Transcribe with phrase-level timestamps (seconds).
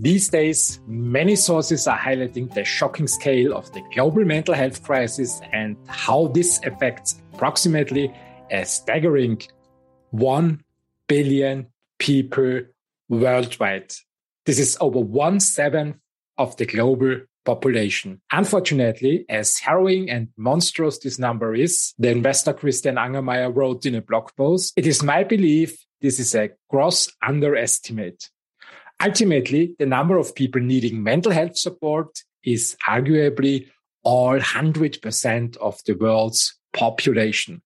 [0.00, 5.40] These days, many sources are highlighting the shocking scale of the global mental health crisis
[5.52, 8.14] and how this affects approximately
[8.52, 9.42] a staggering
[10.12, 10.62] 1
[11.08, 11.66] billion
[11.98, 12.60] people
[13.08, 13.92] worldwide.
[14.46, 15.96] This is over one seventh
[16.36, 18.20] of the global population.
[18.30, 24.02] Unfortunately, as harrowing and monstrous this number is, the investor Christian Angermayer wrote in a
[24.02, 28.30] blog post, it is my belief this is a gross underestimate.
[29.02, 33.68] Ultimately, the number of people needing mental health support is arguably
[34.02, 37.62] all 100% of the world's population.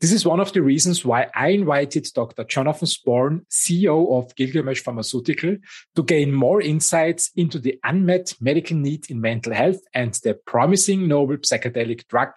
[0.00, 2.44] This is one of the reasons why I invited Dr.
[2.44, 5.56] Jonathan Sporn, CEO of Gilgamesh Pharmaceutical,
[5.96, 11.08] to gain more insights into the unmet medical need in mental health and the promising
[11.08, 12.30] novel psychedelic drug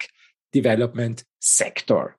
[0.52, 2.16] development sector.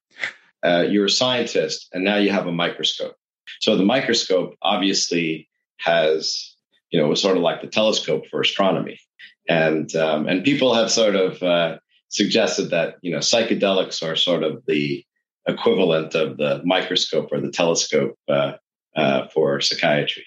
[0.64, 3.16] Uh, you're a scientist and now you have a microscope.
[3.60, 5.48] So the microscope obviously
[5.80, 6.56] has,
[6.90, 9.00] you know, was sort of like the telescope for astronomy.
[9.48, 11.78] And, um, and people have sort of, uh,
[12.10, 15.04] suggested that you know psychedelics are sort of the
[15.48, 18.54] equivalent of the microscope or the telescope uh,
[18.96, 20.26] uh, for psychiatry.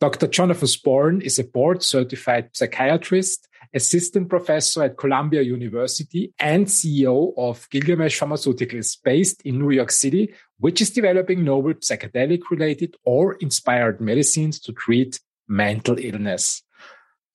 [0.00, 0.26] Dr.
[0.26, 7.68] Jonathan Sporn is a board certified psychiatrist, assistant professor at Columbia University, and CEO of
[7.70, 14.00] Gilgamesh Pharmaceuticals based in New York City, which is developing novel psychedelic related or inspired
[14.00, 16.62] medicines to treat mental illness.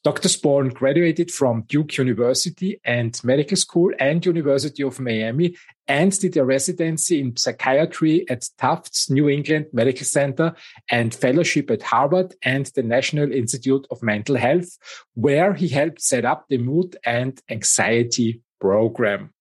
[0.08, 0.30] Dr.
[0.30, 6.46] Sporn graduated from Duke University and Medical School and University of Miami and did a
[6.46, 10.56] residency in psychiatry at Tufts New England Medical Center
[10.90, 14.78] and fellowship at Harvard and the National Institute of Mental Health,
[15.16, 19.34] where he helped set up the mood and anxiety program.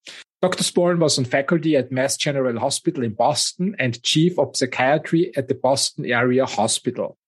[0.42, 0.64] Dr.
[0.64, 5.46] Sporn was on faculty at Mass General Hospital in Boston and chief of psychiatry at
[5.46, 7.18] the Boston Area Hospital.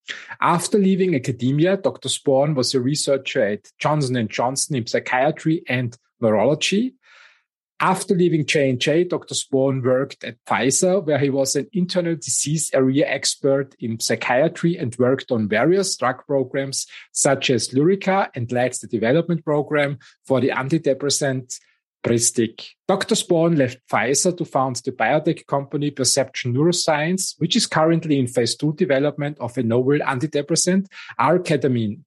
[0.40, 2.08] After leaving academia, Dr.
[2.08, 6.94] Sporn was a researcher at Johnson & Johnson in psychiatry and neurology.
[7.80, 9.34] After leaving J&J, Dr.
[9.34, 14.96] Sporn worked at Pfizer, where he was an internal disease area expert in psychiatry and
[14.98, 20.48] worked on various drug programs such as Lyrica and led the development program for the
[20.48, 21.60] antidepressant
[22.02, 22.70] Pristiq.
[22.86, 23.14] Dr.
[23.14, 28.56] Sporn left Pfizer to found the biotech company Perception Neuroscience, which is currently in phase
[28.56, 30.86] two development of a novel antidepressant,
[31.18, 32.00] R-ketamine.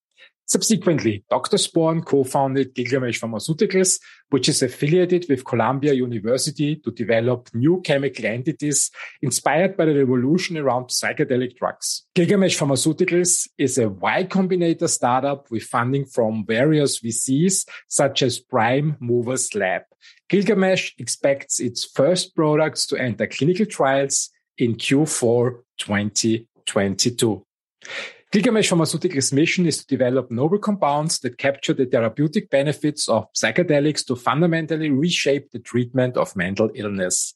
[0.52, 1.56] Subsequently, Dr.
[1.56, 4.02] Sporn co-founded Gilgamesh Pharmaceuticals,
[4.32, 8.92] which is affiliated with Columbia University to develop new chemical entities
[9.22, 12.04] inspired by the revolution around psychedelic drugs.
[12.16, 18.98] Gilgamesh Pharmaceuticals is a Y Combinator startup with funding from various VCs such as Prime
[19.00, 19.84] Movers Lab.
[20.28, 27.46] Gilgamesh expects its first products to enter clinical trials in Q4 2022.
[28.32, 34.06] Gilgamesh Pharmaceuticals' mission is to develop novel compounds that capture the therapeutic benefits of psychedelics
[34.06, 37.34] to fundamentally reshape the treatment of mental illness.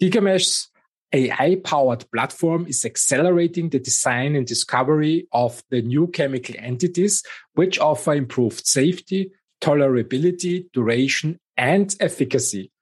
[0.00, 0.70] Gilgamesh's
[1.12, 7.22] AI-powered platform is accelerating the design and discovery of the new chemical entities,
[7.52, 12.72] which offer improved safety, tolerability, duration, and efficacy.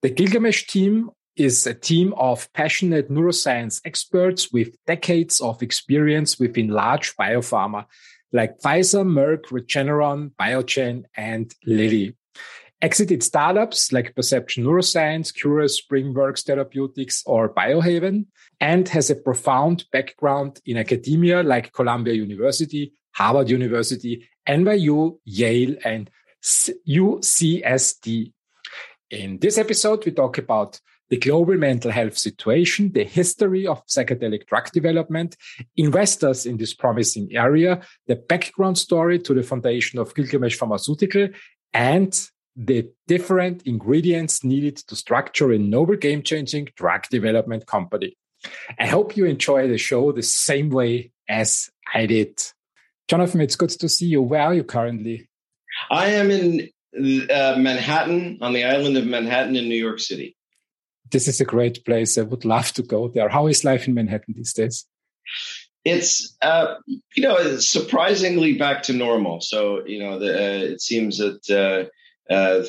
[0.00, 6.68] The Gilgamesh team is a team of passionate neuroscience experts with decades of experience within
[6.68, 7.86] large biopharma
[8.32, 12.16] like Pfizer, Merck, Regeneron, Biogen, and Lilly.
[12.82, 18.26] Exited startups like Perception Neuroscience, Curious, Springworks Therapeutics, or Biohaven,
[18.60, 26.10] and has a profound background in academia like Columbia University, Harvard University, NYU, Yale, and
[26.44, 28.32] UCSD.
[29.10, 34.46] In this episode, we talk about the global mental health situation, the history of psychedelic
[34.46, 35.36] drug development,
[35.76, 41.28] investors in this promising area, the background story to the foundation of Gilgamesh Pharmaceutical,
[41.72, 48.16] and the different ingredients needed to structure a noble game changing drug development company.
[48.78, 52.42] I hope you enjoy the show the same way as I did.
[53.08, 54.22] Jonathan, it's good to see you.
[54.22, 55.28] Where are you currently?
[55.90, 60.36] I am in uh, Manhattan, on the island of Manhattan in New York City
[61.10, 62.18] this is a great place.
[62.18, 63.28] I would love to go there.
[63.28, 64.84] How is life in Manhattan these days?
[65.84, 69.40] It's uh, you know surprisingly back to normal.
[69.40, 71.90] So you know the, uh, it seems that
[72.30, 72.64] uh, uh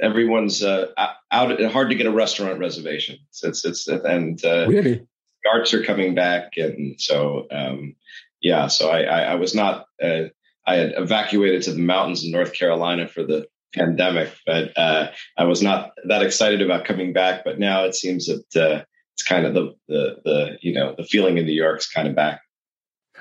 [0.00, 0.86] everyone's uh,
[1.30, 1.62] out.
[1.62, 3.18] Hard to get a restaurant reservation.
[3.42, 5.06] It's it's, and uh, really
[5.44, 7.94] the arts are coming back, and so um,
[8.40, 8.68] yeah.
[8.68, 9.84] So I, I, I was not.
[10.02, 15.44] I had evacuated to the mountains in North Carolina for the pandemic, but uh, I
[15.44, 17.44] was not that excited about coming back.
[17.44, 18.84] But now it seems that uh,
[19.14, 22.14] it's kind of the, the the you know the feeling in New York's kind of
[22.14, 22.40] back.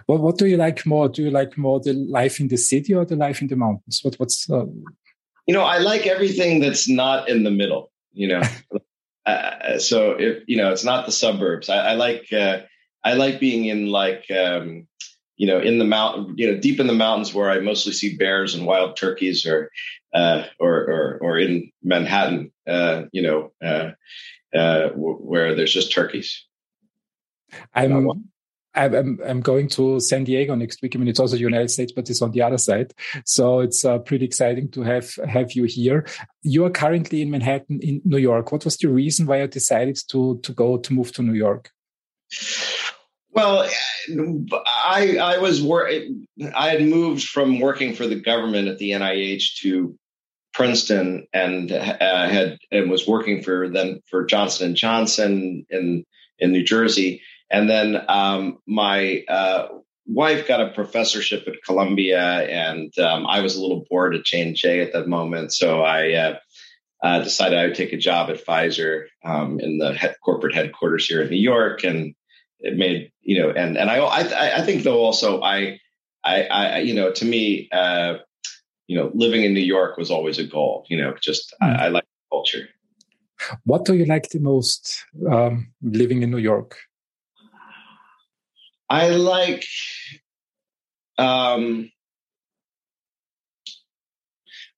[0.08, 1.10] Well, what do you like more?
[1.10, 4.00] Do you like more the life in the city or the life in the mountains?
[4.02, 4.66] What, what's uh...
[5.48, 7.92] you know, I like everything that's not in the middle.
[8.14, 8.42] You know,
[9.26, 11.70] uh, so if you know, it's not the suburbs.
[11.70, 12.60] I, I like uh,
[13.04, 14.88] I like being in like um,
[15.40, 18.18] you know in the mountain, you know, deep in the mountains where I mostly see
[18.18, 19.72] bears and wild turkeys, or
[20.14, 23.92] uh, or, or or in Manhattan, uh, you know, uh,
[24.56, 26.46] uh, where there's just turkeys.
[27.74, 28.30] I'm
[28.76, 30.96] I'm, I'm going to San Diego next week.
[30.96, 32.94] I mean, it's also the United States, but it's on the other side.
[33.26, 36.06] So it's uh, pretty exciting to have have you here.
[36.44, 38.52] You are currently in Manhattan, in New York.
[38.52, 41.72] What was the reason why you decided to to go to move to New York?
[43.32, 43.70] Well,
[44.86, 45.90] I I was wor-
[46.56, 49.96] I had moved from working for the government at the NIH to
[50.54, 56.06] Princeton and uh, had and was working for then for Johnson and Johnson in
[56.40, 57.22] in New Jersey.
[57.52, 59.68] And then um, my uh,
[60.06, 64.42] wife got a professorship at Columbia, and um, I was a little bored at J
[64.42, 66.40] and J at that moment, so I uh,
[67.04, 71.08] uh, decided I would take a job at Pfizer um, in the head, corporate headquarters
[71.08, 72.14] here in New York, and
[72.60, 75.80] it made you know, and and I I, I think though also I,
[76.26, 78.16] I I you know to me uh,
[78.88, 80.84] you know living in New York was always a goal.
[80.90, 81.68] You know, just mm.
[81.68, 81.82] I, hmm.
[81.82, 82.68] I like culture.
[83.66, 86.76] What do you like the most um, living in New York?
[88.90, 89.64] I like
[91.20, 91.92] um,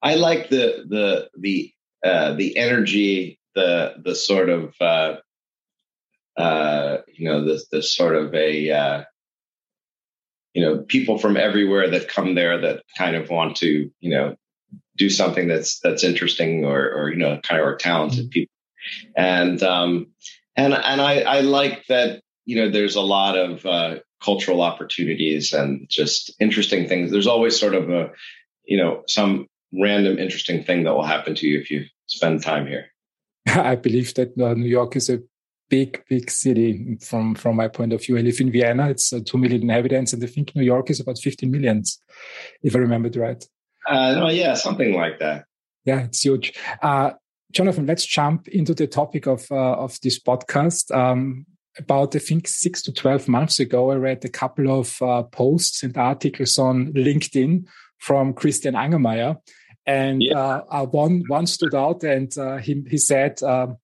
[0.02, 1.72] I like the the the
[2.04, 5.16] uh, the energy, the the sort of uh,
[6.38, 9.04] uh, you know the the sort of a uh,
[10.54, 14.36] you know people from everywhere that come there that kind of want to you know
[14.98, 18.30] do something that's that's interesting or or you know kind of are talented mm-hmm.
[18.30, 18.54] people
[19.16, 20.08] and um
[20.56, 25.54] and and I I like that you know, there's a lot of uh, cultural opportunities
[25.54, 27.12] and just interesting things.
[27.12, 28.12] There's always sort of a,
[28.66, 32.68] you know, some random interesting thing that will happen to you if you spend time
[32.68, 32.88] here.
[33.48, 35.22] I believe that uh, New York is a
[35.72, 38.18] big, big city from from my point of view.
[38.18, 41.00] I live in Vienna; it's uh, two million inhabitants, and I think New York is
[41.00, 42.00] about 15 millions,
[42.62, 43.44] if I remember it right.
[43.88, 45.46] Uh, no, yeah, something like that.
[45.86, 46.54] Yeah, it's huge.
[46.84, 47.12] Uh,
[47.52, 50.94] Jonathan, let's jump into the topic of uh, of this podcast.
[50.96, 51.46] Um,
[51.80, 55.84] about I think six to twelve months ago, I read a couple of uh, posts
[55.84, 57.66] and articles on LinkedIn
[57.98, 59.38] from Christian Angermayer,
[59.86, 60.38] and yeah.
[60.38, 63.42] uh, uh one one stood out, and uh, he he said.
[63.42, 63.78] Um,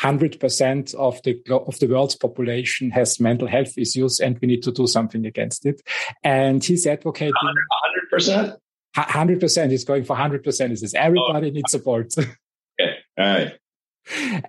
[0.00, 4.62] hundred percent of the of the world's population has mental health issues, and we need
[4.62, 5.80] to do something against it.
[6.22, 8.54] And he's advocating hundred percent.
[8.94, 9.70] Hundred percent.
[9.70, 10.70] He's going for hundred percent.
[10.70, 11.52] He says everybody oh.
[11.52, 12.12] needs support.
[12.18, 12.96] okay.
[13.18, 13.58] All right.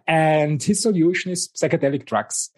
[0.07, 2.50] And his solution is psychedelic drugs.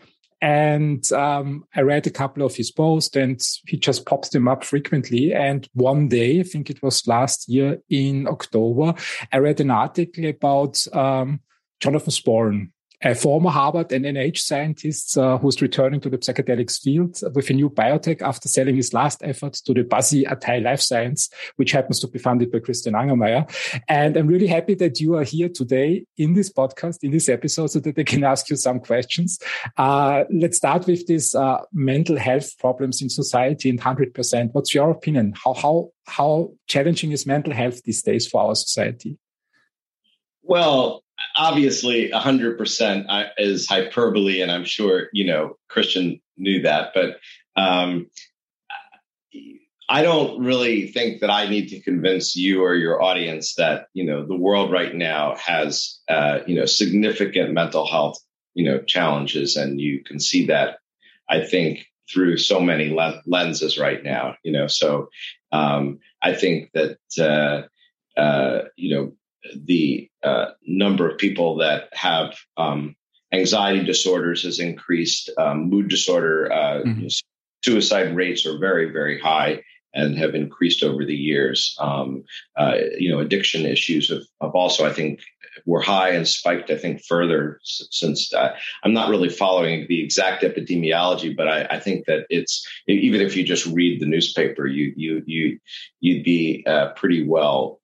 [0.42, 4.64] And um, I read a couple of his posts and he just pops them up
[4.64, 5.34] frequently.
[5.34, 8.96] And one day, I think it was last year in October,
[9.32, 11.42] I read an article about um,
[11.80, 12.72] Jonathan Sporn,
[13.04, 17.54] a former Harvard and NIH scientist uh, who's returning to the psychedelics field with a
[17.54, 22.00] new biotech after selling his last efforts to the Buzzy Atai Life Science, which happens
[22.00, 23.50] to be funded by Christian Angermayer.
[23.88, 27.68] And I'm really happy that you are here today in this podcast, in this episode,
[27.68, 29.40] so that I can ask you some questions.
[29.78, 34.50] Uh, let's start with this uh, mental health problems in society and 100%.
[34.52, 35.34] What's your opinion?
[35.44, 39.18] How, how, how challenging is mental health these days for our society?
[40.44, 41.04] Well,
[41.36, 47.18] obviously 100% is hyperbole and i'm sure you know christian knew that but
[47.56, 48.08] um,
[49.90, 54.06] i don't really think that i need to convince you or your audience that you
[54.06, 58.18] know the world right now has uh, you know significant mental health
[58.54, 60.78] you know challenges and you can see that
[61.30, 65.10] i think through so many le- lenses right now you know so
[65.52, 69.14] um, i think that uh, uh, you know
[69.56, 72.96] the uh, number of people that have um,
[73.32, 75.30] anxiety disorders has increased.
[75.38, 77.08] Um, mood disorder, uh, mm-hmm.
[77.64, 81.76] suicide rates are very, very high and have increased over the years.
[81.80, 82.24] Um,
[82.58, 85.22] uh, you know, addiction issues have, have, also, I think,
[85.66, 86.70] were high and spiked.
[86.70, 91.80] I think further since uh, I'm not really following the exact epidemiology, but I, I,
[91.80, 95.60] think that it's even if you just read the newspaper, you you you
[96.00, 97.82] you'd be uh, pretty well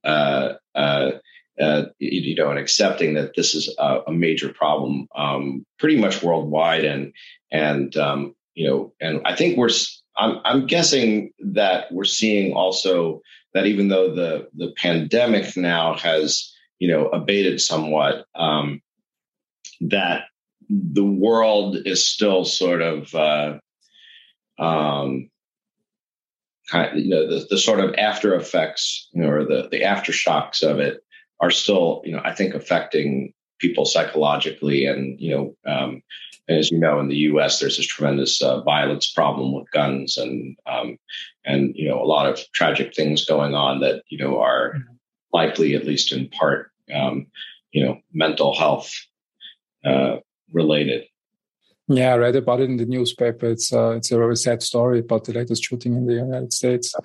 [1.59, 6.21] uh, you know, and accepting that this is a, a major problem, um, pretty much
[6.21, 7.13] worldwide, and
[7.51, 9.69] and um, you know, and I think we're,
[10.15, 13.21] I'm, I'm guessing that we're seeing also
[13.53, 18.81] that even though the the pandemic now has you know abated somewhat, um,
[19.81, 20.23] that
[20.69, 23.57] the world is still sort of uh,
[24.59, 25.29] um,
[26.69, 30.61] kind you know, the, the sort of after effects, you know, or the, the aftershocks
[30.61, 30.97] of it
[31.39, 34.85] are still, you know, I think affecting people psychologically.
[34.85, 36.03] And, you know, um,
[36.49, 40.55] as you know, in the U.S., there's this tremendous uh, violence problem with guns, and
[40.65, 40.97] um,
[41.45, 44.93] and you know a lot of tragic things going on that you know are mm-hmm.
[45.33, 47.27] likely, at least in part, um,
[47.71, 48.93] you know, mental health
[49.85, 50.17] uh,
[50.53, 51.05] related.
[51.89, 53.47] Yeah, I read about it in the newspaper.
[53.47, 56.95] It's uh, it's a very sad story about the latest shooting in the United States.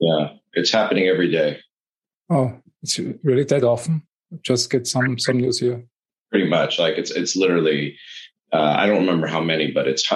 [0.00, 1.60] Yeah, it's happening every day.
[2.28, 4.02] Oh, it's really that often.
[4.42, 5.84] Just get some some news here.
[6.30, 7.96] Pretty much, like it's it's literally.
[8.52, 10.10] Uh, I don't remember how many, but it's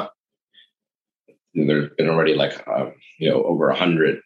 [1.54, 4.20] there's been already like uh, you know over a hundred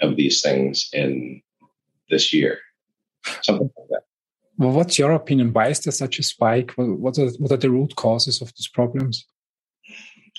[0.00, 1.42] of these things in
[2.10, 2.58] this year,
[3.42, 4.02] something like that.
[4.56, 5.52] Well, what's your opinion?
[5.52, 6.72] Why is there such a spike?
[6.76, 9.26] What are, what are the root causes of these problems?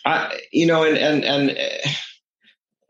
[0.06, 1.90] I, you know, and and and uh,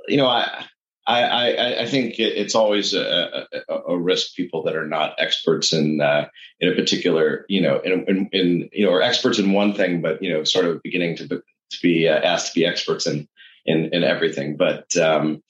[0.08, 0.66] you know, I
[1.08, 4.36] I I, think it's always a, a, a, risk.
[4.36, 6.28] People that are not experts in uh,
[6.60, 10.02] in a particular, you know, in, in, in you know, or experts in one thing,
[10.02, 13.06] but you know, sort of beginning to be, to be uh, asked to be experts
[13.06, 13.28] in
[13.66, 14.58] in in everything.
[14.58, 15.44] But um,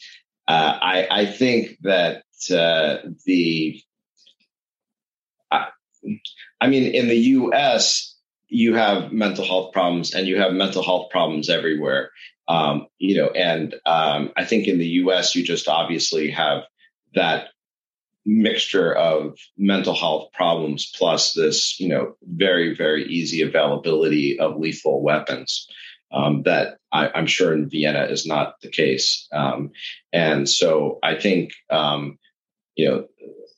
[0.47, 3.81] uh, I I think that uh, the
[6.61, 8.15] I mean, in the US,
[8.47, 12.11] you have mental health problems and you have mental health problems everywhere.
[12.47, 16.63] Um, you know, and um, I think in the US, you just obviously have
[17.15, 17.47] that
[18.25, 25.01] mixture of mental health problems plus this, you know, very, very easy availability of lethal
[25.01, 25.67] weapons.
[26.11, 29.27] Um, that I, am sure in Vienna is not the case.
[29.33, 29.71] Um,
[30.13, 32.19] and so I think, um,
[32.75, 33.05] you know,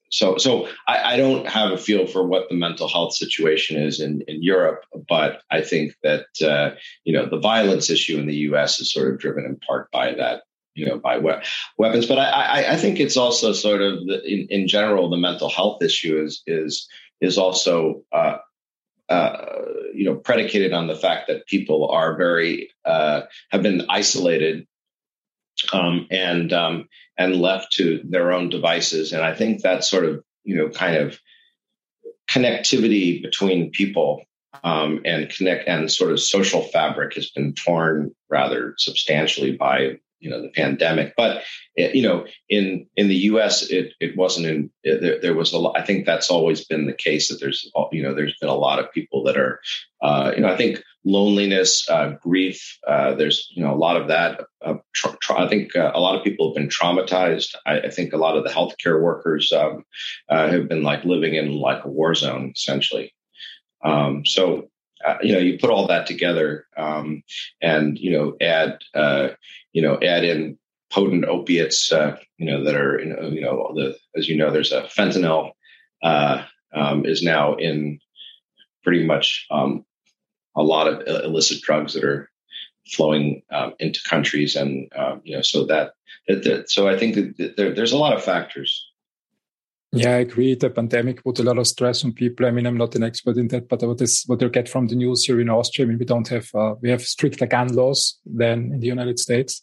[0.09, 3.99] so so I, I, don't have a feel for what the mental health situation is
[3.99, 8.35] in, in Europe, but I think that uh, you know the violence issue in the
[8.35, 8.79] U.S.
[8.79, 10.43] is sort of driven in part by that
[10.75, 11.43] you know by we-
[11.77, 12.05] weapons.
[12.05, 15.81] But I, I, think it's also sort of the, in, in general the mental health
[15.81, 16.87] issue is is
[17.19, 18.37] is also uh,
[19.09, 19.45] uh,
[19.93, 23.21] you know predicated on the fact that people are very uh,
[23.51, 24.67] have been isolated
[25.73, 26.87] um, and um,
[27.17, 29.11] and left to their own devices.
[29.11, 31.19] And I think that sort of you know kind of
[32.29, 34.23] connectivity between people
[34.63, 40.29] um, and connect and sort of social fabric has been torn rather substantially by you
[40.29, 41.13] know the pandemic.
[41.15, 41.43] But
[41.77, 45.77] you know in in the us it it wasn't in there, there, was a lot
[45.77, 48.79] i think that's always been the case that there's you know there's been a lot
[48.79, 49.59] of people that are
[50.01, 54.07] uh, you know i think loneliness uh, grief uh, there's you know a lot of
[54.07, 57.55] that uh, tra- tra- i think uh, a lot of people have been traumatized.
[57.65, 59.83] I, I think a lot of the healthcare workers um,
[60.29, 63.13] uh, have been like living in like a war zone essentially.
[63.83, 64.69] Um, so
[65.05, 67.23] uh, you know, you put all that together, um,
[67.61, 69.29] and you know, add uh,
[69.73, 70.57] you know, add in
[70.91, 74.51] potent opiates, uh, you know, that are you know, you know, the as you know,
[74.51, 75.51] there's a fentanyl
[76.03, 77.99] uh, um, is now in
[78.83, 79.85] pretty much um,
[80.55, 82.29] a lot of illicit drugs that are
[82.87, 85.93] flowing um, into countries, and um, you know, so that,
[86.27, 88.89] that, that so I think that there, there's a lot of factors
[89.91, 90.55] yeah, I agree.
[90.55, 92.45] The pandemic put a lot of stress on people.
[92.45, 94.87] I mean, I'm not an expert in that, but what is what you get from
[94.87, 95.85] the news here in Austria?
[95.85, 99.19] I mean, we don't have uh, we have stricter gun laws than in the United
[99.19, 99.61] States.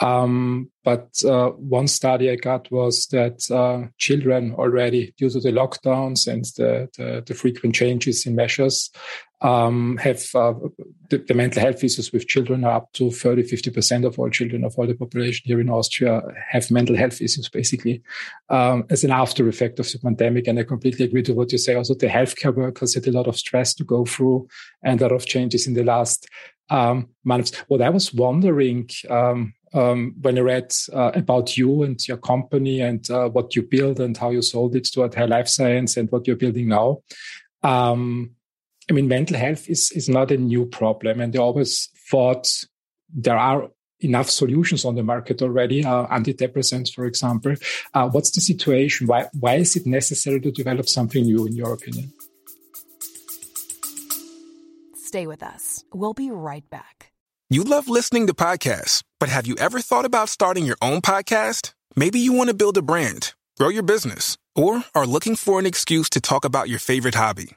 [0.00, 5.50] Um, but uh, one study I got was that uh, children already, due to the
[5.50, 8.92] lockdowns and the, the, the frequent changes in measures,
[9.40, 10.54] um, have uh,
[11.10, 14.64] the, the, mental health issues with children are up to 30, 50% of all children
[14.64, 18.02] of all the population here in Austria have mental health issues, basically,
[18.48, 20.48] um, as an after effect of the pandemic.
[20.48, 21.76] And I completely agree to what you say.
[21.76, 24.48] Also, the healthcare workers had a lot of stress to go through
[24.82, 26.28] and a lot of changes in the last
[26.70, 27.52] um, months.
[27.68, 32.80] What I was wondering, um, um, when I read uh, about you and your company
[32.80, 36.10] and uh, what you build and how you sold it to Atai Life Science and
[36.10, 37.02] what you're building now.
[37.62, 38.32] Um,
[38.90, 41.20] I mean, mental health is, is not a new problem.
[41.20, 42.48] And I always thought
[43.14, 47.54] there are enough solutions on the market already, uh, antidepressants, for example.
[47.92, 49.06] Uh, what's the situation?
[49.06, 52.12] Why, why is it necessary to develop something new, in your opinion?
[54.94, 55.84] Stay with us.
[55.92, 57.12] We'll be right back.
[57.50, 61.72] You love listening to podcasts, but have you ever thought about starting your own podcast?
[61.96, 65.64] Maybe you want to build a brand, grow your business, or are looking for an
[65.66, 67.56] excuse to talk about your favorite hobby.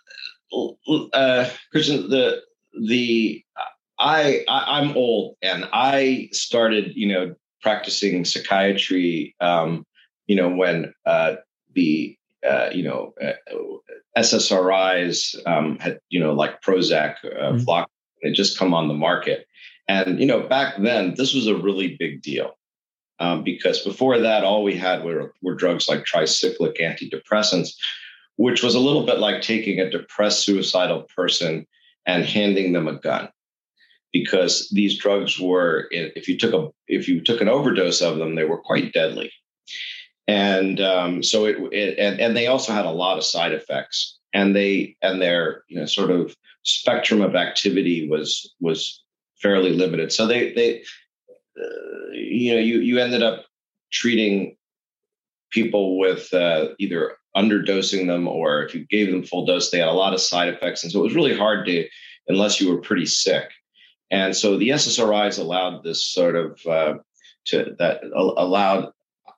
[1.13, 2.41] uh, Christian, the
[2.87, 3.43] the
[4.01, 9.85] I, I am old, and I started, you know, practicing psychiatry, um,
[10.25, 11.35] you know, when uh,
[11.73, 12.17] the
[12.47, 13.33] uh, you know uh,
[14.17, 17.59] SSRIs um, had, you know, like Prozac, uh, mm-hmm.
[17.59, 17.89] Flock,
[18.23, 19.45] had just come on the market,
[19.87, 22.57] and you know, back then this was a really big deal.
[23.19, 27.75] Um, because before that, all we had were, were drugs like tricyclic antidepressants,
[28.41, 31.67] which was a little bit like taking a depressed suicidal person
[32.07, 33.29] and handing them a gun.
[34.11, 38.35] Because these drugs were if you took a if you took an overdose of them
[38.35, 39.31] they were quite deadly.
[40.27, 44.17] And um, so it, it, and, and they also had a lot of side effects.
[44.33, 49.03] And they and their you know sort of spectrum of activity was was
[49.35, 50.11] fairly limited.
[50.11, 50.81] So they they
[51.61, 53.45] uh, you know you you ended up
[53.91, 54.57] treating
[55.51, 59.87] people with uh, either underdosing them or if you gave them full dose they had
[59.87, 61.87] a lot of side effects and so it was really hard to
[62.27, 63.49] unless you were pretty sick
[64.11, 66.95] and so the SSRIs allowed this sort of uh,
[67.45, 68.91] to that allowed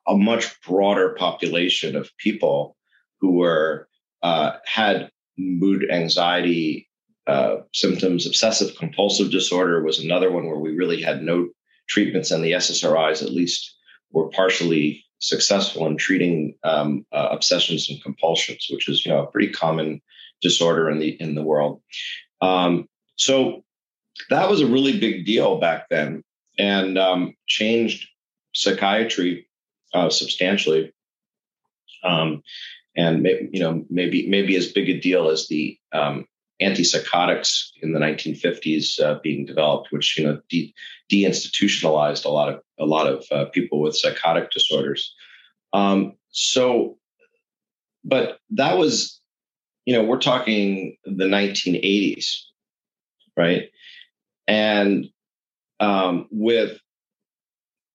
[0.06, 2.76] a much broader population of people
[3.20, 3.88] who were
[4.22, 6.88] uh, had mood anxiety
[7.26, 8.26] uh, symptoms.
[8.26, 11.48] Obsessive compulsive disorder was another one where we really had no
[11.88, 13.76] treatments, and the SSRIs at least
[14.10, 19.26] were partially successful in treating um, uh, obsessions and compulsions, which is you know a
[19.26, 20.00] pretty common
[20.42, 21.80] disorder in the in the world.
[22.40, 23.64] Um, so
[24.30, 26.22] that was a really big deal back then
[26.58, 28.08] and um, changed
[28.54, 29.48] psychiatry
[29.92, 30.92] uh, substantially.
[32.02, 32.42] Um,
[32.96, 36.26] and maybe, you know, maybe maybe as big a deal as the um,
[36.64, 40.74] antipsychotics in the 1950s uh, being developed, which you know de-
[41.12, 45.14] deinstitutionalized a lot of a lot of uh, people with psychotic disorders.
[45.72, 46.98] Um, so,
[48.04, 49.20] but that was,
[49.84, 52.26] you know, we're talking the 1980s,
[53.36, 53.70] right?
[54.46, 55.06] And
[55.80, 56.78] um, with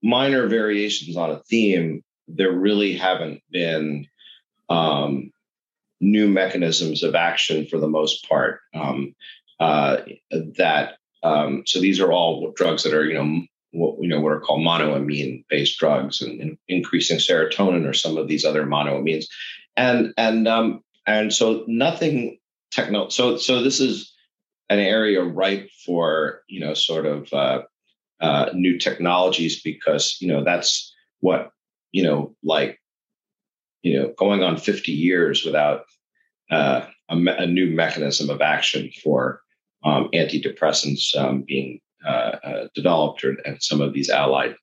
[0.03, 4.05] minor variations on a theme, there really haven't been
[4.69, 5.31] um,
[6.01, 8.61] new mechanisms of action for the most part.
[8.73, 9.15] Um,
[9.59, 9.97] uh,
[10.57, 14.31] that um, so these are all drugs that are you know what you know what
[14.31, 19.25] are called monoamine based drugs and, and, increasing serotonin or some of these other monoamines,
[19.75, 22.39] and and um, and so nothing
[22.71, 23.09] techno.
[23.09, 24.13] So so this is
[24.69, 27.63] an area ripe for you know sort of uh,
[28.21, 31.51] uh, new technologies because you know that's what
[31.91, 32.79] you know like
[33.81, 35.85] you know going on 50 years without
[36.51, 39.41] uh, a, me- a, new mechanism of action for
[39.83, 44.55] um, antidepressants um, being uh, uh, developed or, and some of these allied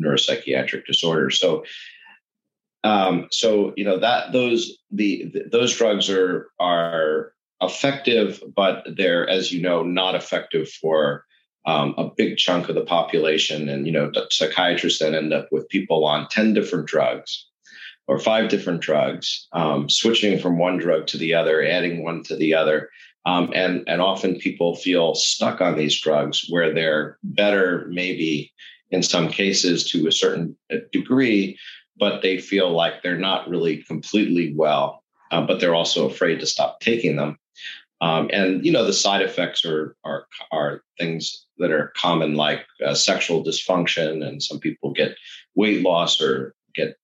[0.00, 1.64] neuropsychiatric disorders so
[2.84, 9.28] um, so you know that those the, the those drugs are are effective, but they're,
[9.28, 11.24] as you know, not effective for
[11.64, 13.68] um, a big chunk of the population.
[13.68, 17.46] And, you know, psychiatrists then end up with people on 10 different drugs
[18.08, 22.36] or five different drugs, um, switching from one drug to the other, adding one to
[22.36, 22.90] the other.
[23.24, 28.52] Um, and, and often people feel stuck on these drugs where they're better, maybe
[28.90, 30.56] in some cases to a certain
[30.92, 31.58] degree,
[31.98, 36.46] but they feel like they're not really completely well, uh, but they're also afraid to
[36.46, 37.36] stop taking them.
[38.00, 42.66] Um, and you know the side effects are are are things that are common like
[42.84, 45.16] uh, sexual dysfunction, and some people get
[45.54, 46.98] weight loss or get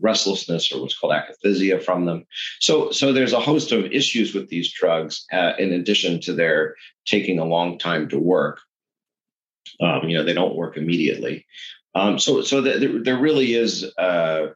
[0.00, 2.24] restlessness or what's called akathisia from them.
[2.60, 6.74] So so there's a host of issues with these drugs uh, in addition to their
[7.06, 8.60] taking a long time to work.
[9.80, 11.46] Um, you know they don't work immediately.
[11.94, 14.48] Um, so so there, there really is uh,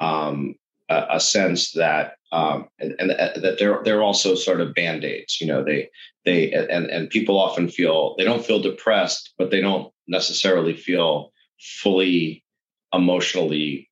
[0.00, 0.54] um,
[0.88, 5.04] a, a sense that um, and, and, uh, that they're they're also sort of band
[5.04, 5.40] aids.
[5.40, 5.90] You know, they
[6.24, 11.32] they and and people often feel they don't feel depressed, but they don't necessarily feel
[11.58, 12.44] fully
[12.92, 13.88] emotionally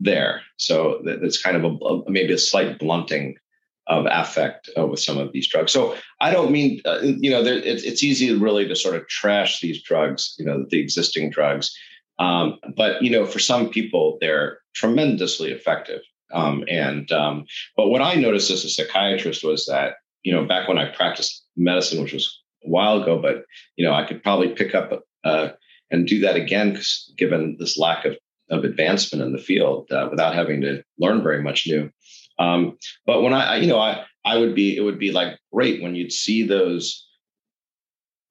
[0.00, 0.42] there.
[0.56, 3.36] So that's kind of a, maybe a slight blunting
[3.88, 5.72] of affect uh, with some of these drugs.
[5.72, 9.60] So I don't mean uh, you know it's it's easy really to sort of trash
[9.60, 11.76] these drugs, you know, the existing drugs.
[12.18, 16.00] Um, but you know, for some people, they're tremendously effective.
[16.32, 20.68] Um, and um, but what I noticed as a psychiatrist was that you know back
[20.68, 23.44] when I practiced medicine, which was a while ago, but
[23.76, 25.50] you know I could probably pick up uh,
[25.90, 28.18] and do that again, because given this lack of
[28.50, 31.90] of advancement in the field uh, without having to learn very much new.
[32.38, 35.82] Um, but when I, you know, I I would be it would be like great
[35.82, 37.06] when you'd see those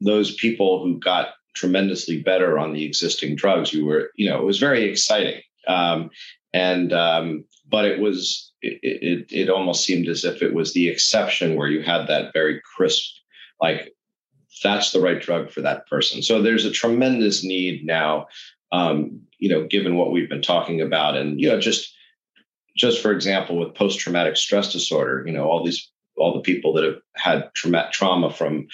[0.02, 3.74] those people who got tremendously better on the existing drugs.
[3.74, 5.42] You were, you know, it was very exciting.
[5.68, 6.12] Um,
[6.54, 10.88] and um, but it was it, it it almost seemed as if it was the
[10.88, 13.14] exception where you had that very crisp
[13.62, 13.94] like
[14.64, 16.22] that's the right drug for that person.
[16.22, 18.28] So there's a tremendous need now,
[18.72, 21.94] um, you know, given what we've been talking about, and you know, just
[22.76, 26.74] just for example, with post traumatic stress disorder, you know, all these all the people
[26.74, 28.68] that have had trauma trauma from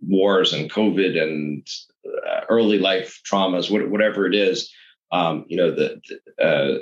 [0.00, 1.66] wars and COVID and
[2.06, 4.70] uh, early life traumas, whatever it is,
[5.12, 6.00] um, you know, the,
[6.38, 6.78] the uh,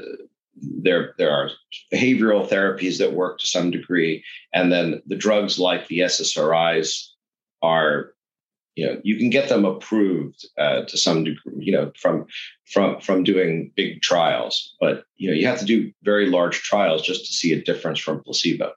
[0.56, 1.50] there there are
[1.92, 7.08] behavioral therapies that work to some degree, and then the drugs like the SSRIs
[7.62, 8.14] are
[8.74, 12.26] you know you can get them approved uh, to some degree you know from
[12.66, 17.02] from from doing big trials but you know you have to do very large trials
[17.02, 18.72] just to see a difference from placebo.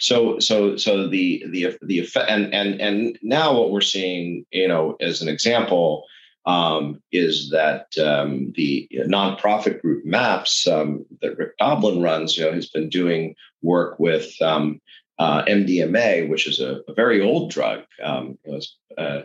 [0.00, 4.68] So so so the the the effect and and and now what we're seeing you
[4.68, 6.04] know as an example
[6.44, 12.52] um, is that um, the nonprofit group MAPS um, that Rick Doblin runs, you know,
[12.52, 14.80] has been doing work with um,
[15.22, 17.84] uh, MDMA, which is a, a very old drug.
[18.02, 19.20] Um, it was uh,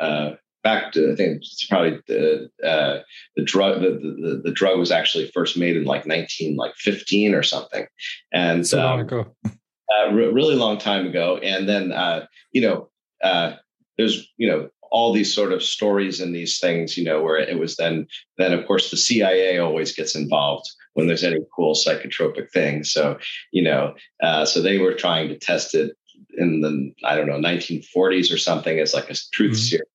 [0.00, 0.30] uh,
[0.64, 2.98] back to I think it's probably the uh,
[3.36, 7.32] the drug the, the, the drug was actually first made in like nineteen like fifteen
[7.32, 7.86] or something,
[8.32, 11.38] and so long um, ago, uh, re- really long time ago.
[11.38, 12.88] And then uh, you know
[13.22, 13.52] uh,
[13.98, 17.60] there's you know all these sort of stories and these things you know where it
[17.60, 22.50] was then then of course the CIA always gets involved when there's any cool psychotropic
[22.50, 22.84] thing.
[22.84, 23.18] So
[23.52, 25.96] you know uh, so they were trying to test it
[26.36, 29.56] in the I don't know 1940s or something as like a truth mm-hmm.
[29.56, 29.86] serum.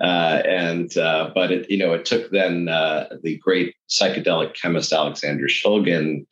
[0.00, 4.92] Uh, and uh, but it you know it took then uh, the great psychedelic chemist
[4.92, 6.24] Alexander Shulgin,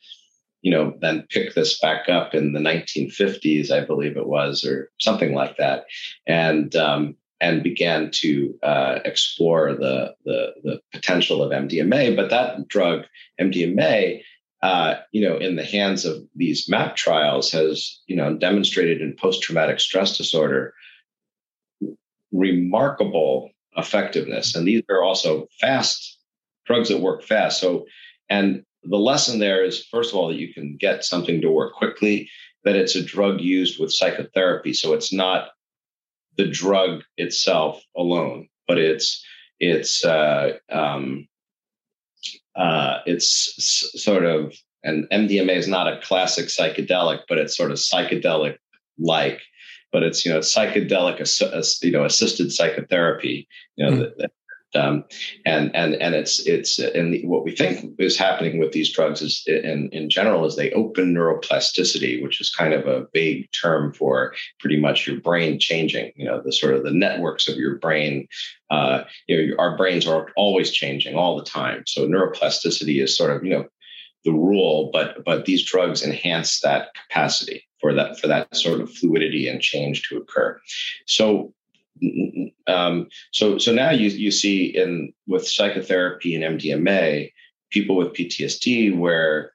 [0.61, 4.89] you know, then pick this back up in the 1950s, I believe it was, or
[4.99, 5.85] something like that,
[6.25, 12.15] and um, and began to uh, explore the, the the potential of MDMA.
[12.15, 13.05] But that drug,
[13.39, 14.21] MDMA,
[14.63, 19.15] uh, you know, in the hands of these MAP trials has, you know, demonstrated in
[19.15, 20.73] post-traumatic stress disorder
[22.31, 24.55] remarkable effectiveness.
[24.55, 26.19] And these are also fast
[26.65, 27.61] drugs that work fast.
[27.61, 27.85] So,
[28.29, 31.73] and the lesson there is, first of all, that you can get something to work
[31.73, 32.29] quickly,
[32.63, 34.73] that it's a drug used with psychotherapy.
[34.73, 35.49] So it's not
[36.37, 39.25] the drug itself alone, but it's,
[39.59, 41.27] it's, uh, um,
[42.55, 43.53] uh, it's
[44.01, 48.57] sort of, and MDMA is not a classic psychedelic, but it's sort of psychedelic
[48.97, 49.41] like.
[49.91, 53.47] But it's you know psychedelic, you know, assisted psychotherapy.
[53.75, 54.11] You know, mm.
[54.17, 54.31] that,
[54.77, 55.03] um,
[55.45, 59.43] and and and it's it's and what we think is happening with these drugs is
[59.47, 64.33] in in general is they open neuroplasticity, which is kind of a vague term for
[64.59, 66.11] pretty much your brain changing.
[66.15, 68.27] You know, the sort of the networks of your brain.
[68.69, 71.83] Uh, you know, our brains are always changing all the time.
[71.87, 73.65] So neuroplasticity is sort of you know
[74.25, 78.91] the rule, but but these drugs enhance that capacity for that for that sort of
[78.91, 80.59] fluidity and change to occur.
[81.05, 81.53] So
[82.67, 87.31] um, so so now you you see in with psychotherapy and MDMA
[87.69, 89.51] people with PTSD where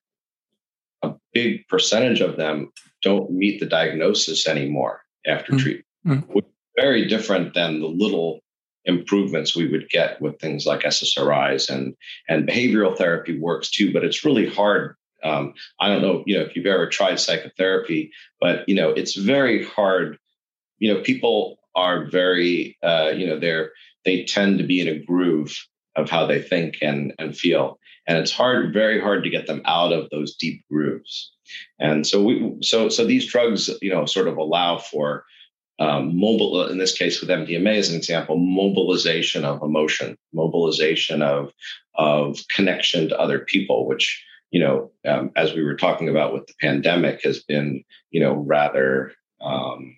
[1.02, 2.70] a big percentage of them
[3.02, 5.62] don't meet the diagnosis anymore after mm-hmm.
[5.62, 5.86] treatment.
[6.06, 6.38] Mm-hmm.
[6.76, 8.40] Very different than the little
[8.84, 11.94] improvements we would get with things like SSRIs and
[12.28, 14.96] and behavioral therapy works too, but it's really hard.
[15.22, 19.14] Um, I don't know, you know, if you've ever tried psychotherapy, but you know, it's
[19.14, 20.18] very hard.
[20.78, 23.72] You know, people are very, uh, you know, they're
[24.04, 25.56] they tend to be in a groove
[25.96, 29.62] of how they think and and feel, and it's hard, very hard to get them
[29.64, 31.32] out of those deep grooves.
[31.78, 35.24] And so we, so so these drugs, you know, sort of allow for
[35.78, 36.66] um, mobile.
[36.68, 41.52] In this case, with MDMA as an example, mobilization of emotion, mobilization of
[41.94, 46.46] of connection to other people, which you know, um, as we were talking about with
[46.46, 49.96] the pandemic, has been you know rather um,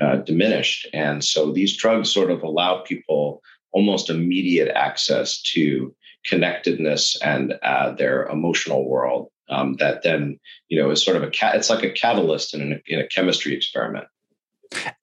[0.00, 0.86] uh, diminished.
[0.92, 7.92] And so these drugs sort of allow people almost immediate access to connectedness and uh,
[7.92, 10.38] their emotional world um, that then
[10.68, 13.08] you know is sort of a cat it's like a catalyst in a, in a
[13.08, 14.06] chemistry experiment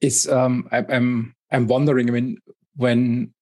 [0.02, 2.38] it's um I, i'm i'm wondering i mean
[2.76, 3.34] when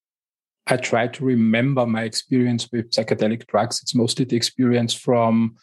[0.67, 5.56] i try to remember my experience with psychedelic drugs it's mostly the experience from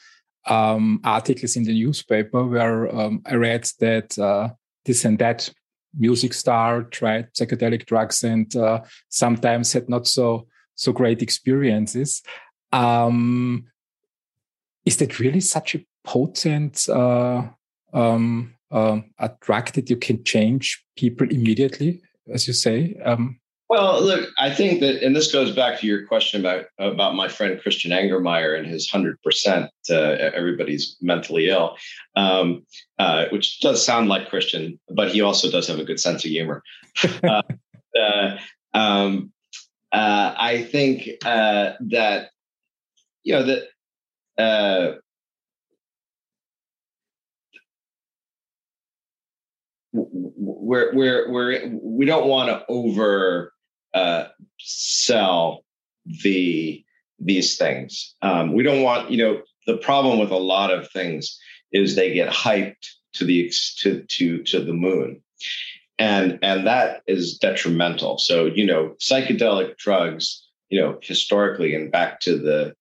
[0.49, 4.49] um, articles in the newspaper where um, i read that uh,
[4.87, 5.51] this and that
[5.99, 12.23] music star tried psychedelic drugs and uh, sometimes had not so so great experiences.
[12.73, 13.65] Um,
[14.85, 17.49] is that really such a potent uh,
[17.93, 22.97] um, uh, a drug that you can change people immediately, as you say?
[23.05, 27.17] Um, Well, look, I think that, and this goes back to your question about about
[27.17, 29.71] my friend Christian Angermayer and his hundred percent.
[29.91, 31.77] Uh, everybody's mentally ill,
[32.15, 32.65] um,
[33.01, 36.31] uh, which does sound like Christian, but he also does have a good sense of
[36.31, 36.63] humor.
[37.25, 37.43] uh,
[38.01, 38.39] uh
[38.73, 39.33] um,
[39.91, 42.31] uh, I think uh, that
[43.25, 44.93] you know that
[49.93, 53.53] we're we're we're we don't want to over
[53.97, 54.29] uh,
[54.59, 55.65] sell
[56.05, 56.85] the
[57.19, 58.15] these things.
[58.21, 61.39] Um, we don't want you know the problem with a lot of things
[61.73, 65.23] is they get hyped to the to to to the moon,
[65.99, 68.19] and and that is detrimental.
[68.19, 72.75] So you know psychedelic drugs, you know historically and back to the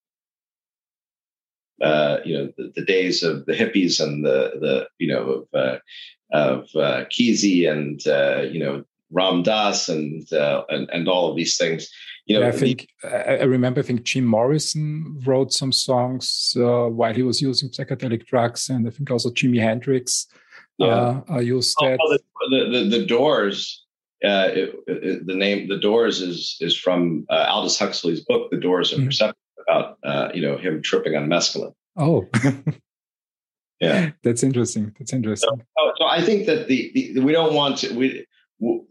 [1.82, 5.48] uh, you know the, the, days of the hippies and the the you know of
[5.54, 5.78] uh,
[6.32, 11.36] of uh, Kesey and uh, you know Ram Dass and, uh, and and all of
[11.36, 11.90] these things.
[12.26, 13.82] You know, yeah, I think I remember.
[13.82, 18.88] I think Jim Morrison wrote some songs uh, while he was using psychedelic drugs, and
[18.88, 20.28] I think also Jimi Hendrix
[20.80, 21.22] yeah.
[21.30, 22.00] uh, used oh, that.
[22.02, 22.18] Oh,
[22.50, 23.84] the, the, the Doors.
[24.24, 28.58] Uh, it, it, the name the Doors is is from uh, Aldous Huxley's book, The
[28.58, 29.08] Doors of mm-hmm.
[29.08, 29.36] Perception,
[29.68, 31.74] about uh, you know him tripping on mescaline.
[31.96, 32.26] Oh.
[33.80, 34.96] yeah, that's interesting.
[34.98, 35.62] That's interesting.
[35.78, 38.26] So, so I think that the, the we don't want to we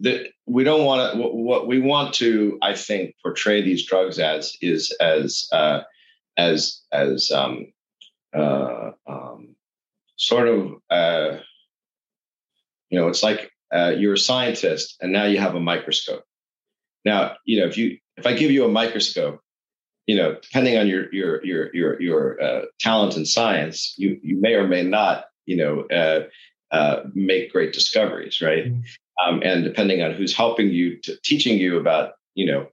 [0.01, 4.57] that we don't want to what we want to i think portray these drugs as
[4.61, 5.81] is as uh,
[6.37, 7.73] as as um,
[8.37, 9.55] uh, um,
[10.17, 11.39] sort of uh,
[12.91, 16.25] you know it's like uh, you're a scientist and now you have a microscope
[17.05, 19.41] now you know if you if i give you a microscope
[20.07, 24.41] you know depending on your your your your your uh, talent in science you you
[24.41, 26.25] may or may not you know uh,
[26.75, 28.65] uh, make great discoveries, right?
[28.65, 28.81] Mm-hmm.
[29.25, 32.67] Um, and depending on who's helping you, teaching you about, you know,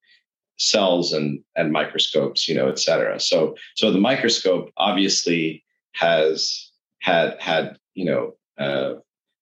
[0.62, 3.20] cells and and microscopes, you know, et cetera.
[3.20, 8.96] So so the microscope obviously has had had you know uh,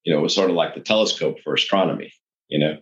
[0.04, 2.12] you know was sort of like the telescope for astronomy,
[2.48, 2.78] you know,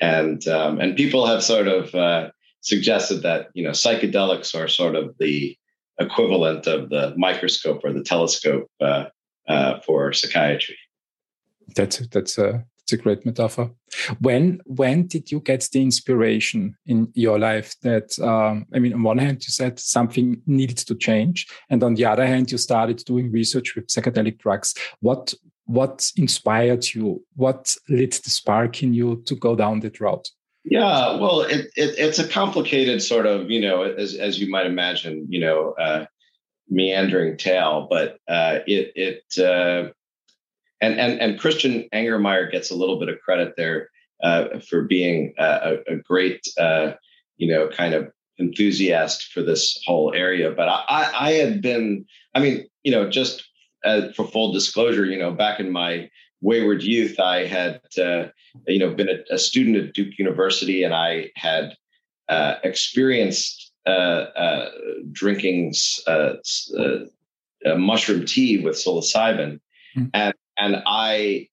[0.00, 4.96] and um, and people have sort of uh, suggested that you know psychedelics are sort
[4.96, 5.56] of the
[6.00, 9.04] equivalent of the microscope or the telescope uh,
[9.48, 10.78] uh for psychiatry.
[11.74, 13.70] That's that's a that's a great metaphor.
[14.20, 19.02] When when did you get the inspiration in your life that um, I mean, on
[19.02, 23.04] one hand you said something needed to change, and on the other hand you started
[23.04, 24.74] doing research with psychedelic drugs.
[25.00, 27.22] What what inspired you?
[27.36, 30.30] What lit the spark in you to go down that route?
[30.64, 34.66] Yeah, well, it, it, it's a complicated sort of, you know, as as you might
[34.66, 36.06] imagine, you know, uh,
[36.68, 39.92] meandering tale, but uh, it it uh,
[40.80, 43.90] and and and Christian Angermayer gets a little bit of credit there
[44.22, 46.92] uh, for being a, a great uh,
[47.36, 50.50] you know kind of enthusiast for this whole area.
[50.50, 53.44] But I, I had been, I mean, you know, just
[53.84, 56.08] uh, for full disclosure, you know, back in my
[56.40, 58.28] wayward youth, I had uh,
[58.66, 61.76] you know been a, a, student at Duke University, and I had
[62.28, 64.66] uh, experienced uh,
[65.10, 65.74] drinking
[67.76, 69.60] mushroom tea with psilocybin.
[69.96, 70.10] Mm.
[70.14, 71.48] And and I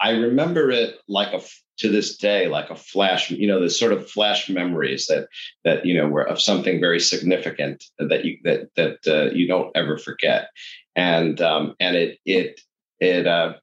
[0.00, 1.40] I remember it like a
[1.78, 5.28] to this day like a flash you know the sort of flash memories that
[5.64, 9.76] that you know were of something very significant that you that that uh, you don't
[9.76, 10.48] ever forget.
[10.96, 12.60] And um and it it
[13.00, 13.54] it uh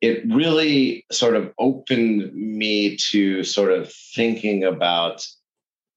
[0.00, 5.26] it really sort of opened me to sort of thinking about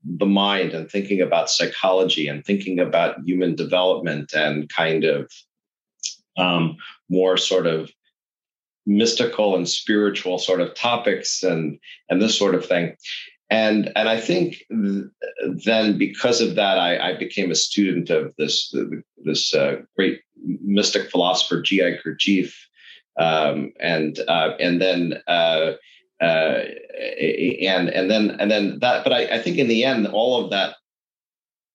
[0.03, 5.29] the mind and thinking about psychology and thinking about human development and kind of
[6.37, 6.77] um,
[7.09, 7.91] more sort of
[8.85, 12.95] mystical and spiritual sort of topics and and this sort of thing
[13.49, 15.05] and and i think th-
[15.65, 18.73] then because of that I, I, became a student of this
[19.23, 21.99] this uh, great mystic philosopher G.I.
[22.03, 22.53] Gurdjieff
[23.19, 25.73] um, and uh, and then uh,
[26.21, 26.63] uh,
[27.61, 30.51] and and then and then that but I, I think in the end all of
[30.51, 30.75] that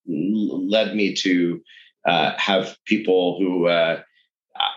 [0.07, 1.61] led me to
[2.05, 4.01] uh, have people who uh,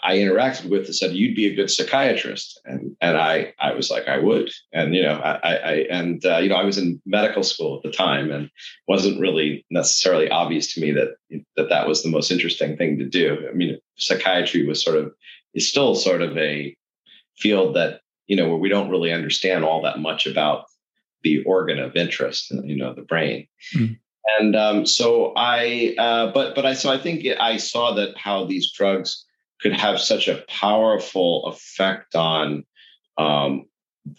[0.03, 3.91] I interacted with and said, "You'd be a good psychiatrist," and and I I was
[3.91, 7.01] like, "I would," and you know, I, I and uh, you know, I was in
[7.07, 8.51] medical school at the time, and
[8.89, 11.17] wasn't really necessarily obvious to me that
[11.57, 13.47] that that was the most interesting thing to do.
[13.49, 15.13] I mean, psychiatry was sort of
[15.55, 16.75] is still sort of a
[17.37, 20.65] field that you know where we don't really understand all that much about
[21.23, 23.47] the organ of interest, you know, the brain.
[23.75, 23.99] Mm.
[24.39, 28.45] And um, so I, uh, but but I so I think I saw that how
[28.45, 29.25] these drugs
[29.61, 32.65] could have such a powerful effect on
[33.19, 33.65] um,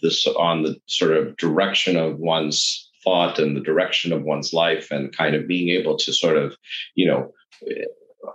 [0.02, 4.90] this on the sort of direction of one's thought and the direction of one's life
[4.90, 6.56] and kind of being able to sort of
[6.94, 7.32] you know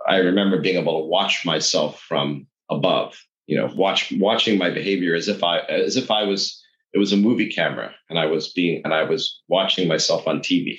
[0.08, 3.16] i remember being able to watch myself from above
[3.46, 6.60] you know watch watching my behavior as if i as if i was
[6.92, 10.40] it was a movie camera and i was being and i was watching myself on
[10.40, 10.78] tv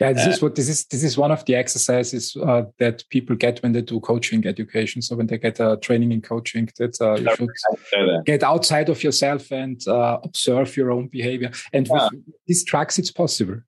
[0.00, 0.84] yeah, this uh, is what this is.
[0.86, 5.02] This is one of the exercises uh, that people get when they do coaching education.
[5.02, 9.02] So when they get a training in coaching, that uh, you should get outside of
[9.02, 11.50] yourself and uh, observe your own behavior.
[11.72, 12.08] And yeah.
[12.12, 13.60] with these tracks, it's possible.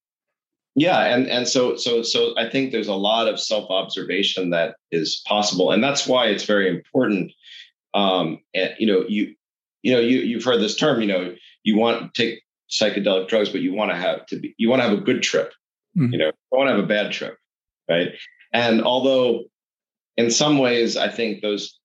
[0.74, 4.76] Yeah, and and so so so I think there's a lot of self observation that
[4.92, 7.32] is possible, and that's why it's very important.
[7.94, 9.34] Um, and you know, you
[9.82, 11.00] you know, you you've heard this term.
[11.00, 11.34] You know,
[11.64, 14.82] you want to take psychedelic drugs, but you want to have to be you want
[14.82, 15.52] to have a good trip
[15.98, 16.12] Mm-hmm.
[16.12, 17.36] You know, don't want to have a bad trip,
[17.88, 18.08] right?
[18.52, 19.44] And although
[20.16, 21.78] in some ways I think those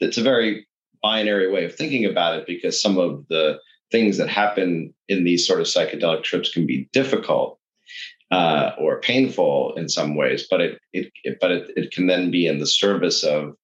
[0.00, 0.66] it's a very
[1.02, 3.58] binary way of thinking about it because some of the
[3.90, 7.58] things that happen in these sort of psychedelic trips can be difficult
[8.30, 12.30] uh, or painful in some ways, but it, it, it but it, it, can then
[12.30, 13.54] be in the service of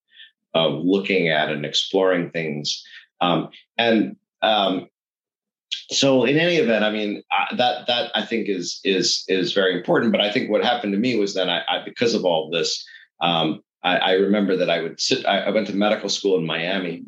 [0.54, 2.82] of looking at and exploring things.
[3.20, 4.88] Um, and um,
[5.90, 9.76] so in any event, I mean uh, that that I think is is is very
[9.76, 10.12] important.
[10.12, 12.52] But I think what happened to me was that I, I because of all of
[12.52, 12.84] this,
[13.20, 15.26] um, I, I, remember that I would sit.
[15.26, 17.02] I, I, went to medical school in Miami,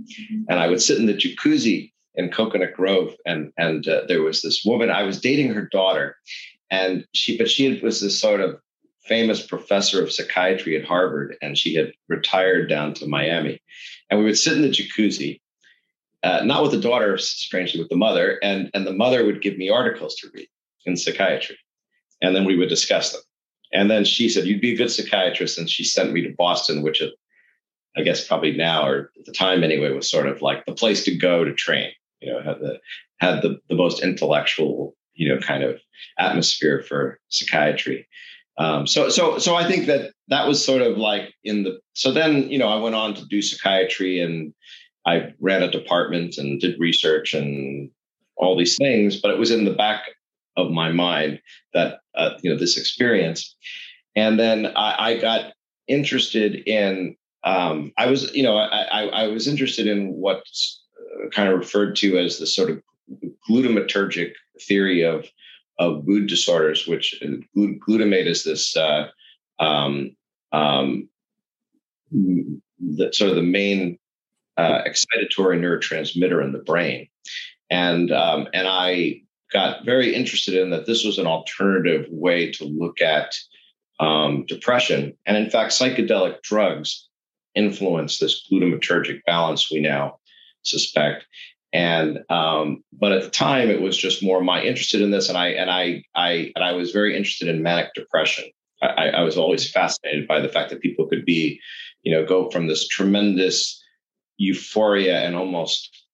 [0.48, 4.42] and I would sit in the jacuzzi in Coconut Grove, and and uh, there was
[4.42, 4.90] this woman.
[4.90, 6.16] I was dating her daughter,
[6.70, 8.60] and she but she was this sort of
[9.04, 13.60] famous professor of psychiatry at Harvard, and she had retired down to Miami,
[14.10, 15.40] and we would sit in the jacuzzi
[16.26, 18.40] uh, not with the daughter, strangely, with the mother.
[18.42, 20.48] And, and the mother would give me articles to read
[20.84, 21.56] in psychiatry.
[22.20, 23.20] And then we would discuss them.
[23.72, 25.56] And then she said, You'd be a good psychiatrist.
[25.56, 27.14] And she sent me to Boston, which it,
[27.96, 31.04] I guess probably now or at the time anyway was sort of like the place
[31.04, 31.92] to go to train.
[32.20, 32.80] You know, had the
[33.18, 35.78] had the, the most intellectual, you know, kind of
[36.18, 38.08] atmosphere for psychiatry.
[38.58, 42.10] Um, so so so I think that that was sort of like in the so
[42.10, 44.52] then you know I went on to do psychiatry and
[45.06, 47.90] I ran a department and did research and
[48.36, 50.02] all these things, but it was in the back
[50.56, 51.40] of my mind
[51.74, 53.56] that uh, you know this experience,
[54.14, 55.52] and then I, I got
[55.86, 57.16] interested in.
[57.44, 61.94] Um, I was, you know, I, I was interested in what's uh, kind of referred
[61.96, 62.82] to as the sort of
[63.48, 65.26] glutamatergic theory of
[65.78, 69.08] of mood disorders, which uh, glutamate is this uh,
[69.60, 70.16] um,
[70.52, 71.08] um,
[72.10, 73.98] the sort of the main
[74.56, 77.08] uh, excitatory neurotransmitter in the brain.
[77.70, 82.64] And, um, and I got very interested in that this was an alternative way to
[82.64, 83.34] look at
[84.00, 85.16] um, depression.
[85.26, 87.08] And in fact, psychedelic drugs
[87.54, 90.18] influence this glutamatergic balance we now
[90.62, 91.26] suspect.
[91.72, 95.36] And um, but at the time, it was just more my interested in this, and
[95.36, 98.44] I and I I and I was very interested in manic depression.
[98.82, 101.60] I, I was always fascinated by the fact that people could be,
[102.02, 103.82] you know, go from this tremendous
[104.38, 106.04] euphoria and almost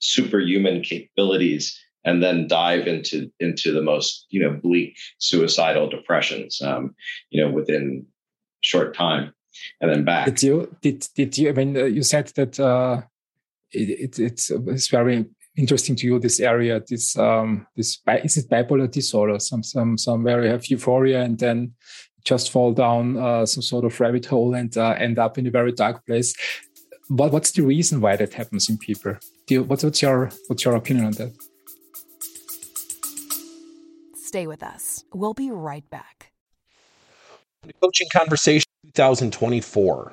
[0.00, 6.94] superhuman capabilities and then dive into into the most you know bleak suicidal depressions um,
[7.30, 8.06] you know within
[8.60, 9.32] short time
[9.80, 10.26] and then back.
[10.26, 13.02] Did you did did you i mean uh, you said that uh
[13.72, 18.48] it, it, it's it's very interesting to you this area this um this is it
[18.48, 19.38] bipolar disorder?
[19.38, 21.74] Some some some you have euphoria and then
[22.24, 25.50] just fall down uh, some sort of rabbit hole and uh, end up in a
[25.50, 26.34] very dark place
[27.08, 29.16] what, what's the reason why that happens in people?
[29.48, 31.32] You, what's, what's your what's your opinion on that?
[34.14, 35.04] Stay with us.
[35.14, 36.32] We'll be right back.
[37.82, 40.12] Coaching Conversation 2024.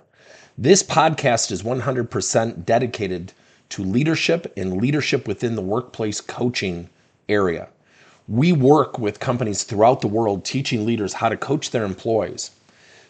[0.58, 3.34] This podcast is 100% dedicated
[3.70, 6.90] to leadership and leadership within the workplace coaching
[7.28, 7.68] area.
[8.30, 12.52] We work with companies throughout the world teaching leaders how to coach their employees.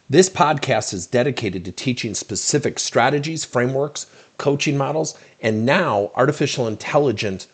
[0.07, 4.05] This podcast is dedicated to teaching specific strategies, frameworks,
[4.37, 7.47] coaching models, and now artificial intelligence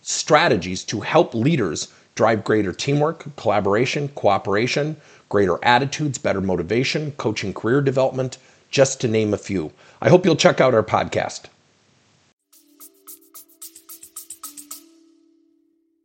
[0.00, 4.96] strategies to help leaders drive greater teamwork, collaboration, cooperation,
[5.28, 8.38] greater attitudes, better motivation, coaching career development,
[8.70, 9.72] just to name a few.
[10.00, 11.46] I hope you'll check out our podcast.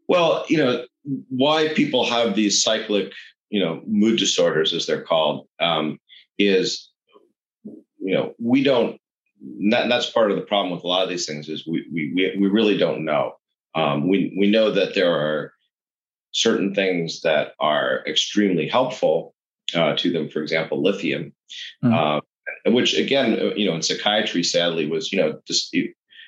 [0.07, 0.85] Well, you know,
[1.29, 3.11] why people have these cyclic
[3.55, 5.97] you know mood disorders as they're called um,
[6.37, 6.91] is
[7.63, 8.99] you know we don't
[9.69, 12.35] that, that's part of the problem with a lot of these things is we we
[12.37, 13.31] we really don't know
[13.75, 15.53] um, we we know that there are
[16.31, 19.33] certain things that are extremely helpful
[19.73, 21.33] uh, to them for example lithium
[21.81, 21.93] mm-hmm.
[21.93, 22.19] uh,
[22.73, 25.71] which again uh, you know in psychiatry sadly was you know dis-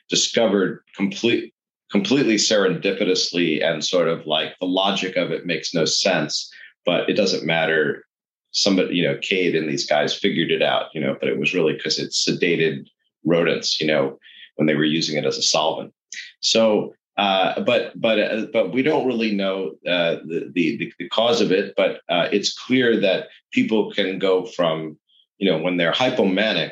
[0.10, 1.54] discovered complete
[1.92, 6.52] completely serendipitously and sort of like the logic of it makes no sense,
[6.88, 8.06] but it doesn't matter.
[8.52, 11.54] Somebody, you know, Cade and these guys figured it out, you know, but it was
[11.54, 12.88] really because it sedated
[13.26, 14.18] rodents, you know,
[14.56, 15.94] when they were using it as a solvent.
[16.40, 21.42] So, uh, but but uh, but we don't really know uh, the, the the cause
[21.42, 21.74] of it.
[21.76, 24.98] But uh, it's clear that people can go from,
[25.40, 26.72] you know, when they're hypomanic,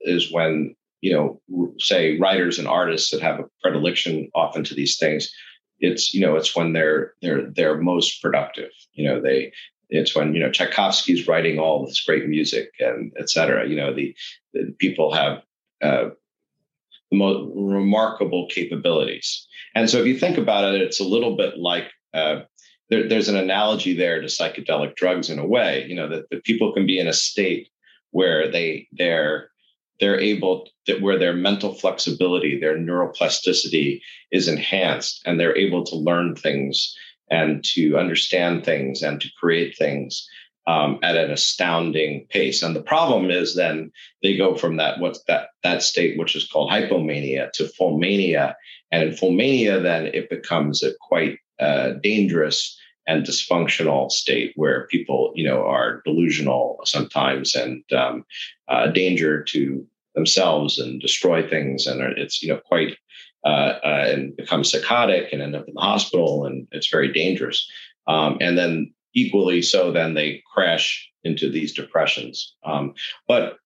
[0.00, 4.96] is when you know, say writers and artists that have a predilection often to these
[4.96, 5.30] things.
[5.82, 8.70] It's you know, it's when they're they're they're most productive.
[8.94, 9.52] You know, they
[9.90, 13.68] it's when you know Tchaikovsky's writing all this great music and et cetera.
[13.68, 14.14] You know, the,
[14.54, 15.42] the people have
[15.82, 16.10] uh,
[17.10, 19.46] the most remarkable capabilities.
[19.74, 22.42] And so, if you think about it, it's a little bit like uh,
[22.88, 25.84] there, there's an analogy there to psychedelic drugs in a way.
[25.86, 27.68] You know that, that people can be in a state
[28.12, 29.50] where they they're
[30.00, 35.96] they're able that where their mental flexibility, their neuroplasticity is enhanced, and they're able to
[35.96, 36.94] learn things
[37.30, 40.28] and to understand things and to create things
[40.66, 42.62] um, at an astounding pace.
[42.62, 43.90] And the problem is then
[44.22, 48.56] they go from that what's that that state which is called hypomania to full mania,
[48.90, 54.86] and in full mania, then it becomes a quite uh, dangerous and dysfunctional state where
[54.86, 58.24] people, you know, are delusional sometimes and um,
[58.68, 62.96] uh, danger to themselves and destroy things, and it's you know quite
[63.44, 67.68] uh, uh, and become psychotic and end up in the hospital, and it's very dangerous.
[68.06, 72.54] Um, and then equally so, then they crash into these depressions.
[72.64, 72.94] Um,
[73.28, 73.56] but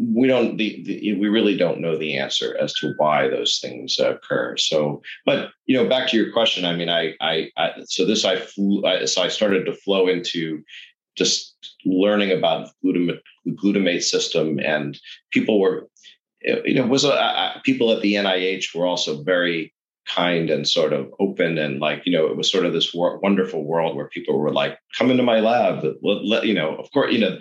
[0.00, 3.98] we don't the, the, we really don't know the answer as to why those things
[3.98, 8.06] occur so but you know back to your question i mean i i, I so
[8.06, 10.62] this i flew I, so i started to flow into
[11.16, 14.98] just learning about glutamate the glutamate system and
[15.32, 15.86] people were
[16.42, 19.72] you know was a, people at the nih were also very
[20.08, 23.64] kind and sort of open and like you know it was sort of this wonderful
[23.64, 27.12] world where people were like come into my lab let, let, you know of course
[27.12, 27.38] you know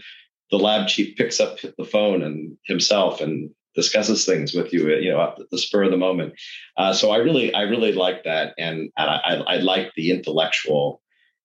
[0.52, 5.12] the lab chief picks up the phone and himself and discusses things with you, you
[5.12, 6.34] know, at the spur of the moment.
[6.78, 10.12] Uh, so I really, I really like that, and, and I, I, I like the
[10.12, 11.02] intellectual.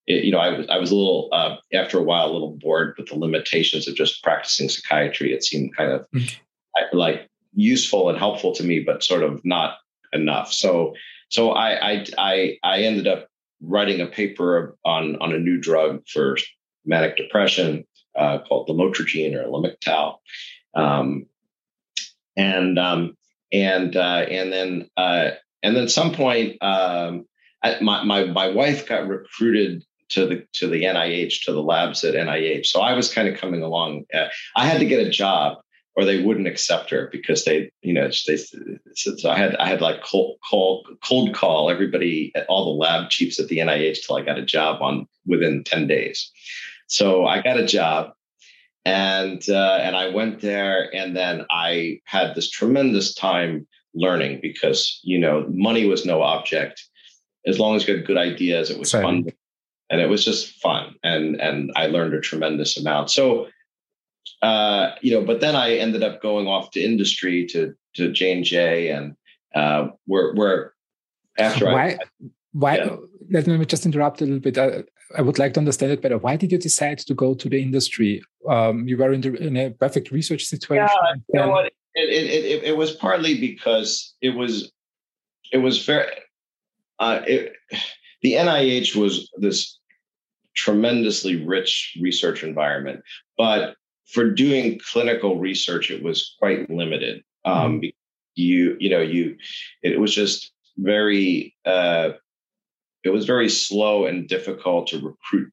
[0.06, 2.94] you know, I was I was a little uh, after a while a little bored
[2.98, 5.32] with the limitations of just practicing psychiatry.
[5.32, 6.96] It seemed kind of mm-hmm.
[6.96, 9.76] like useful and helpful to me, but sort of not
[10.12, 10.52] enough.
[10.52, 10.94] So
[11.28, 13.28] so I I I, I ended up
[13.60, 16.36] writing a paper on on a new drug for
[16.84, 17.84] manic depression
[18.16, 20.16] uh, called lamotrigine or lamictal.
[20.74, 21.26] Um,
[22.36, 23.16] and um,
[23.52, 25.30] and uh, and then uh,
[25.62, 27.26] and then some point, um,
[27.80, 32.14] my, my my wife got recruited to the to the NIH to the labs at
[32.14, 32.66] NIH.
[32.66, 34.04] So I was kind of coming along.
[34.12, 34.26] Uh,
[34.56, 35.58] I had to get a job,
[35.96, 38.36] or they wouldn't accept her because they, you know, they.
[38.94, 43.38] So I had I had like cold call cold call everybody, all the lab chiefs
[43.38, 46.30] at the NIH till I got a job on within ten days.
[46.86, 48.12] So I got a job
[48.84, 55.00] and uh, and I went there, and then I had this tremendous time learning because
[55.02, 56.84] you know money was no object.
[57.46, 59.02] As long as you had good ideas, it was Same.
[59.02, 59.24] fun,
[59.90, 63.10] and it was just fun, and and I learned a tremendous amount.
[63.10, 63.48] So,
[64.42, 68.32] uh, you know, but then I ended up going off to industry to to J
[68.32, 69.16] and J, and
[69.54, 70.74] uh, where where
[71.38, 71.98] after why I,
[72.52, 72.96] why yeah.
[73.30, 74.58] let me just interrupt a little bit.
[74.58, 74.82] Uh,
[75.16, 76.18] I would like to understand it better.
[76.18, 78.22] Why did you decide to go to the industry?
[78.48, 80.88] Um, you were in, the, in, a perfect research situation.
[80.88, 81.66] Yeah, you know what?
[81.66, 84.72] It, it, it, it, was partly because it was
[85.52, 86.10] it was very
[86.98, 87.52] uh, it,
[88.22, 89.78] the NIH was this
[90.54, 93.02] tremendously rich research environment,
[93.36, 93.76] but
[94.06, 97.22] for doing clinical research, it was quite limited.
[97.44, 97.88] Um, mm-hmm.
[98.36, 99.36] You you know you
[99.82, 102.10] it was just very uh,
[103.04, 105.52] it was very slow and difficult to recruit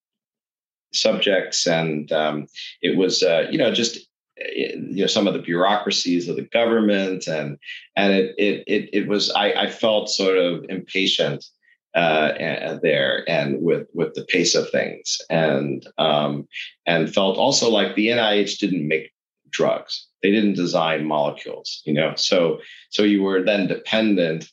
[0.94, 2.48] subjects, and um,
[2.82, 3.98] it was uh, you know just
[4.40, 7.58] eh, you know some of the bureaucracies of the government, and
[7.96, 11.46] and it it it, it was I, I felt sort of impatient
[11.94, 16.48] uh, there and with with the pace of things, and um,
[16.86, 19.12] and felt also like the NIH didn't make
[19.50, 22.14] drugs; they didn't design molecules, you know.
[22.16, 24.50] So so you were then dependent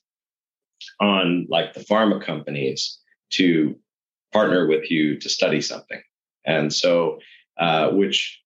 [1.00, 2.98] on like the pharma companies
[3.30, 3.76] to
[4.32, 6.02] partner with you to study something.
[6.44, 7.18] And so,
[7.58, 8.40] uh, which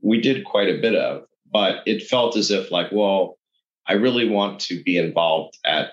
[0.00, 3.38] we did quite a bit of, but it felt as if like, well,
[3.86, 5.92] I really want to be involved at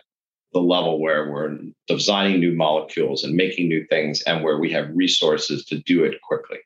[0.53, 4.89] the level where we're designing new molecules and making new things and where we have
[4.93, 6.57] resources to do it quickly.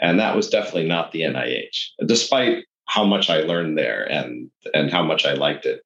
[0.00, 4.90] And that was definitely not the NIH, despite how much I learned there and and
[4.90, 5.82] how much I liked it.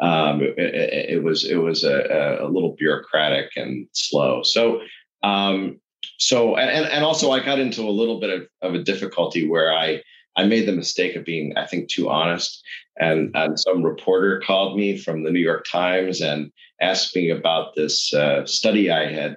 [0.00, 4.42] Um, it, it, was it was a, a, little bureaucratic and slow.
[4.42, 4.80] So
[5.22, 5.80] um,
[6.18, 9.72] so and and also I got into a little bit of, of a difficulty where
[9.72, 10.02] I
[10.36, 12.62] I made the mistake of being I think too honest.
[13.00, 16.52] And, and some reporter called me from the New York Times and
[16.82, 19.36] asked me about this uh, study I had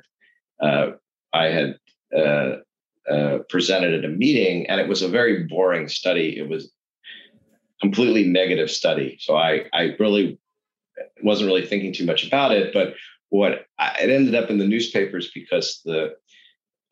[0.62, 0.92] uh,
[1.34, 1.80] I had
[2.16, 2.56] uh,
[3.10, 6.38] uh, presented at a meeting, and it was a very boring study.
[6.38, 6.72] It was
[7.82, 9.18] completely negative study.
[9.20, 10.40] So I I really
[11.24, 12.74] wasn't really thinking too much about it.
[12.74, 12.96] But
[13.30, 16.16] what I, it ended up in the newspapers because the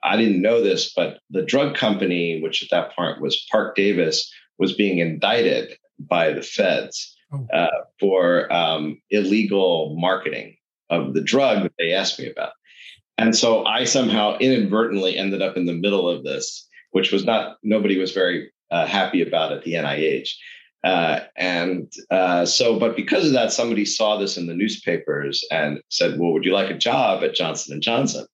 [0.03, 4.29] I didn't know this, but the drug company, which at that point was Parke-Davis,
[4.59, 7.12] was being indicted by the feds.
[7.53, 7.67] Uh,
[7.99, 10.55] for um, illegal marketing
[10.89, 12.51] of the drug that they asked me about.
[13.17, 17.57] And so I somehow inadvertently ended up in the middle of this, which was not,
[17.63, 20.29] nobody was very uh, happy about at the NIH.
[20.83, 25.79] Uh, and uh, so, but because of that, somebody saw this in the newspapers and
[25.87, 28.25] said, "Well, would you like a job at Johnson and Johnson?"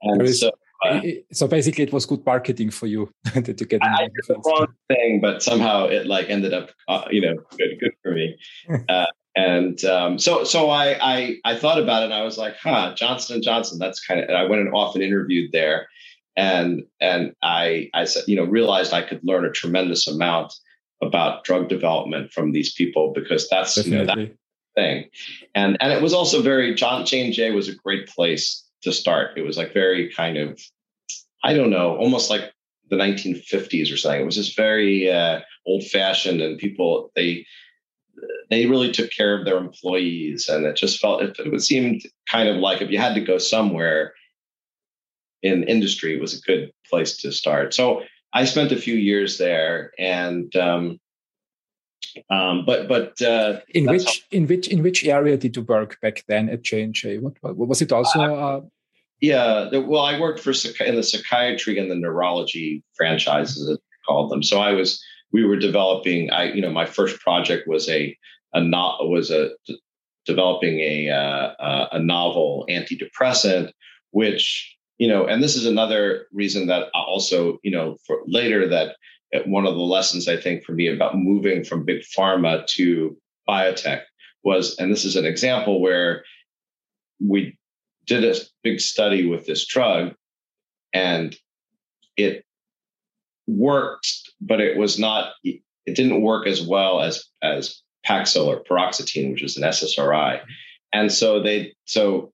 [0.00, 0.52] And so,
[0.84, 1.00] uh,
[1.32, 3.82] so basically, it was good marketing for you to get.
[3.82, 7.78] I did the wrong thing, but somehow it like ended up, uh, you know, good,
[7.80, 8.38] good for me.
[8.88, 9.06] Uh,
[9.36, 12.94] and um, so so I, I I thought about it and I was like, huh,
[12.96, 13.78] Johnson and Johnson.
[13.78, 14.30] That's kind of.
[14.30, 15.88] I went and off and interviewed there,
[16.36, 20.54] and and I I said you know realized I could learn a tremendous amount
[21.02, 23.98] about drug development from these people because that's Definitely.
[23.98, 24.36] you know that
[24.74, 25.10] thing,
[25.54, 28.92] and and it was also very John J and J was a great place to
[28.92, 29.36] start.
[29.36, 30.60] It was like very kind of
[31.44, 32.52] I don't know, almost like
[32.88, 34.20] the 1950s or something.
[34.20, 37.46] It was just very uh, old fashioned, and people they
[38.50, 42.48] they really took care of their employees and it just felt it, it seemed kind
[42.48, 44.14] of like if you had to go somewhere
[45.42, 48.02] in industry it was a good place to start so
[48.32, 50.98] i spent a few years there and um,
[52.30, 56.00] um, but but uh, in which how, in which in which area did you work
[56.00, 57.18] back then at J&J?
[57.18, 58.20] What, what was it also?
[58.20, 58.60] Uh,
[59.20, 60.52] yeah, the, well, I worked for
[60.84, 64.42] in the psychiatry and the neurology franchises, as called them.
[64.42, 66.30] So I was we were developing.
[66.30, 68.16] I you know my first project was a
[68.52, 69.50] a not was a
[70.24, 73.72] developing a uh, a novel antidepressant,
[74.10, 78.88] which you know, and this is another reason that also you know for later that
[78.90, 78.92] uh,
[79.46, 83.16] one of the lessons I think for me about moving from big pharma to
[83.48, 84.02] biotech
[84.44, 86.24] was, and this is an example where
[87.20, 87.58] we
[88.06, 90.14] did a big study with this drug
[90.92, 91.36] and
[92.16, 92.44] it
[93.46, 94.08] worked,
[94.40, 99.42] but it was not, it didn't work as well as, as Paxil or paroxetine, which
[99.42, 100.40] is an SSRI.
[100.92, 102.32] And so they, so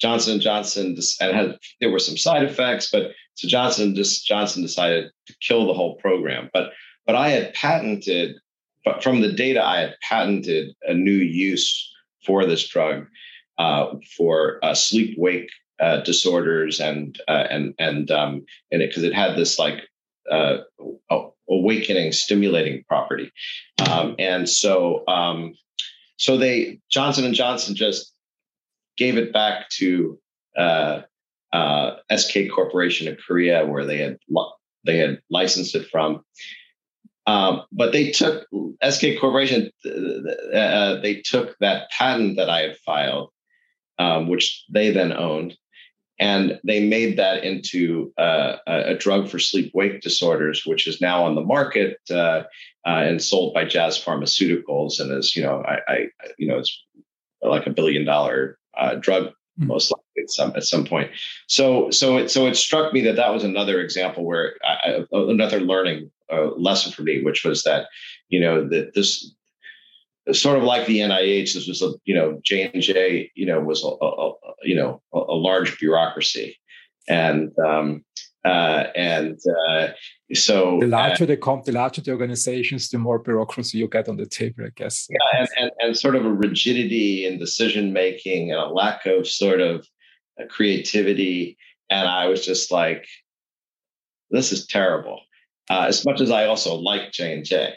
[0.00, 5.10] Johnson Johnson and had there were some side effects, but so Johnson just Johnson decided
[5.26, 6.50] to kill the whole program.
[6.52, 6.70] But
[7.06, 8.36] but I had patented,
[8.84, 11.92] but from the data I had patented a new use
[12.26, 13.06] for this drug
[13.58, 15.50] uh, for uh, sleep wake
[15.80, 19.88] uh, disorders and uh, and and um, and it because it had this like
[20.30, 20.58] uh,
[21.50, 23.30] awakening, stimulating property.
[23.90, 25.54] Um, and so, um,
[26.16, 28.12] so they Johnson and Johnson just
[28.96, 30.18] gave it back to
[30.56, 31.02] uh,
[31.52, 34.18] uh, SK Corporation in Korea, where they had
[34.84, 36.24] they had licensed it from.
[37.26, 38.46] Um, but they took
[38.88, 39.70] SK Corporation.
[39.84, 43.30] Uh, they took that patent that I had filed,
[43.98, 45.56] um, which they then owned,
[46.18, 51.24] and they made that into uh, a, drug for sleep wake disorders, which is now
[51.24, 52.42] on the market uh,
[52.86, 56.06] uh, and sold by Jazz Pharmaceuticals, and is you know I, I
[56.38, 56.84] you know it's
[57.42, 59.68] like a billion dollar uh, drug mm-hmm.
[59.68, 61.10] most likely at some at some point.
[61.46, 65.60] So so it so it struck me that that was another example where I, another
[65.60, 67.86] learning uh, lesson for me, which was that
[68.28, 69.34] you know that this
[70.32, 73.60] sort of like the NIH, this was a you know J and J, you know,
[73.60, 74.32] was a, a,
[74.62, 76.58] you know a, a large bureaucracy,
[77.08, 78.04] and um,
[78.44, 79.38] uh, and
[79.68, 79.88] uh,
[80.34, 84.08] so the larger uh, the comp, the larger the organizations, the more bureaucracy you get
[84.08, 85.06] on the table, I guess.
[85.10, 89.26] Yeah, and, and, and sort of a rigidity in decision making and a lack of
[89.26, 89.86] sort of
[90.40, 91.58] uh, creativity,
[91.90, 93.06] and I was just like,
[94.30, 95.20] this is terrible.
[95.68, 97.74] Uh, as much as I also like J and J,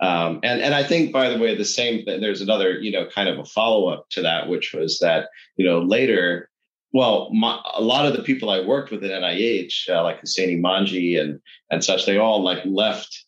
[0.00, 2.04] um, and and I think, by the way, the same.
[2.04, 5.64] There's another, you know, kind of a follow up to that, which was that you
[5.64, 6.50] know later,
[6.92, 10.60] well, my, a lot of the people I worked with at NIH, uh, like Husseini
[10.60, 11.40] Manji and
[11.70, 13.24] and such, they all like left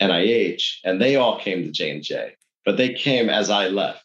[0.00, 2.34] NIH, and they all came to J and J,
[2.64, 4.04] but they came as I left,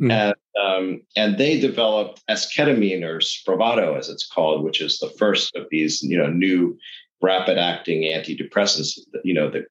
[0.00, 0.10] mm.
[0.10, 5.54] and um, and they developed esketamine or Spravato, as it's called, which is the first
[5.54, 6.76] of these, you know, new
[7.22, 9.64] rapid acting antidepressants, you know, the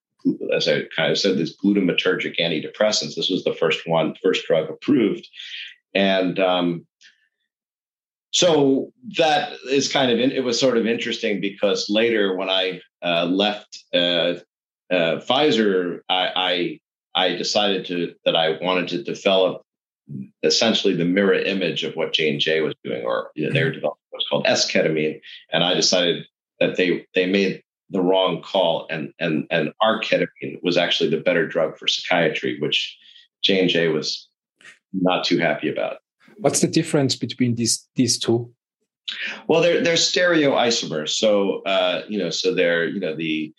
[0.53, 3.15] as I kind of said, these glutamatergic antidepressants.
[3.15, 5.27] This was the first one, first drug approved,
[5.93, 6.85] and um,
[8.31, 13.25] so that is kind of it was sort of interesting because later when I uh,
[13.25, 14.35] left uh,
[14.91, 16.79] uh, Pfizer, I,
[17.15, 19.63] I, I decided to that I wanted to develop
[20.43, 23.63] essentially the mirror image of what J and J was doing, or you know, they
[23.63, 25.19] were developing what's called S ketamine,
[25.51, 26.25] and I decided
[26.59, 31.17] that they they made the wrong call, and and and R ketamine was actually the
[31.17, 32.97] better drug for psychiatry, which
[33.41, 34.27] J and J was
[34.93, 35.97] not too happy about.
[36.41, 38.51] What's the difference between these these two?
[39.47, 41.09] Well, they're they're stereoisomers.
[41.09, 43.53] So uh, you know, so they're you know the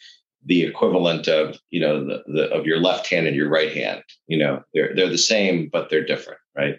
[0.47, 4.03] the equivalent of you know the, the of your left hand and your right hand.
[4.27, 6.79] You know, they're they're the same, but they're different, right?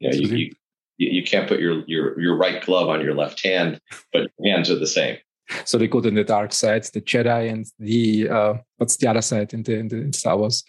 [0.00, 0.52] You know, you,
[0.98, 3.80] you you can't put your your your right glove on your left hand,
[4.12, 5.18] but your hands are the same.
[5.64, 9.22] So they go to the dark side, the Jedi, and the uh, what's the other
[9.22, 10.64] side in the in the Star Wars?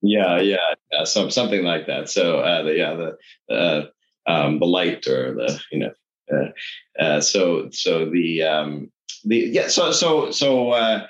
[0.00, 2.08] Yeah, yeah, yeah, some something like that.
[2.08, 3.86] So uh, the yeah the uh,
[4.26, 5.92] um, the light or the you know
[6.32, 8.90] uh, uh, so so the um,
[9.24, 11.06] the yeah so so so uh,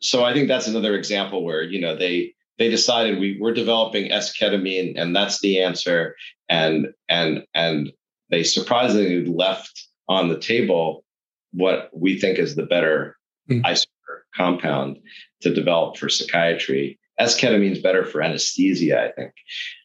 [0.00, 4.12] so I think that's another example where you know they they decided we we're developing
[4.12, 6.14] S ketamine and that's the answer
[6.48, 7.90] and and and
[8.30, 11.04] they surprisingly left on the table
[11.52, 13.16] what we think is the better
[13.48, 13.62] mm.
[13.62, 13.86] isomer
[14.34, 14.98] compound
[15.40, 16.98] to develop for psychiatry.
[17.18, 19.32] S ketamine is better for anesthesia, I think,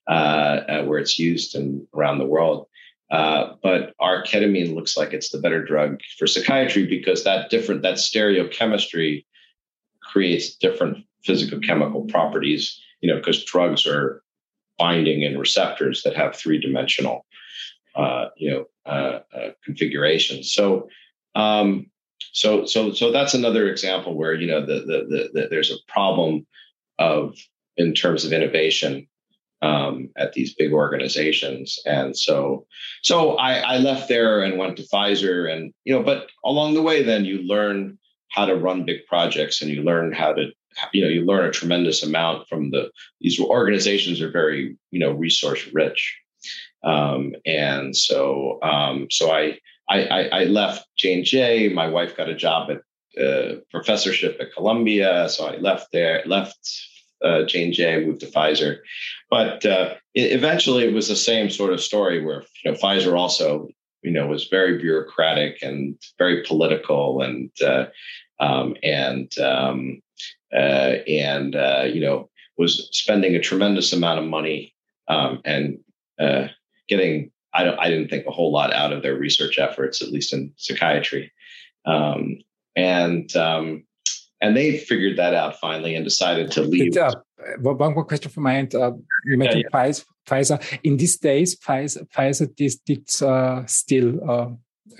[0.07, 2.67] uh, uh, where it's used in, around the world.
[3.11, 7.95] Uh, but R-ketamine looks like it's the better drug for psychiatry because that different that
[7.95, 9.25] stereochemistry
[10.01, 12.79] creates different physical chemical properties.
[13.01, 14.23] You know, because drugs are
[14.77, 17.25] binding in receptors that have three dimensional,
[17.95, 20.51] uh, you know, uh, uh, configurations.
[20.51, 20.89] So,
[21.35, 21.87] um,
[22.31, 25.77] so, so, so that's another example where you know the, the, the, the there's a
[25.87, 26.45] problem
[26.99, 27.35] of
[27.77, 29.07] in terms of innovation
[29.65, 31.79] um, at these big organizations.
[31.85, 32.67] And so,
[33.01, 36.83] so I, I, left there and went to Pfizer, and you know, but along the
[36.83, 37.97] way, then you learn
[38.29, 40.51] how to run big projects, and you learn how to,
[40.93, 42.91] you know, you learn a tremendous amount from the
[43.21, 46.15] these organizations are very, you know, resource rich,
[46.83, 49.57] um, and so, um, so I,
[49.89, 51.69] I, I left J and J.
[51.69, 56.59] My wife got a job at uh, professorship at Columbia, so I left there, left
[57.23, 58.77] uh, J and J, moved to Pfizer.
[59.29, 63.69] But uh, eventually, it was the same sort of story where you know Pfizer also
[64.01, 67.85] you know was very bureaucratic and very political and uh,
[68.39, 70.01] um, and um,
[70.53, 74.73] uh, and uh, you know was spending a tremendous amount of money
[75.07, 75.77] um, and
[76.19, 76.47] uh,
[76.87, 80.11] getting I don't I didn't think a whole lot out of their research efforts, at
[80.11, 81.31] least in psychiatry.
[81.85, 82.39] Um,
[82.75, 83.84] and um,
[84.41, 86.95] and they figured that out finally and decided to leave.
[86.97, 87.13] Uh,
[87.59, 88.73] one more question from my end.
[88.75, 88.91] Uh,
[89.25, 89.93] you mentioned yeah, yeah.
[90.27, 90.79] Pfizer.
[90.83, 92.47] In these days, Pfizer, Pfizer
[93.21, 94.49] uh, still uh,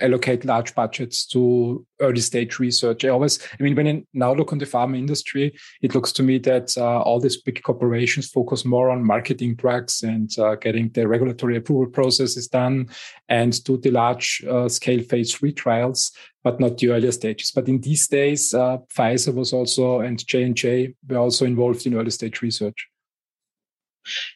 [0.00, 3.04] allocate large budgets to early stage research.
[3.04, 6.22] I always, I mean, when I now look on the pharma industry, it looks to
[6.22, 10.90] me that uh, all these big corporations focus more on marketing drugs and uh, getting
[10.90, 12.88] the regulatory approval processes done
[13.28, 16.12] and do the large uh, scale phase three trials,
[16.42, 17.52] but not the earlier stages.
[17.52, 21.86] But in these days, uh, Pfizer was also and J and J were also involved
[21.86, 22.88] in early stage research.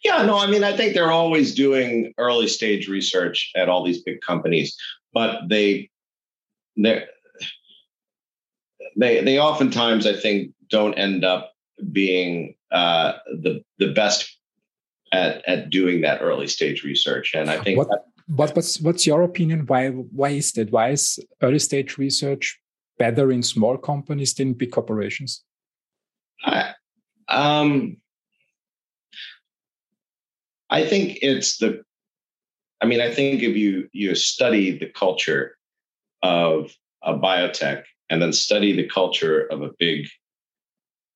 [0.05, 4.03] Yeah, no, I mean, I think they're always doing early stage research at all these
[4.03, 4.77] big companies
[5.13, 5.91] but they
[6.77, 7.05] they
[8.97, 11.53] they they oftentimes I think don't end up
[11.93, 14.37] being uh, the the best
[15.13, 17.33] at at doing that early stage research.
[17.35, 19.67] And I think what, that, what what's what's your opinion?
[19.67, 20.71] Why why is that?
[20.71, 22.59] Why is early stage research
[22.99, 25.43] better in small companies than big corporations?
[26.45, 26.73] I,
[27.29, 27.97] um,
[30.71, 31.83] I think it's the
[32.81, 35.57] I mean, I think if you you study the culture
[36.22, 36.72] of
[37.03, 40.07] a biotech and then study the culture of a big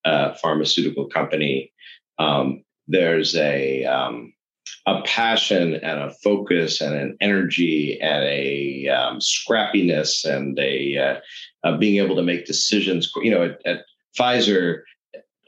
[0.05, 1.73] uh, pharmaceutical company,
[2.19, 4.35] um, there's a um,
[4.87, 11.21] a passion and a focus and an energy and a um, scrappiness and a,
[11.65, 13.11] uh, being able to make decisions.
[13.17, 13.85] You know, at, at
[14.19, 14.83] Pfizer,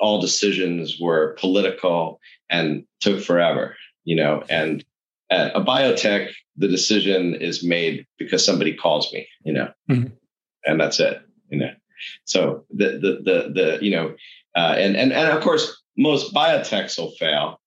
[0.00, 3.76] all decisions were political and took forever.
[4.04, 4.84] You know, and
[5.30, 10.08] at a biotech, the decision is made because somebody calls me, you know, mm-hmm.
[10.64, 11.20] and that's it,
[11.50, 11.72] you know.
[12.24, 14.14] So the the the the you know,
[14.54, 17.60] uh, and and and of course most biotechs will fail,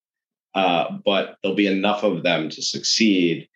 [0.56, 3.48] uh, but there'll be enough of them to succeed.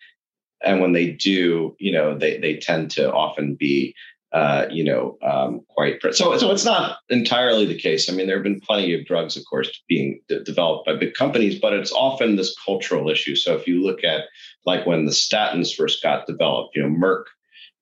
[0.66, 3.96] And when they do, you know, they they tend to often be
[4.34, 6.36] uh, you know, um, quite so.
[6.38, 8.10] So it's not entirely the case.
[8.10, 11.14] I mean, there have been plenty of drugs, of course, being de- developed by big
[11.14, 13.36] companies, but it's often this cultural issue.
[13.36, 14.24] So if you look at
[14.66, 17.26] like when the statins first got developed, you know, Merck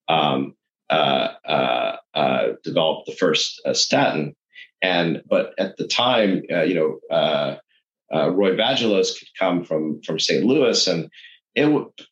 [0.10, 0.54] um,
[0.90, 4.36] uh, uh, uh developed the first uh, statin,
[4.82, 7.60] and but at the time, uh, you know,
[8.12, 10.44] Roy Vagelos could come from from St.
[10.44, 11.10] Louis, and
[11.56, 12.04] it,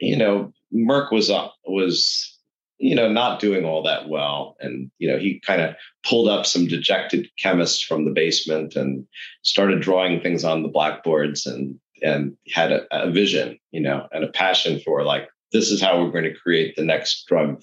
[0.00, 1.30] you know, Merck was
[1.66, 2.37] was
[2.78, 4.56] you know, not doing all that well.
[4.60, 5.74] And, you know, he kind of
[6.04, 9.06] pulled up some dejected chemists from the basement and
[9.42, 14.22] started drawing things on the blackboards and, and had a, a vision, you know, and
[14.22, 17.62] a passion for like, this is how we're going to create the next drug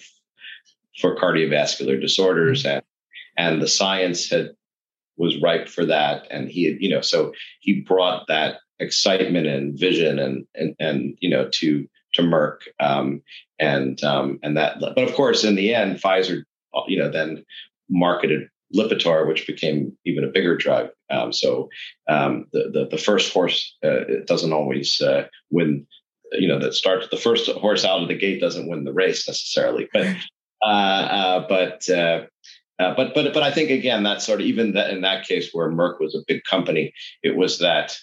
[0.99, 2.63] for cardiovascular disorders.
[2.63, 2.79] Mm-hmm.
[3.37, 4.49] And, and the science had,
[5.17, 6.27] was ripe for that.
[6.29, 11.17] And he had, you know, so he brought that excitement and vision and, and, and,
[11.21, 13.21] you know, to, to Merck, um,
[13.59, 14.79] and um, and that.
[14.79, 16.43] But of course, in the end, Pfizer,
[16.87, 17.45] you know, then
[17.89, 20.89] marketed Lipitor, which became even a bigger drug.
[21.09, 21.69] Um, so
[22.07, 25.85] um, the, the, the first horse uh, it doesn't always uh, win.
[26.31, 29.27] You know, that starts the first horse out of the gate doesn't win the race
[29.27, 30.07] necessarily, but
[30.65, 31.89] uh, uh but.
[31.89, 32.25] Uh,
[32.77, 35.51] uh, but but but I think again that sort of even that in that case
[35.53, 36.93] where Merck was a big company,
[37.23, 37.97] it was that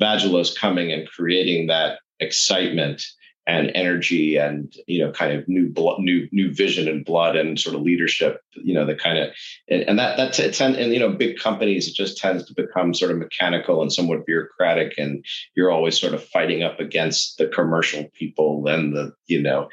[0.00, 3.02] Vagelos coming and creating that excitement
[3.46, 7.58] and energy and you know kind of new blood new new vision and blood and
[7.58, 9.30] sort of leadership you know the kind of
[9.68, 12.92] and, and that that's it's and you know big companies it just tends to become
[12.92, 15.24] sort of mechanical and somewhat bureaucratic and
[15.56, 19.68] you're always sort of fighting up against the commercial people and the you know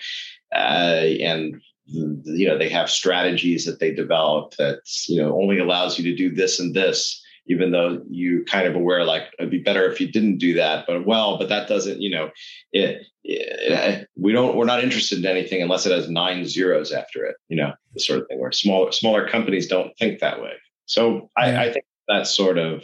[0.55, 5.99] uh, and you know they have strategies that they develop that you know only allows
[5.99, 9.59] you to do this and this even though you kind of aware like it'd be
[9.59, 12.29] better if you didn't do that but well but that doesn't you know
[12.71, 17.25] it, it, we don't we're not interested in anything unless it has nine zeros after
[17.25, 20.53] it you know the sort of thing where smaller smaller companies don't think that way
[20.85, 21.61] so yeah.
[21.61, 22.83] I, I, think that sort of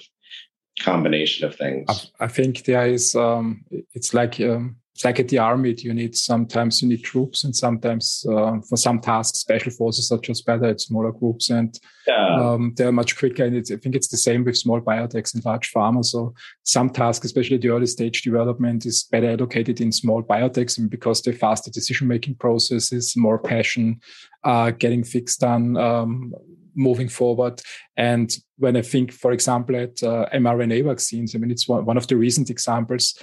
[0.79, 5.27] combination of things i, I think there is um it's like um it's like at
[5.27, 9.71] the army you need sometimes you need troops and sometimes uh, for some tasks special
[9.71, 12.35] forces are just better at smaller groups and yeah.
[12.39, 15.71] um, they're much quicker and i think it's the same with small biotechs and large
[15.71, 16.33] pharma so
[16.63, 21.21] some tasks especially the early stage development is better allocated in small biotechs and because
[21.21, 23.99] they faster decision making processes more passion
[24.43, 26.33] uh, getting fixed done um,
[26.75, 27.61] moving forward.
[27.97, 31.97] And when I think, for example, at uh, mRNA vaccines, I mean, it's one, one
[31.97, 33.17] of the recent examples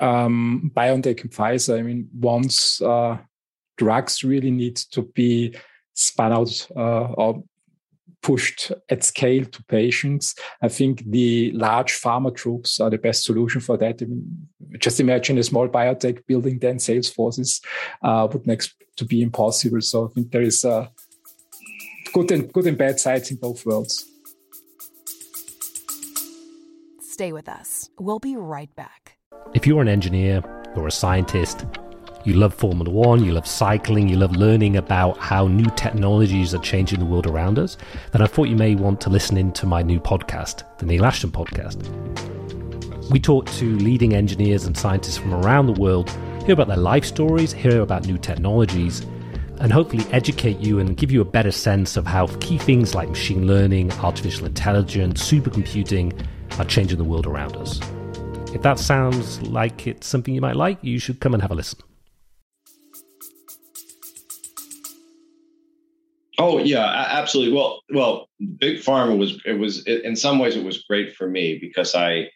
[0.00, 3.18] um, BioNTech and Pfizer, I mean, once uh,
[3.76, 5.54] drugs really need to be
[5.94, 7.44] spun out uh, or
[8.22, 13.60] pushed at scale to patients, I think the large pharma troops are the best solution
[13.60, 14.02] for that.
[14.02, 14.48] I mean,
[14.78, 17.60] just imagine a small biotech building 10 sales forces
[18.02, 19.80] uh, would next to be impossible.
[19.80, 20.88] So I think there is uh,
[22.12, 24.06] good and good and bad sides in both worlds.
[27.00, 27.90] Stay with us.
[27.98, 28.99] We'll be right back.
[29.52, 30.44] If you're an engineer
[30.76, 31.66] or a scientist,
[32.22, 36.60] you love Formula One, you love cycling, you love learning about how new technologies are
[36.60, 37.76] changing the world around us,
[38.12, 41.04] then I thought you may want to listen in to my new podcast, the Neil
[41.04, 41.80] Ashton Podcast.
[43.10, 46.10] We talk to leading engineers and scientists from around the world,
[46.46, 49.04] hear about their life stories, hear about new technologies,
[49.58, 53.08] and hopefully educate you and give you a better sense of how key things like
[53.08, 56.24] machine learning, artificial intelligence, supercomputing
[56.60, 57.80] are changing the world around us.
[58.52, 61.54] If that sounds like it's something you might like, you should come and have a
[61.54, 61.78] listen.
[66.36, 67.54] Oh yeah, absolutely.
[67.54, 68.28] Well, well,
[68.58, 72.30] big pharma was it was in some ways it was great for me because I,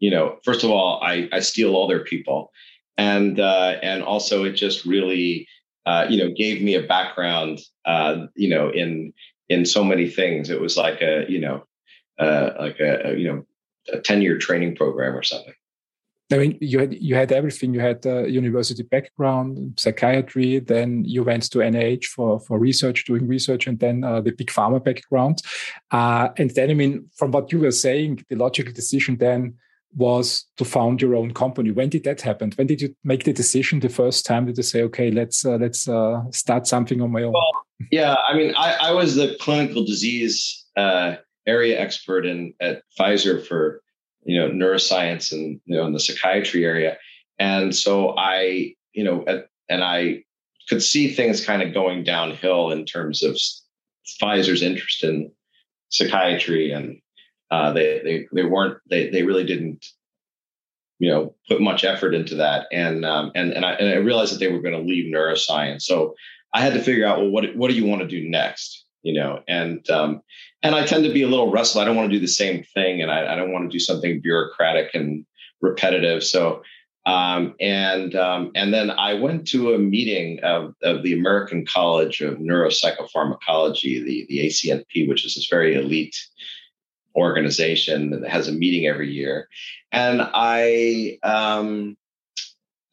[0.00, 2.50] you know, first of all, I I steal all their people,
[2.98, 5.48] and uh, and also it just really,
[5.86, 9.14] uh, you know, gave me a background, uh, you know, in
[9.48, 10.50] in so many things.
[10.50, 11.64] It was like a you know,
[12.18, 13.46] uh, like a, a you know
[13.92, 15.54] a 10 year training program or something.
[16.32, 17.74] I mean, you had you had everything.
[17.74, 20.58] You had a university background, psychiatry.
[20.58, 24.48] Then you went to NIH for for research, doing research, and then uh, the big
[24.48, 25.42] pharma background.
[25.90, 29.54] Uh, and then, I mean, from what you were saying, the logical decision then
[29.96, 31.70] was to found your own company.
[31.70, 32.52] When did that happen?
[32.56, 34.46] When did you make the decision the first time?
[34.46, 37.32] Did you say, okay, let's uh, let's uh, start something on my own?
[37.32, 41.16] Well, yeah, I mean, I, I was the clinical disease uh,
[41.46, 43.82] area expert in at Pfizer for
[44.24, 46.98] you know neuroscience and you know in the psychiatry area,
[47.38, 50.24] and so I you know at, and I
[50.68, 53.38] could see things kind of going downhill in terms of
[54.20, 55.30] Pfizer's interest in
[55.90, 57.00] psychiatry and
[57.50, 59.84] uh, they they they weren't they they really didn't
[60.98, 62.66] you know put much effort into that.
[62.72, 65.82] And um, and and I and I realized that they were going to leave neuroscience.
[65.82, 66.14] So
[66.52, 69.14] I had to figure out well what what do you want to do next, you
[69.14, 70.22] know, and um,
[70.64, 71.82] and I tend to be a little restless.
[71.82, 73.78] I don't want to do the same thing, and I, I don't want to do
[73.78, 75.24] something bureaucratic and
[75.60, 76.24] repetitive.
[76.24, 76.62] So
[77.06, 82.22] um, and um, and then I went to a meeting of, of the American College
[82.22, 86.16] of Neuropsychopharmacology, the the ACNP, which is this very elite
[87.14, 89.48] organization that has a meeting every year,
[89.92, 91.96] and I um,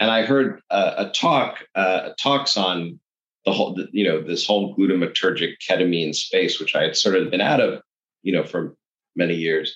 [0.02, 3.00] and I heard a, a talk uh, talks on
[3.46, 7.42] the whole you know this whole glutamatergic ketamine space, which I had sort of been
[7.42, 7.82] out of
[8.24, 8.76] you know for
[9.16, 9.76] many years.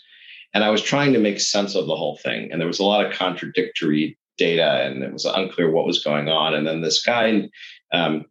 [0.54, 2.50] And I was trying to make sense of the whole thing.
[2.50, 6.30] And there was a lot of contradictory data and it was unclear what was going
[6.30, 6.54] on.
[6.54, 7.50] And then this guy
[7.92, 8.26] um,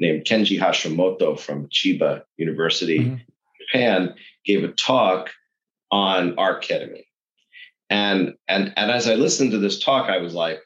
[0.00, 3.16] named Kenji Hashimoto from Chiba University, mm-hmm.
[3.60, 4.14] Japan,
[4.44, 5.30] gave a talk
[5.90, 7.04] on R-ketamine.
[7.90, 10.60] And and and as I listened to this talk, I was like,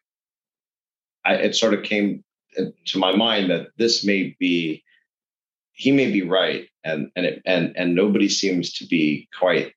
[1.24, 2.24] I, it sort of came
[2.86, 4.82] to my mind that this may be
[5.74, 9.72] he may be right, and and it, and and nobody seems to be quite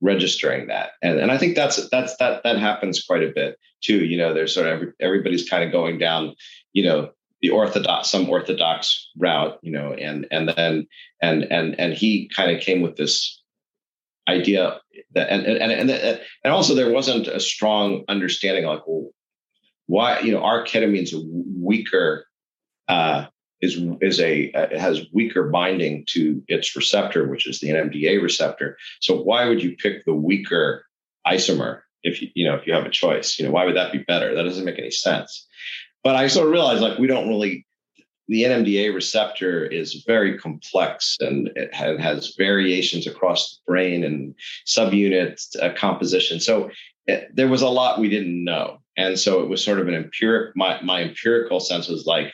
[0.00, 0.90] registering that.
[1.02, 4.34] And and i think that's that's that that happens quite a bit too you know
[4.34, 6.34] there's sort of every, everybody's kind of going down
[6.72, 7.10] you know
[7.42, 10.86] the orthodox some orthodox route you know and and then
[11.22, 13.40] and and and he kind of came with this
[14.28, 14.80] idea
[15.14, 19.10] that and and and and also there wasn't a strong understanding like well
[19.88, 21.20] why you know R-ketamine's a
[21.60, 22.26] weaker
[22.86, 23.26] uh
[23.60, 28.76] is is a uh, has weaker binding to its receptor, which is the NMDA receptor.
[29.00, 30.84] So why would you pick the weaker
[31.26, 33.38] isomer if you you know if you have a choice?
[33.38, 34.34] You know why would that be better?
[34.34, 35.46] That doesn't make any sense.
[36.04, 37.66] But I sort of realized like we don't really
[38.28, 44.34] the NMDA receptor is very complex and it has variations across the brain and
[44.66, 46.38] subunit uh, composition.
[46.38, 46.70] So
[47.06, 48.80] it, eh, there was a lot we didn't know.
[48.98, 52.32] And so it was sort of an empiric, my, my empirical sense was like,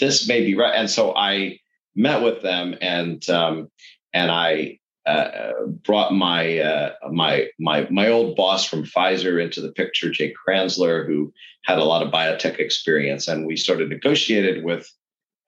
[0.00, 0.74] this may be right.
[0.74, 1.60] And so I
[1.94, 3.70] met with them and um,
[4.14, 5.52] and I uh,
[5.84, 11.06] brought my uh, my my my old boss from Pfizer into the picture, Jay Kranzler,
[11.06, 11.32] who
[11.64, 14.90] had a lot of biotech experience, and we sort of negotiated with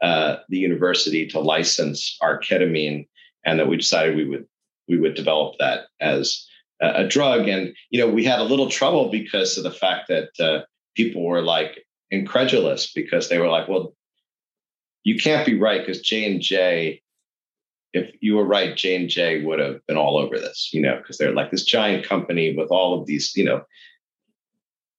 [0.03, 3.07] uh, the university to license R-ketamine
[3.45, 4.47] and that we decided we would
[4.89, 6.47] we would develop that as
[6.81, 7.49] a, drug.
[7.49, 10.65] And you know, we had a little trouble because of the fact that uh,
[10.95, 13.95] people were like incredulous because they were like, well,
[15.03, 17.03] you can't be right because J and J.
[17.93, 20.97] If you were right, J and J would have been all over this, you know,
[20.99, 23.65] because they're like this giant company with all of these, you know,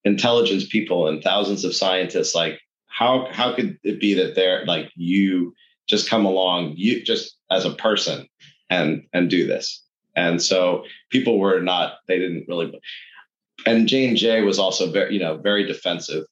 [0.04, 2.36] intelligence people and thousands of scientists.
[2.36, 5.54] Like, how how could it be that they're like you
[5.88, 8.28] just come along, you just as a person
[8.70, 9.82] and and do this?
[10.16, 12.80] And so people were not, they didn't really.
[13.66, 16.26] And J and J was also very, you know, very defensive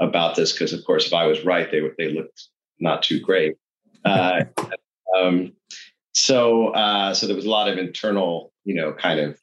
[0.00, 3.20] about this because, of course, if I was right, they would they looked not too
[3.20, 3.56] great.
[4.02, 4.44] Uh,
[5.14, 5.52] um,
[6.14, 9.38] so uh, so there was a lot of internal, you know, kind of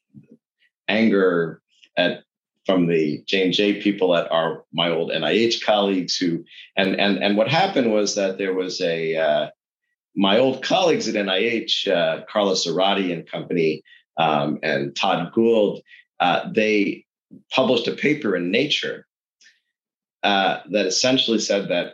[0.88, 1.62] anger
[1.96, 2.24] at
[2.66, 6.44] from the J and J people at our my old NIH colleagues who
[6.76, 9.50] and and and what happened was that there was a uh,
[10.18, 13.84] my old colleagues at NIH, uh, Carlos Zarate and company,
[14.18, 15.82] um, and Todd Gould,
[16.20, 17.06] uh, they
[17.52, 19.06] published a paper in Nature
[20.24, 21.94] uh, that essentially said that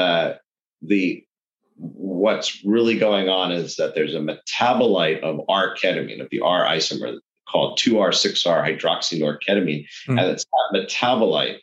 [0.00, 0.34] uh,
[0.80, 1.24] the
[1.76, 7.18] what's really going on is that there's a metabolite of R-ketamine, of the R isomer
[7.48, 10.20] called 2R6R hydroxynorketamine, mm.
[10.20, 11.58] and it's that metabolite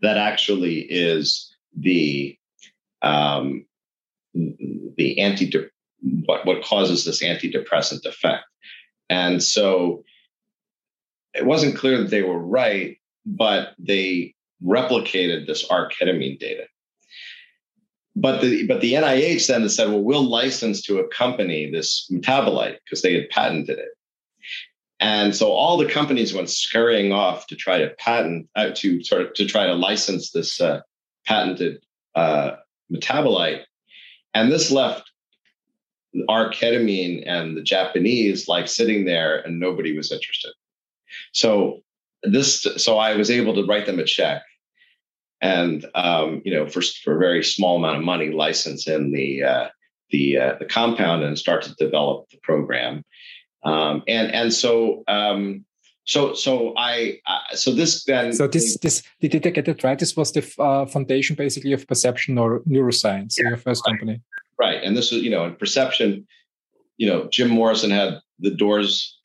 [0.00, 2.36] that actually is the
[3.02, 3.64] um,
[4.34, 5.52] the anti
[6.26, 8.44] what what causes this antidepressant effect.
[9.08, 10.04] And so
[11.34, 16.64] it wasn't clear that they were right, but they replicated this R-ketamine data
[18.16, 22.78] but the but the NIH then said, well, we'll license to a company this metabolite
[22.84, 23.88] because they had patented it.
[25.00, 29.22] And so all the companies went scurrying off to try to patent uh, to sort
[29.22, 30.80] of to try to license this uh,
[31.26, 31.82] patented
[32.14, 32.52] uh,
[32.92, 33.62] metabolite,
[34.34, 35.10] and this left
[36.28, 40.52] R-ketamine and the Japanese like sitting there, and nobody was interested.
[41.32, 41.80] So
[42.22, 44.42] this, so I was able to write them a check
[45.44, 49.42] and um, you know for for a very small amount of money license in the
[49.42, 49.68] uh,
[50.10, 53.04] the uh, the compound and start to develop the program
[53.62, 55.64] um, and and so um,
[56.04, 59.98] so so I uh, so this then so this this get it right?
[59.98, 64.20] This was the uh, foundation basically of perception or neuroscience yeah, your first right, company,
[64.58, 64.82] right?
[64.82, 66.26] And this was you know in perception,
[66.98, 69.18] you know Jim Morrison had the doors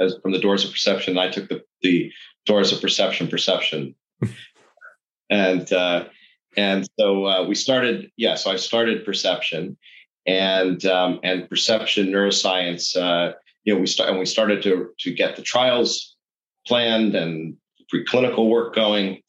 [0.00, 1.18] as from the doors of perception.
[1.18, 2.12] I took the the
[2.46, 3.94] doors of perception perception
[5.30, 6.04] and uh,
[6.56, 8.10] and so uh, we started.
[8.16, 9.76] Yeah, so I started perception,
[10.26, 12.96] and um, and perception neuroscience.
[12.96, 13.32] Uh,
[13.64, 16.11] you know, we start and we started to to get the trials
[16.66, 17.56] planned and
[17.92, 19.22] preclinical work going.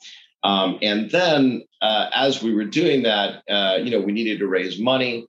[0.43, 4.47] Um, and then, uh, as we were doing that, uh, you know, we needed to
[4.47, 5.25] raise money,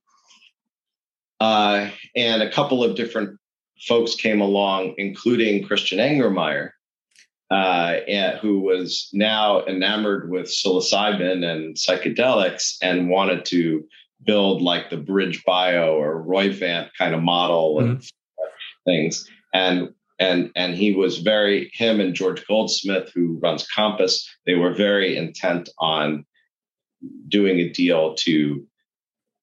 [1.40, 3.38] uh, and a couple of different
[3.86, 6.70] folks came along, including Christian Angermayer,
[7.50, 13.84] uh, and, who was now enamored with psilocybin and psychedelics and wanted to
[14.24, 17.90] build like the BridgeBio or Roivant kind of model mm-hmm.
[17.90, 18.11] and
[18.84, 19.28] things.
[19.52, 24.73] And and and he was very him and George Goldsmith, who runs Compass, they were
[24.73, 26.25] very intent on
[27.29, 28.67] doing a deal to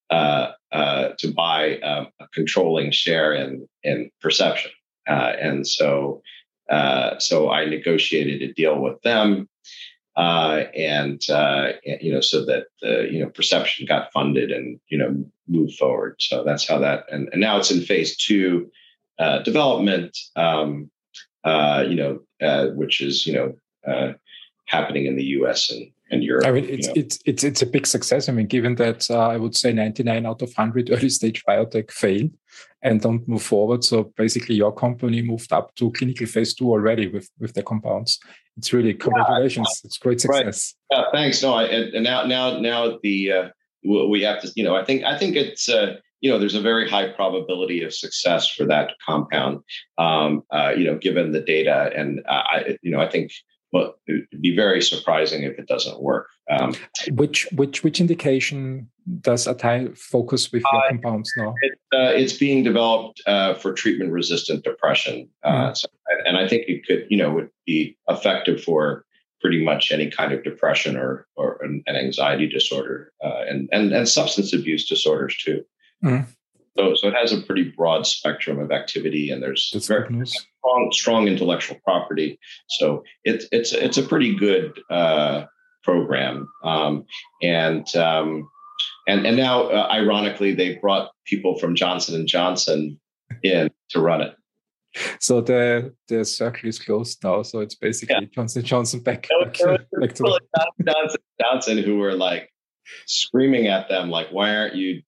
[0.09, 4.71] uh, uh, to buy um, a controlling share in in perception,
[5.07, 6.21] uh, and so
[6.69, 9.49] uh, so I negotiated a deal with them,
[10.15, 14.97] uh, and uh, you know so that the you know perception got funded and you
[14.97, 16.15] know moved forward.
[16.19, 18.71] So that's how that and, and now it's in phase two
[19.43, 20.17] development.
[20.35, 20.91] Um,
[21.45, 24.15] you know, which is you know
[24.65, 25.69] happening in the U.S.
[25.69, 26.45] and and Europe.
[26.45, 26.99] I mean, it's you know.
[27.01, 28.29] it's it's it's a big success.
[28.29, 31.91] I mean, given that uh, I would say 99 out of 100 early stage biotech
[31.91, 32.29] fail
[32.83, 33.83] and don't move forward.
[33.83, 38.19] So basically, your company moved up to clinical phase two already with with the compounds.
[38.57, 39.67] It's really congratulations.
[39.83, 40.75] Yeah, it's great success.
[40.91, 40.97] Right.
[40.97, 41.41] Yeah, thanks.
[41.41, 43.49] No, I, and now now now the uh,
[43.83, 45.69] we have to you know I think I think it's.
[45.69, 49.59] Uh, you know, there's a very high probability of success for that compound.
[49.97, 53.31] Um, uh, you know, given the data, and uh, I, you know, I think
[53.71, 56.27] but it'd be very surprising if it doesn't work.
[56.49, 56.75] Um,
[57.11, 58.89] which which which indication
[59.21, 61.55] does Atai focus with your uh, compounds now?
[61.61, 65.77] It, uh, it's being developed uh, for treatment resistant depression, mm.
[65.77, 65.87] so,
[66.25, 69.05] and I think it could you know would be effective for
[69.39, 74.07] pretty much any kind of depression or or an, anxiety disorder uh, and and and
[74.07, 75.63] substance abuse disorders too.
[76.03, 76.27] Mm.
[76.77, 80.89] So, so it has a pretty broad spectrum of activity, and there's That's very strong,
[80.93, 82.39] strong intellectual property.
[82.69, 85.45] So it's it's it's a pretty good uh,
[85.83, 87.05] program, um,
[87.41, 88.49] and um,
[89.07, 92.99] and and now, uh, ironically, they brought people from Johnson and Johnson
[93.43, 94.35] in to run it.
[95.19, 97.41] So the the circle is closed now.
[97.43, 98.27] So it's basically yeah.
[98.33, 99.57] Johnson Johnson back, back,
[99.99, 100.39] back to
[100.85, 102.49] Johnson Johnson who were like
[103.07, 105.01] screaming at them like, "Why aren't you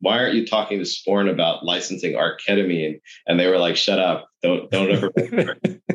[0.00, 3.00] why aren't you talking to Sporn about licensing R-ketamine?
[3.26, 4.28] And they were like, shut up.
[4.42, 5.10] Don't, don't ever.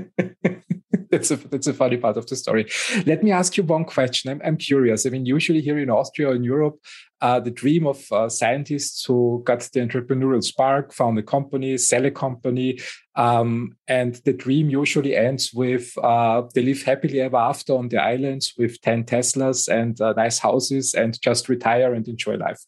[1.12, 2.66] that's a that's a funny part of the story.
[3.06, 4.32] Let me ask you one question.
[4.32, 5.06] I'm, I'm curious.
[5.06, 6.80] I mean, usually here in Austria or in Europe,
[7.22, 12.06] uh, the dream of uh, scientists who got the entrepreneurial spark, found a company, sell
[12.06, 12.80] a company,
[13.16, 18.02] um, and the dream usually ends with uh, they live happily ever after on the
[18.02, 22.64] islands with ten Teslas and uh, nice houses and just retire and enjoy life.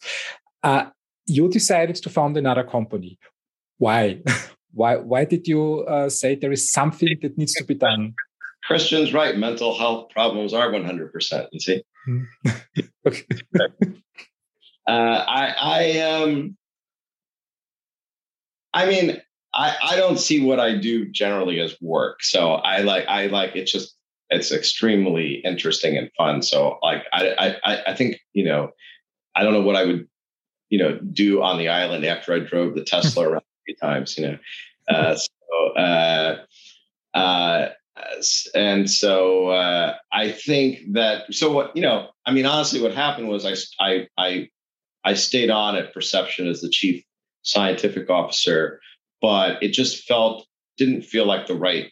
[1.26, 3.18] You decided to found another company.
[3.78, 4.22] Why?
[4.74, 4.98] why?
[4.98, 8.14] Why did you uh, say there is something that needs to be done?
[8.66, 9.38] Christian's right.
[9.38, 11.48] Mental health problems are 100%.
[11.52, 11.84] You see?
[12.06, 12.24] Hmm.
[13.08, 13.26] okay.
[14.88, 14.92] uh,
[15.28, 16.58] I, I, um,
[18.74, 19.22] I mean,
[19.54, 22.24] I, I don't see what I do generally as work.
[22.24, 23.96] So I like, I like, it's just,
[24.30, 26.42] it's extremely interesting and fun.
[26.42, 28.72] So like, I, I, I think, you know,
[29.36, 30.08] I don't know what I would
[30.74, 34.26] you know, do on the island after I drove the Tesla around three times, you
[34.26, 34.38] know.
[34.90, 36.38] Uh, so, uh,
[37.14, 37.70] uh,
[38.56, 43.28] and so uh, I think that so what you know, I mean, honestly, what happened
[43.28, 44.50] was I I I
[45.04, 47.04] I stayed on at Perception as the chief
[47.44, 48.80] scientific officer,
[49.22, 50.48] but it just felt
[50.80, 51.92] didn't feel like the right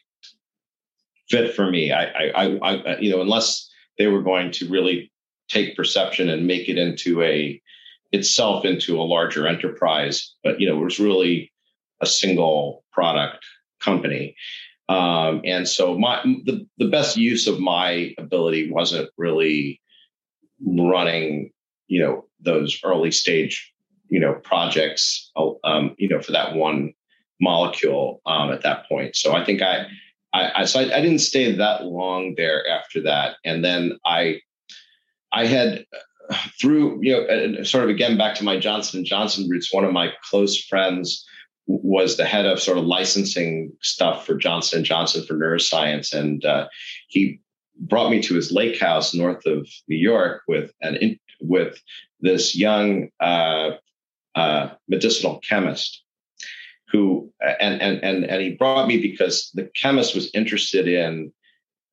[1.30, 1.92] fit for me.
[1.92, 3.70] I I, I, I you know, unless
[4.00, 5.12] they were going to really
[5.50, 7.61] take Perception and make it into a
[8.12, 11.52] itself into a larger enterprise, but you know, it was really
[12.02, 13.46] a single product
[13.80, 14.36] company.
[14.90, 19.80] Um, and so my the, the best use of my ability wasn't really
[20.66, 21.52] running,
[21.88, 23.72] you know, those early stage,
[24.10, 25.32] you know, projects,
[25.64, 26.94] um, you know, for that one
[27.40, 29.16] molecule um, at that point.
[29.16, 29.86] So I think I,
[30.34, 34.42] I, I so I, I didn't stay that long there after that, and then I,
[35.32, 35.86] I had
[36.60, 39.92] through you know sort of again back to my johnson and johnson roots one of
[39.92, 41.26] my close friends
[41.68, 46.14] was the head of sort of licensing stuff for johnson and johnson for neuroscience.
[46.14, 46.68] And uh,
[47.08, 47.40] he
[47.78, 51.82] brought me to his lake house north of new york with an with
[52.20, 53.72] this young uh,
[54.36, 56.04] uh, medicinal chemist
[56.92, 61.32] who and, and and and he brought me because the chemist was interested in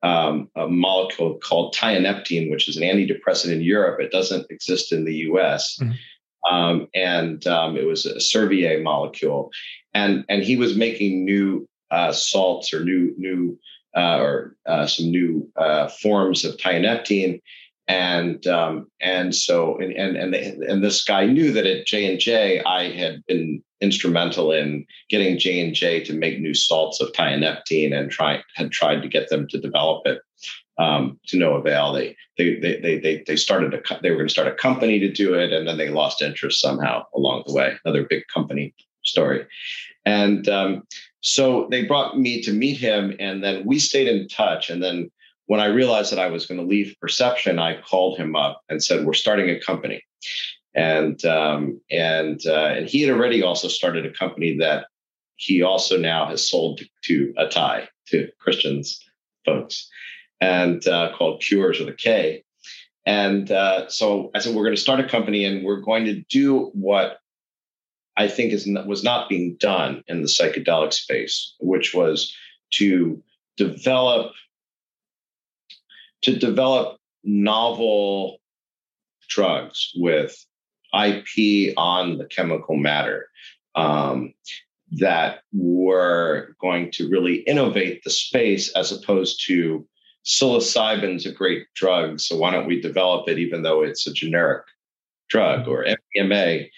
[0.02, 4.00] um, a molecule called tianeptine, which is an antidepressant in Europe.
[4.00, 5.78] It doesn't exist in the US.
[5.80, 6.54] Mm-hmm.
[6.54, 9.50] Um, and um, it was a Servier molecule.
[9.94, 13.58] And, and he was making new uh, salts or new, new
[13.96, 17.40] uh, or uh, some new uh, forms of tianeptine.
[17.88, 22.10] And um, and so and and and, they, and this guy knew that at J
[22.10, 27.00] and J I had been instrumental in getting J and J to make new salts
[27.00, 30.20] of tianeptine and try had tried to get them to develop it
[30.78, 31.92] um, to no avail.
[31.92, 35.10] They they they they they started a they were going to start a company to
[35.10, 37.72] do it, and then they lost interest somehow along the way.
[37.84, 39.44] Another big company story,
[40.04, 40.82] and um,
[41.20, 44.70] so they brought me to meet him, and then we stayed in touch.
[44.70, 45.10] And then
[45.48, 48.82] when I realized that I was going to leave Perception, I called him up and
[48.82, 50.02] said, "We're starting a company."
[50.74, 54.86] and um, and uh, and he had already also started a company that
[55.36, 59.04] he also now has sold to, to Atai to Christians
[59.44, 59.88] folks,
[60.40, 62.44] and uh, called Cures with a K.
[63.04, 66.22] And uh, so I said we're going to start a company and we're going to
[66.30, 67.18] do what
[68.16, 72.34] I think is was not being done in the psychedelic space, which was
[72.74, 73.22] to
[73.56, 74.32] develop
[76.22, 78.40] to develop novel
[79.28, 80.34] drugs with
[80.94, 83.28] IP on the chemical matter
[83.74, 84.32] um,
[84.92, 89.86] that were going to really innovate the space as opposed to
[90.24, 92.20] psilocybin's a great drug.
[92.20, 94.64] So why don't we develop it even though it's a generic
[95.28, 96.68] drug or MDMA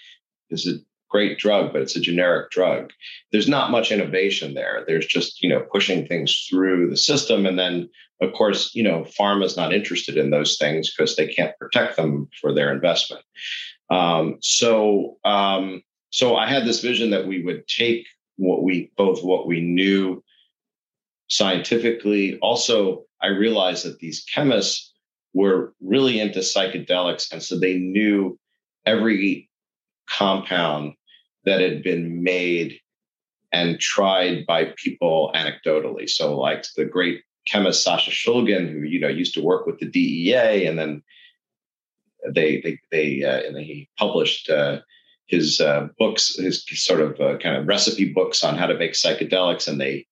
[0.49, 0.73] is a
[1.11, 2.91] great drug, but it's a generic drug.
[3.31, 4.83] There's not much innovation there.
[4.87, 7.45] There's just, you know, pushing things through the system.
[7.45, 7.89] And then,
[8.21, 12.29] of course, you know, pharma's not interested in those things because they can't protect them
[12.39, 13.23] for their investment.
[13.89, 18.07] Um, so, um, so I had this vision that we would take
[18.37, 20.23] what we both what we knew
[21.27, 22.39] scientifically.
[22.39, 24.93] Also, I realized that these chemists
[25.33, 28.39] were really into psychedelics, and so they knew
[28.85, 29.49] every
[30.09, 30.93] compound
[31.45, 32.79] that had been made
[33.51, 36.09] and tried by people anecdotally.
[36.09, 39.87] So, like the great chemist Sasha Shulgin, who you know used to work with the
[39.87, 41.03] DEA, and then
[42.29, 44.79] they they they uh, and then he published uh,
[45.27, 48.93] his uh, books, his sort of uh, kind of recipe books on how to make
[48.93, 50.05] psychedelics, and they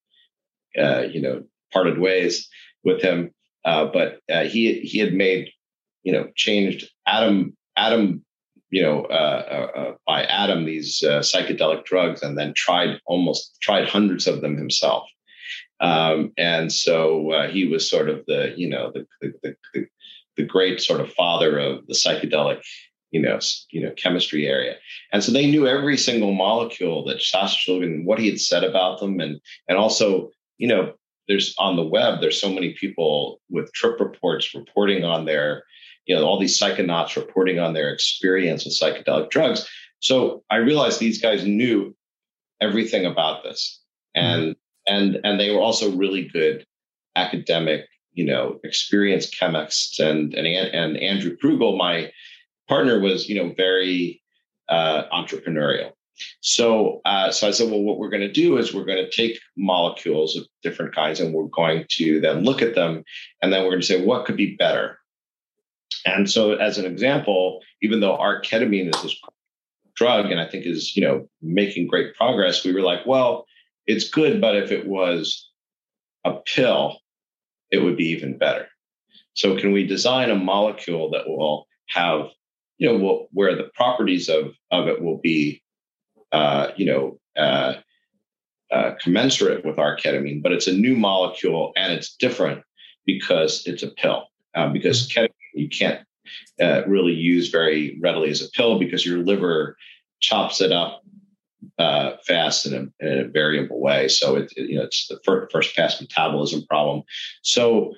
[0.78, 2.48] uh, you know parted ways
[2.84, 3.32] with him.
[3.66, 5.50] Uh, but he he had made
[6.04, 8.24] you know changed atom atom
[8.70, 13.88] you know uh, uh, uh, by Adam these psychedelic drugs, and then tried almost tried
[13.88, 15.08] hundreds of them himself.
[15.82, 19.88] Um, and so he was sort of the you know the, the, the
[20.40, 22.62] the great sort of father of the psychedelic,
[23.12, 23.40] you know,
[23.72, 24.76] you know, chemistry area.
[25.12, 29.00] And so they knew every single molecule that Sasha Shulgin, what he had said about
[29.00, 30.94] them, and and also, you know,
[31.28, 35.64] there's on the web, there's so many people with trip reports reporting on their,
[36.10, 39.66] you know, all these psychonauts reporting on their experience with psychedelic drugs.
[40.02, 41.96] So I realized these guys knew
[42.60, 43.82] everything about this.
[44.14, 44.56] And
[44.88, 44.94] mm-hmm.
[44.94, 46.66] and and they were also really good
[47.16, 47.86] academic
[48.20, 52.12] you know, experienced chemists and and and Andrew Krugel, my
[52.68, 54.22] partner, was you know very
[54.68, 55.92] uh, entrepreneurial.
[56.42, 59.10] So uh, so I said, well, what we're going to do is we're going to
[59.10, 63.04] take molecules of different kinds and we're going to then look at them,
[63.42, 65.00] and then we're going to say what could be better.
[66.16, 69.20] And so, as an example, even though arketamine is this
[69.96, 73.46] drug and I think is you know making great progress, we were like, well,
[73.86, 75.50] it's good, but if it was
[76.26, 77.00] a pill
[77.72, 78.68] it would be even better.
[79.34, 82.28] So, can we design a molecule that will have,
[82.78, 85.62] you know, will, where the properties of of it will be,
[86.32, 87.76] uh, you know, uh,
[88.72, 92.62] uh, commensurate with arketamine, but it's a new molecule and it's different
[93.06, 94.26] because it's a pill.
[94.56, 95.26] Uh, because mm-hmm.
[95.26, 96.02] ketamine you can't
[96.62, 99.78] uh, really use very readily as a pill because your liver
[100.20, 101.04] chops it up
[101.78, 104.08] uh, fast in a, in a, variable way.
[104.08, 107.04] So it, it, you know it's the first, first pass metabolism problem.
[107.42, 107.94] So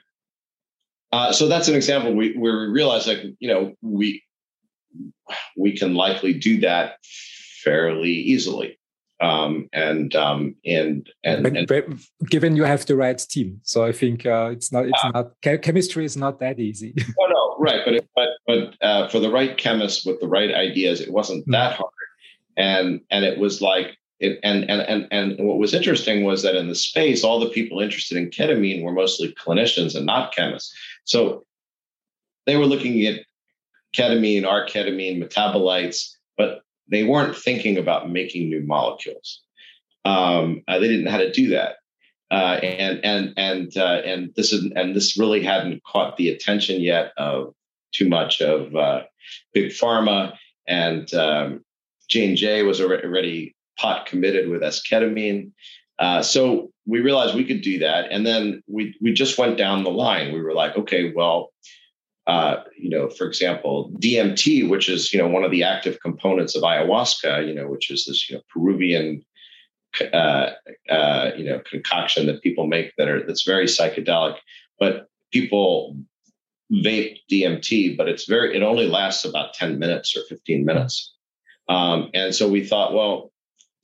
[1.12, 4.24] uh, so that's an example where we realize like you know we
[5.58, 6.98] we can likely do that
[7.64, 8.80] fairly easily.
[9.22, 13.92] Um, and um, and and, but, but given you have the right team, so I
[13.92, 16.96] think uh, it's not it's uh, not chemistry is not that easy.
[17.20, 20.52] oh no, right, but it, but but uh, for the right chemist with the right
[20.52, 21.52] ideas, it wasn't mm.
[21.52, 21.92] that hard
[22.58, 26.56] and and it was like it, and, and and and what was interesting was that
[26.56, 30.74] in the space, all the people interested in ketamine were mostly clinicians and not chemists.
[31.06, 31.46] So
[32.46, 33.22] they were looking at
[33.98, 36.62] ketamine, arketamine, metabolites, but
[36.92, 39.42] they weren't thinking about making new molecules.
[40.06, 41.78] Um, uh, they didn't know how to do that.
[42.32, 46.80] uh, and and and uh, and this is and this really hadn't caught the attention
[46.80, 47.54] yet of
[47.92, 49.02] too much of uh,
[49.54, 50.34] big pharma
[50.66, 51.64] and um,
[52.10, 55.52] J and J was already pot committed with esketamine.
[56.00, 59.84] Uh, so we realized we could do that, and then we we just went down
[59.84, 60.34] the line.
[60.34, 61.52] We were like, okay, well,
[62.28, 66.56] uh, you know, for example, DMT, which is you know one of the active components
[66.56, 69.26] of ayahuasca, you know, which is this you know Peruvian
[70.14, 70.52] uh,
[70.90, 74.38] uh, you know concoction that people make that are that's very psychedelic,
[74.80, 75.98] but people
[76.72, 81.14] vape DMT, but it's very it only lasts about ten minutes or fifteen minutes,
[81.70, 83.32] um, and so we thought, well,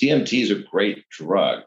[0.01, 1.63] DMT is a great drug,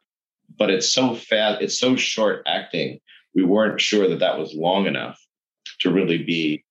[0.57, 3.01] but it's so fast, it's so short acting.
[3.35, 5.21] We weren't sure that that was long enough
[5.81, 6.65] to really be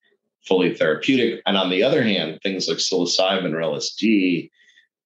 [0.47, 1.41] fully therapeutic.
[1.45, 4.49] And on the other hand, things like psilocybin or LSD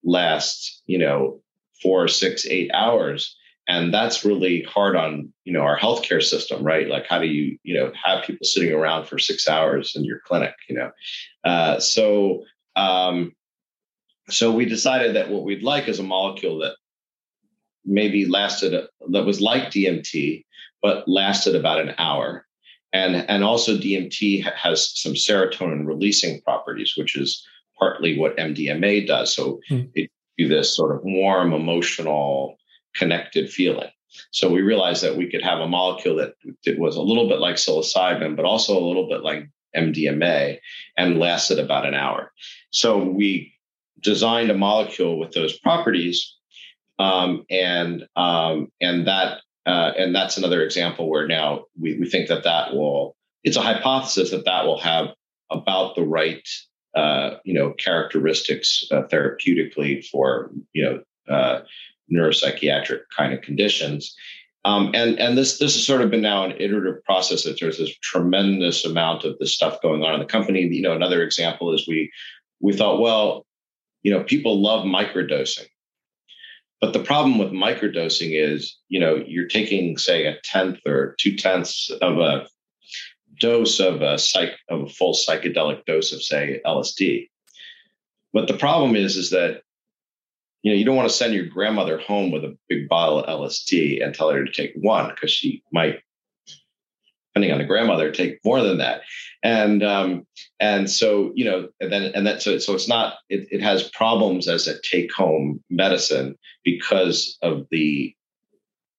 [0.04, 1.42] last, you know,
[1.82, 3.36] four, six, eight hours.
[3.68, 6.88] And that's really hard on, you know, our healthcare system, right?
[6.88, 10.20] Like how do you, you know, have people sitting around for six hours in your
[10.26, 10.92] clinic, you know?
[11.44, 12.44] Uh, so
[12.76, 13.34] um,
[14.30, 16.76] so we decided that what we'd like is a molecule that
[17.86, 20.46] maybe lasted that was like DMT,
[20.82, 22.46] but lasted about an hour.
[22.94, 27.46] And, and also DMT has some serotonin releasing properties, which is
[27.78, 29.36] partly what MDMA does.
[29.36, 29.90] So mm.
[29.96, 32.58] it you this sort of warm, emotional,
[32.96, 33.90] connected feeling.
[34.32, 36.34] So we realized that we could have a molecule that,
[36.66, 40.60] that was a little bit like psilocybin, but also a little bit like MDMA
[40.98, 42.32] and lasted about an hour.
[42.72, 43.54] So we
[44.02, 46.36] designed a molecule with those properties,
[47.00, 52.28] um, and um, and that uh, and that's another example where now we, we think
[52.28, 55.08] that that will, it's a hypothesis that that will have
[55.50, 56.48] about the right,
[56.96, 61.62] uh, you know, characteristics uh, therapeutically for, you know, uh,
[62.12, 64.16] neuropsychiatric kind of conditions.
[64.66, 67.78] Um, and and this this has sort of been now an iterative process that there's
[67.78, 70.62] this tremendous amount of this stuff going on in the company.
[70.62, 72.12] You know, another example is we
[72.62, 73.46] we thought, well,
[74.04, 75.68] you know, people love microdosing.
[76.84, 81.38] But the problem with microdosing is, you know, you're taking, say, a tenth or two
[81.38, 82.46] tenths of a
[83.40, 87.30] dose of a psych of a full psychedelic dose of, say, LSD.
[88.34, 89.62] But the problem is, is that
[90.62, 93.30] you know you don't want to send your grandmother home with a big bottle of
[93.30, 96.02] LSD and tell her to take one because she might
[97.34, 99.02] depending on the grandmother, take more than that.
[99.42, 100.28] And um,
[100.60, 103.90] and so you know, and then and that so so it's not it, it has
[103.90, 108.16] problems as a take home medicine because of the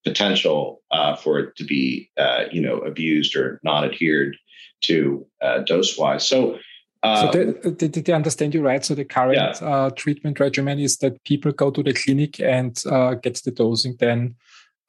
[0.05, 4.37] potential uh, for it to be uh, you know abused or not adhered
[4.83, 6.27] to uh, dose wise.
[6.27, 6.59] So.
[7.05, 8.85] so the, did, did I understand you right?
[8.85, 9.67] So the current yeah.
[9.67, 13.97] Uh, treatment regimen is that people go to the clinic and uh, get the dosing
[13.99, 14.37] then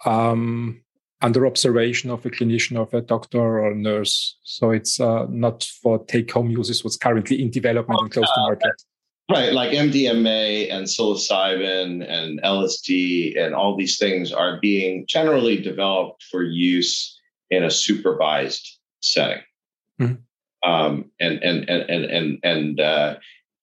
[0.06, 0.82] um,
[1.22, 4.38] under observation of a clinician, of a doctor or a nurse.
[4.44, 6.84] So it's uh, not for take-home uses.
[6.84, 8.72] What's currently in development and close to market.
[9.32, 16.24] Right, like MDMA and psilocybin and LSD and all these things are being generally developed
[16.30, 17.20] for use
[17.50, 19.42] in a supervised setting.
[20.00, 20.70] Mm-hmm.
[20.70, 23.16] Um, and and and and and and uh,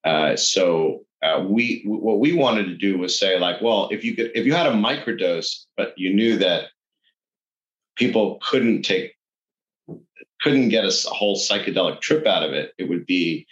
[0.04, 4.16] uh, so uh, we what we wanted to do was say like, well, if you
[4.16, 6.66] could if you had a microdose, but you knew that
[7.97, 9.12] people couldn't take
[10.43, 13.47] couldn't get a, whole psychedelic trip out of it, it would be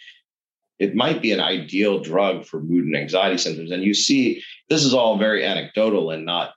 [0.78, 3.70] it might be an ideal drug for mood and anxiety symptoms.
[3.70, 6.54] And you see, this is all very anecdotal and not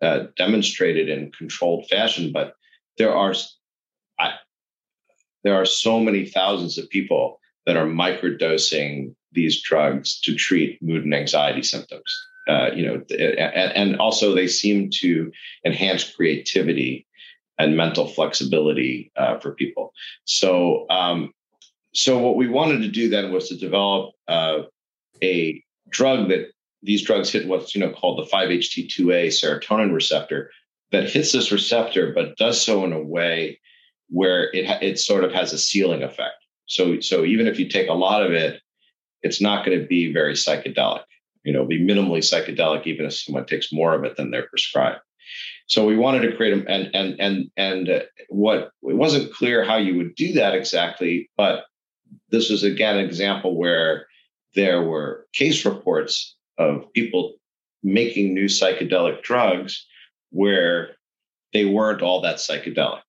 [0.00, 2.54] uh, demonstrated in controlled fashion, but
[2.96, 3.34] there are
[4.18, 4.32] I,
[5.44, 11.04] there are so many thousands of people that are microdosing these drugs to treat mood
[11.04, 12.02] and anxiety symptoms.
[12.48, 13.00] Uh, you know,
[13.74, 15.30] and, also they seem to
[15.64, 17.06] enhance creativity
[17.58, 19.92] and mental flexibility uh, for people.
[20.24, 21.32] So, um,
[21.94, 24.62] so what we wanted to do then was to develop uh,
[25.22, 26.48] a drug that
[26.82, 30.50] these drugs hit what's you know called the 5-HT2A serotonin receptor
[30.90, 33.60] that hits this receptor, but does so in a way
[34.08, 36.34] where it it sort of has a ceiling effect.
[36.66, 38.60] So, so even if you take a lot of it,
[39.22, 41.04] it's not going to be very psychedelic
[41.44, 45.00] you know, be minimally psychedelic, even if someone takes more of it than they're prescribed.
[45.66, 49.64] So we wanted to create them, and and and and uh, what it wasn't clear
[49.64, 51.64] how you would do that exactly, but
[52.30, 54.06] this was again an example where
[54.54, 57.34] there were case reports of people
[57.82, 59.86] making new psychedelic drugs
[60.30, 60.96] where
[61.52, 63.00] they weren't all that psychedelic.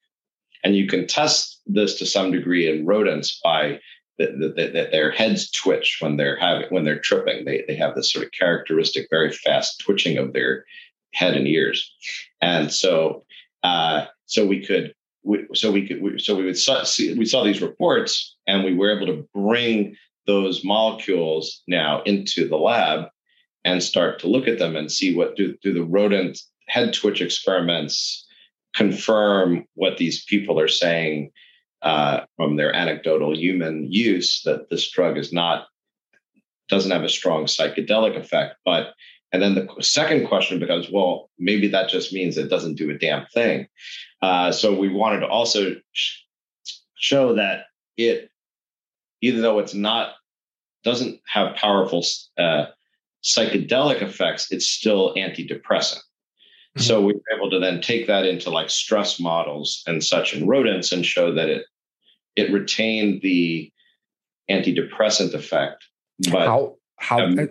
[0.63, 3.79] And you can test this to some degree in rodents by
[4.17, 7.45] that, that, that, their heads twitch when they're having when they're tripping.
[7.45, 10.65] They they have this sort of characteristic, very fast twitching of their
[11.13, 11.93] head and ears,
[12.41, 13.25] and so
[13.63, 17.45] Uh, so we could, we, so we could, we, so we would see, we saw
[17.45, 19.95] these reports, and we were able to bring
[20.27, 23.07] those molecules now into the lab
[23.63, 27.21] and start to look at them and see what do, do the rodent head twitch
[27.21, 28.27] experiments
[28.75, 31.31] confirm what these people are saying
[31.83, 35.67] uh, from their anecdotal human use that this drug is not
[36.69, 38.93] doesn't have a strong psychedelic effect but
[39.33, 42.97] and then the second question becomes well maybe that just means it doesn't do a
[42.97, 43.67] damn thing
[44.21, 46.19] uh, so we wanted to also sh-
[46.95, 47.65] show that
[47.97, 48.29] it
[49.21, 50.13] even though it's not
[50.85, 52.03] doesn't have powerful
[52.37, 52.65] uh,
[53.21, 56.81] psychedelic effects it's still antidepressant mm-hmm.
[56.81, 60.47] so we were able to then take that into like stress models and such in
[60.47, 61.65] rodents and show that it
[62.35, 63.71] it retained the
[64.49, 65.85] antidepressant effect.
[66.31, 67.49] But how how um,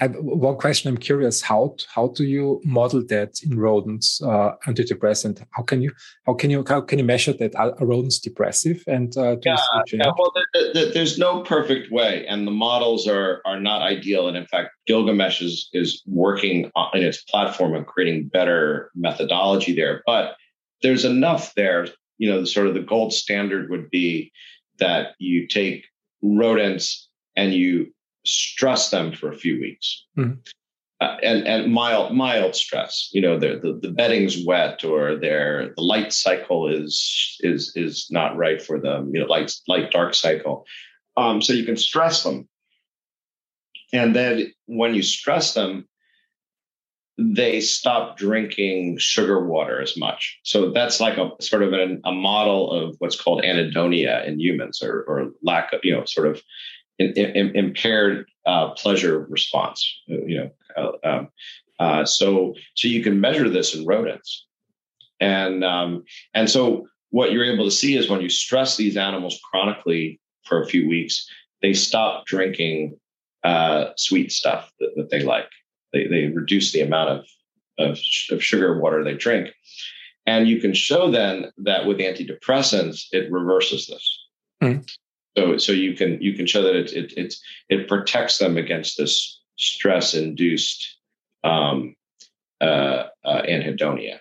[0.00, 0.88] I, one question.
[0.88, 5.44] I'm curious how how do you model that in rodents uh, antidepressant?
[5.50, 5.92] How can you
[6.26, 7.54] how can you how can you measure that?
[7.54, 8.82] Are, rodents depressive?
[8.86, 9.56] And uh, yeah,
[9.92, 14.26] yeah, well the, the, there's no perfect way and the models are are not ideal.
[14.26, 20.02] And in fact Gilgamesh is is working in its platform and creating better methodology there.
[20.06, 20.36] But
[20.82, 21.88] there's enough there
[22.20, 24.30] you know, sort of the gold standard would be
[24.78, 25.86] that you take
[26.22, 27.92] rodents and you
[28.26, 30.04] stress them for a few weeks.
[30.18, 30.38] Mm-hmm.
[31.00, 33.08] Uh, and and mild mild stress.
[33.12, 38.06] You know, the, the the bedding's wet or their the light cycle is is is
[38.10, 39.10] not right for them.
[39.14, 40.66] You know, light light dark cycle.
[41.16, 42.46] Um, so you can stress them,
[43.94, 45.88] and then when you stress them,
[47.18, 50.38] they stop drinking sugar water as much.
[50.42, 54.82] So that's like a sort of an, a model of what's called anhedonia in humans,
[54.82, 56.40] or, or lack of, you know, sort of
[56.98, 60.02] in, in, impaired uh, pleasure response.
[60.06, 61.28] You know, uh, um,
[61.78, 64.46] uh, so so you can measure this in rodents,
[65.20, 66.04] and um,
[66.34, 70.62] and so what you're able to see is when you stress these animals chronically for
[70.62, 71.26] a few weeks,
[71.60, 72.96] they stop drinking
[73.42, 75.48] uh, sweet stuff that, that they like
[75.92, 77.26] they, they reduce the amount of,
[77.78, 77.98] of,
[78.30, 79.50] of sugar water they drink.
[80.26, 84.18] And you can show then that with antidepressants, it reverses this.
[84.62, 84.88] Mm.
[85.36, 87.34] So, so you can you can show that it it it,
[87.68, 90.98] it protects them against this stress induced
[91.44, 91.94] um,
[92.60, 94.18] uh, uh, anhedonia.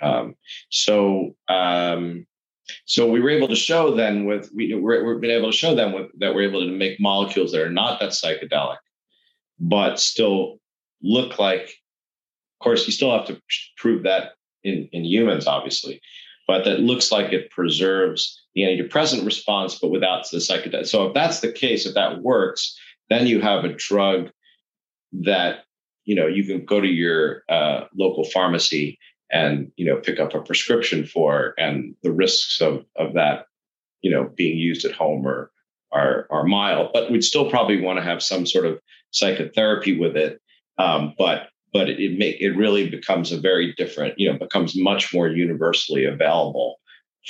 [0.00, 0.34] Um,
[0.70, 2.26] so um,
[2.84, 5.74] so we were able to show then with we we're, we're been able to show
[5.74, 8.76] them with, that we're able to make molecules that are not that psychedelic,
[9.58, 10.58] but still
[11.02, 13.40] look like of course you still have to
[13.76, 14.32] prove that
[14.64, 16.00] in, in humans obviously
[16.46, 20.86] but that looks like it preserves the antidepressant response but without the psychedelic.
[20.86, 22.78] So if that's the case if that works
[23.10, 24.30] then you have a drug
[25.12, 25.64] that
[26.04, 28.98] you know you can go to your uh, local pharmacy
[29.30, 33.46] and you know pick up a prescription for and the risks of of that
[34.02, 35.50] you know being used at home are
[35.92, 40.16] are are mild but we'd still probably want to have some sort of psychotherapy with
[40.16, 40.40] it
[40.78, 45.12] um, but but it, make it really becomes a very different, you know, becomes much
[45.12, 46.76] more universally available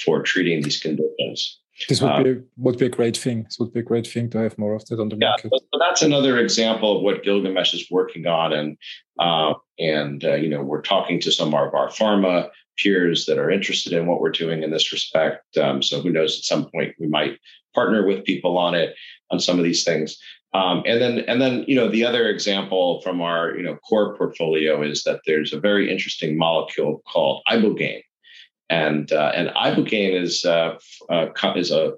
[0.05, 1.61] for treating these conditions.
[1.89, 3.45] This would um, be would be a great thing.
[3.45, 5.51] This would be a great thing to have more of that on the yeah, market.
[5.51, 8.79] So that's another example of what Gilgamesh is working on, and
[9.21, 12.49] uh, and uh, you know we're talking to some of our pharma
[12.79, 15.57] peers that are interested in what we're doing in this respect.
[15.59, 16.39] Um, so who knows?
[16.39, 17.39] At some point, we might
[17.75, 18.95] partner with people on it
[19.31, 20.17] on some of these things.
[20.57, 24.17] Um, and then, and then, you know, the other example from our, you know, core
[24.17, 28.01] portfolio is that there's a very interesting molecule called ibogaine,
[28.71, 30.79] and uh, and ibogaine is uh,
[31.11, 31.27] uh,
[31.57, 31.93] is a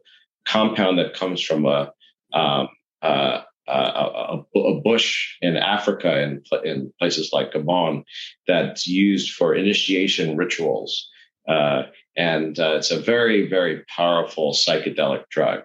[0.45, 1.93] compound that comes from a,
[2.33, 2.69] um,
[3.01, 8.03] uh, a, a, bush in Africa in, in places like Gabon
[8.49, 11.09] that's used for initiation rituals,
[11.47, 11.83] uh,
[12.17, 15.61] and uh, it's a very very powerful psychedelic drug.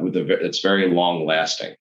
[0.00, 1.74] with a, it's very long lasting.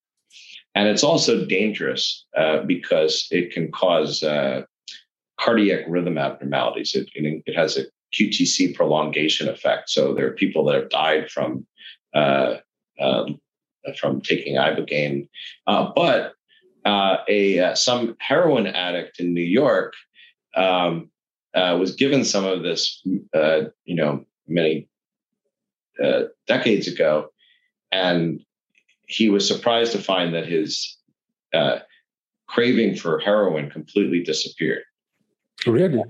[0.75, 4.63] And it's also dangerous uh, because it can cause uh,
[5.39, 6.95] cardiac rhythm abnormalities.
[6.95, 9.89] It, it has a QTC prolongation effect.
[9.89, 11.65] So there are people that have died from
[12.13, 12.55] uh,
[12.99, 13.39] um,
[13.97, 15.27] from taking ibogaine.
[15.65, 16.33] Uh, but
[16.85, 19.93] uh, a uh, some heroin addict in New York
[20.55, 21.09] um,
[21.53, 24.87] was given some of this, you know, many
[26.47, 27.29] decades ago,
[27.91, 28.41] and
[29.11, 30.97] he was surprised to find that his
[31.53, 31.79] uh,
[32.47, 34.83] craving for heroin completely disappeared.
[35.67, 36.01] Really?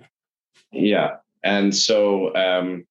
[0.71, 1.17] Yeah.
[1.43, 2.85] And so um,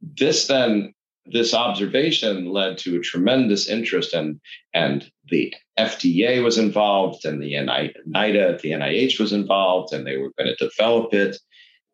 [0.00, 0.92] this then
[1.28, 4.40] this observation led to a tremendous interest and
[4.74, 10.32] and the FDA was involved and the NIDA the NIH was involved and they were
[10.38, 11.36] going to develop it.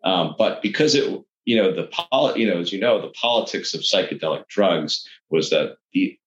[0.04, 3.74] Um, but because it you know the pol- you know as you know the politics
[3.74, 6.18] of psychedelic drugs was that the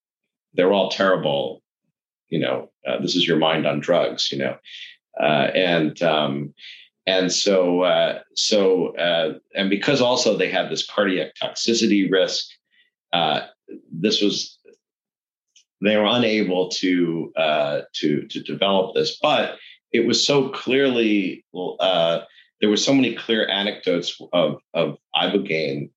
[0.56, 1.62] they're all terrible
[2.28, 4.56] you know uh, this is your mind on drugs you know.
[5.18, 6.52] Uh, and um,
[7.06, 12.46] and so uh, so uh, and because also they had this cardiac toxicity risk
[13.12, 13.40] uh,
[13.90, 14.58] this was
[15.82, 19.18] they were unable to uh, to to develop this.
[19.20, 19.56] But
[19.92, 25.90] it was so clearly there were so many clear anecdotes of of ibogaine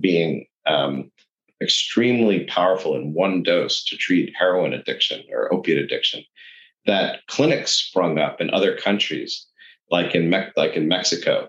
[0.00, 1.10] being um,
[1.60, 6.22] extremely powerful in one dose to treat heroin addiction or opiate addiction
[6.86, 9.46] that clinics sprung up in other countries
[9.90, 11.48] like in Me- like in Mexico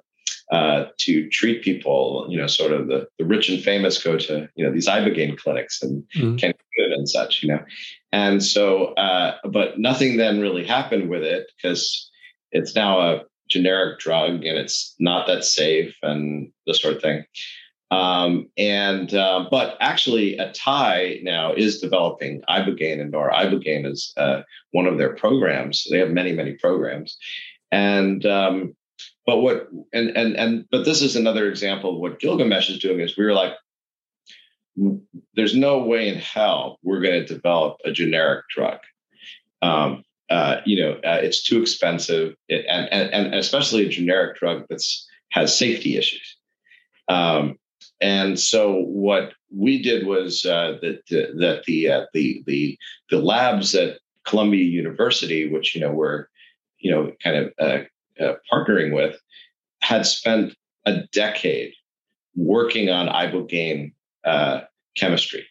[0.51, 4.49] uh, to treat people you know sort of the, the rich and famous go to
[4.55, 6.35] you know these ibogaine clinics and mm-hmm.
[6.35, 7.63] Cancun and such you know
[8.11, 12.09] and so uh, but nothing then really happened with it because
[12.51, 17.25] it's now a generic drug and it's not that safe and this sort of thing.
[17.91, 24.41] Um, and uh, but actually, Atai now is developing ibogaine, and or ibogaine is uh,
[24.71, 25.87] one of their programs.
[25.89, 27.17] They have many, many programs,
[27.71, 28.75] and um,
[29.25, 32.99] but what and and and but this is another example of what Gilgamesh is doing.
[32.99, 33.53] Is we were like,
[35.33, 38.79] there's no way in hell we're going to develop a generic drug.
[39.61, 44.37] Um, uh, you know, uh, it's too expensive, it, and, and, and especially a generic
[44.37, 46.37] drug that's has safety issues.
[47.07, 47.57] Um,
[48.01, 52.77] and so what we did was uh, that that the uh, the the
[53.09, 56.27] the labs at Columbia University, which you know we're
[56.79, 59.19] you know kind of uh, uh, partnering with,
[59.81, 60.55] had spent
[60.85, 61.73] a decade
[62.35, 63.91] working on ibogaine
[64.95, 65.45] chemistry,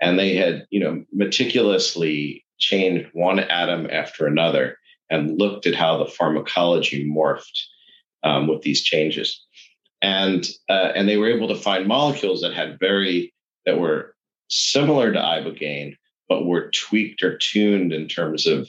[0.00, 4.76] and they had you know meticulously changed one atom after another
[5.10, 7.64] and looked at how the pharmacology morphed
[8.24, 9.44] um, with these changes.
[10.02, 13.32] And, uh, and they were able to find molecules that had very,
[13.64, 14.14] that were
[14.48, 15.96] similar to ibogaine,
[16.28, 18.68] but were tweaked or tuned in terms of,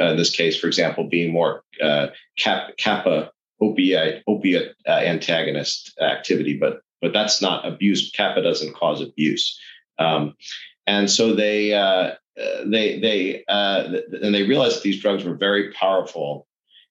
[0.00, 3.30] uh, in this case, for example, being more uh, kappa
[3.60, 8.10] opiate, opiate uh, antagonist activity, but, but that's not abuse.
[8.10, 9.60] Kappa doesn't cause abuse.
[9.98, 10.34] Um,
[10.86, 12.14] and so they uh,
[12.66, 16.46] they they uh, and they realized these drugs were very powerful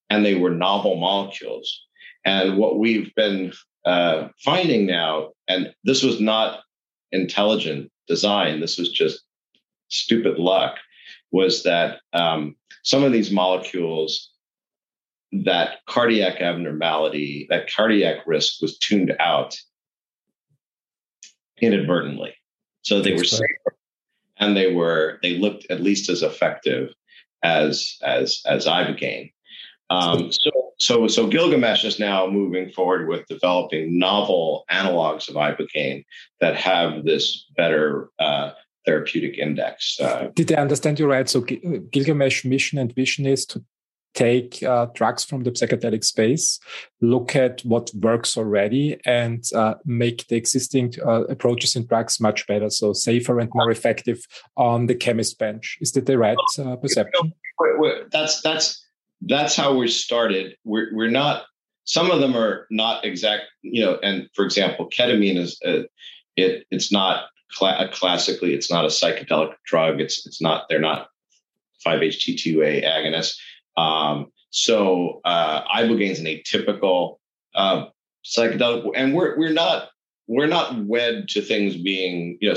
[0.10, 1.86] and they were novel molecules.
[2.26, 3.54] And what we've been
[3.86, 6.62] uh, finding now, and this was not
[7.12, 9.22] intelligent design, this was just
[9.90, 10.78] stupid luck,
[11.32, 14.30] was that um, some of these molecules,
[15.32, 19.58] that cardiac abnormality, that cardiac risk was tuned out
[21.60, 22.36] inadvertently.
[22.84, 23.76] So they were safer
[24.38, 26.94] and they were they looked at least as effective
[27.44, 29.32] as as as ibogaine.
[29.90, 36.04] Um, so so so Gilgamesh is now moving forward with developing novel analogs of ibogaine
[36.42, 38.52] that have this better uh,
[38.86, 40.00] therapeutic index.
[40.00, 41.30] Uh, Did I understand you right?
[41.30, 43.64] So Gilgamesh mission and vision is to
[44.14, 46.60] take uh, drugs from the psychedelic space,
[47.02, 52.46] look at what works already, and uh, make the existing uh, approaches in drugs much
[52.48, 55.78] better, so safer and more effective on the chemist bench.
[55.82, 57.34] Is that the right uh, perception?
[58.12, 58.83] That's that's
[59.28, 60.56] that's how we started.
[60.64, 61.44] We're we're not.
[61.86, 63.44] Some of them are not exact.
[63.62, 65.84] You know, and for example, ketamine is uh,
[66.36, 66.66] it.
[66.72, 68.54] It's not cl- classically.
[68.54, 70.02] It's not a psychedelic drug.
[70.02, 70.66] It's it's not.
[70.70, 71.08] They're not
[71.86, 73.36] 5-HT2A agonists
[73.78, 77.18] um, so uh, ibogaine is an atypical
[77.56, 77.86] uh,
[78.26, 79.90] psychedelic, and we're we're not
[80.28, 82.56] we're not wed to things being you know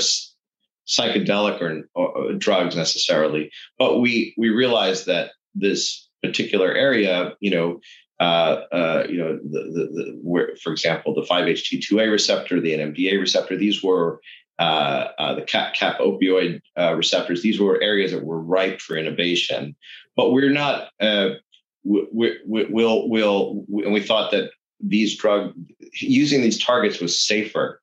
[0.87, 7.79] psychedelic or, or, drugs necessarily, but we we realize that this particular area, you know,
[8.19, 13.19] uh, uh, you know, the, the, the where, for example, the 5-HT2A receptor, the NMDA
[13.19, 14.19] receptor, these were
[14.59, 17.43] uh, uh, the cap, cap opioid uh, receptors.
[17.43, 19.75] These were areas that were ripe for innovation,
[20.15, 20.89] but we're not.
[20.99, 21.31] Uh,
[21.83, 24.49] we, we, we'll, we'll, and we thought that
[24.81, 25.53] these drug
[25.93, 27.81] using these targets was safer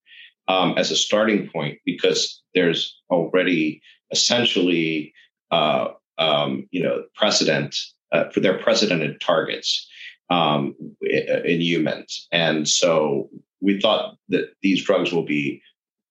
[0.48, 3.80] um, as a starting point because there's already
[4.10, 5.14] essentially,
[5.50, 7.76] um, you know, precedent
[8.14, 9.86] uh, for their precedented targets
[10.30, 13.28] um, in humans, and so
[13.60, 15.60] we thought that these drugs will be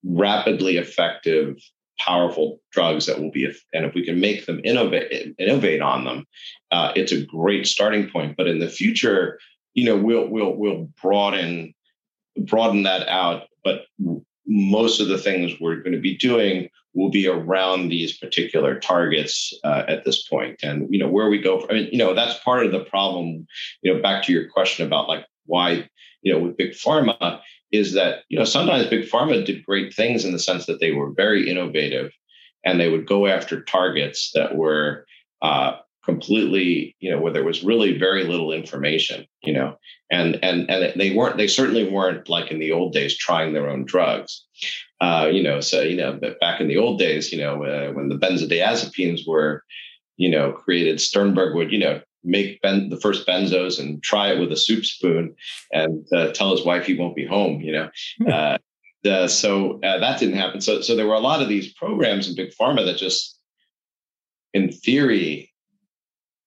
[0.03, 1.57] rapidly effective,
[1.99, 6.25] powerful drugs that will be, and if we can make them innovate, innovate on them,
[6.71, 8.35] uh, it's a great starting point.
[8.35, 9.39] But in the future,
[9.73, 11.73] you know, we'll we'll we'll broaden
[12.38, 13.43] broaden that out.
[13.63, 13.85] But
[14.45, 19.53] most of the things we're going to be doing will be around these particular targets
[19.64, 20.30] uh, at this.
[20.61, 22.84] And you know, where we go, from, I mean, you know, that's part of the
[22.86, 23.48] problem.
[23.82, 25.90] You know, back to your question about like why
[26.24, 27.41] you know, with big pharma
[27.72, 30.91] is that you know sometimes big pharma did great things in the sense that they
[30.91, 32.11] were very innovative
[32.64, 35.06] and they would go after targets that were
[35.41, 39.77] uh, completely you know where there was really very little information you know
[40.11, 43.69] and and and they weren't they certainly weren't like in the old days trying their
[43.69, 44.45] own drugs.
[45.01, 47.91] Uh, you know so you know but back in the old days you know uh,
[47.91, 49.63] when the benzodiazepines were
[50.17, 54.39] you know created sternberg would you know make ben, the first benzos and try it
[54.39, 55.35] with a soup spoon
[55.73, 57.89] and uh, tell his wife he won't be home you know?
[58.31, 58.57] Uh,
[59.05, 60.61] uh, so uh, that didn't happen.
[60.61, 63.38] So so there were a lot of these programs in big pharma that just
[64.53, 65.52] in theory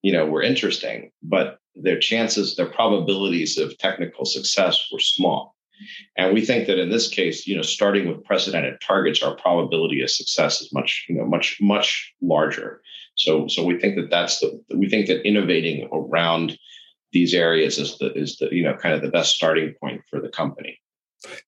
[0.07, 5.53] you know, were interesting, but their chances, their probabilities of technical success were small.
[6.15, 10.01] And we think that in this case, you know, starting with precedented targets, our probability
[10.01, 12.81] of success is much, you know, much, much larger.
[13.15, 16.57] So, so we think that that's the, we think that innovating around
[17.11, 20.21] these areas is the, is the, you know, kind of the best starting point for
[20.21, 20.79] the company.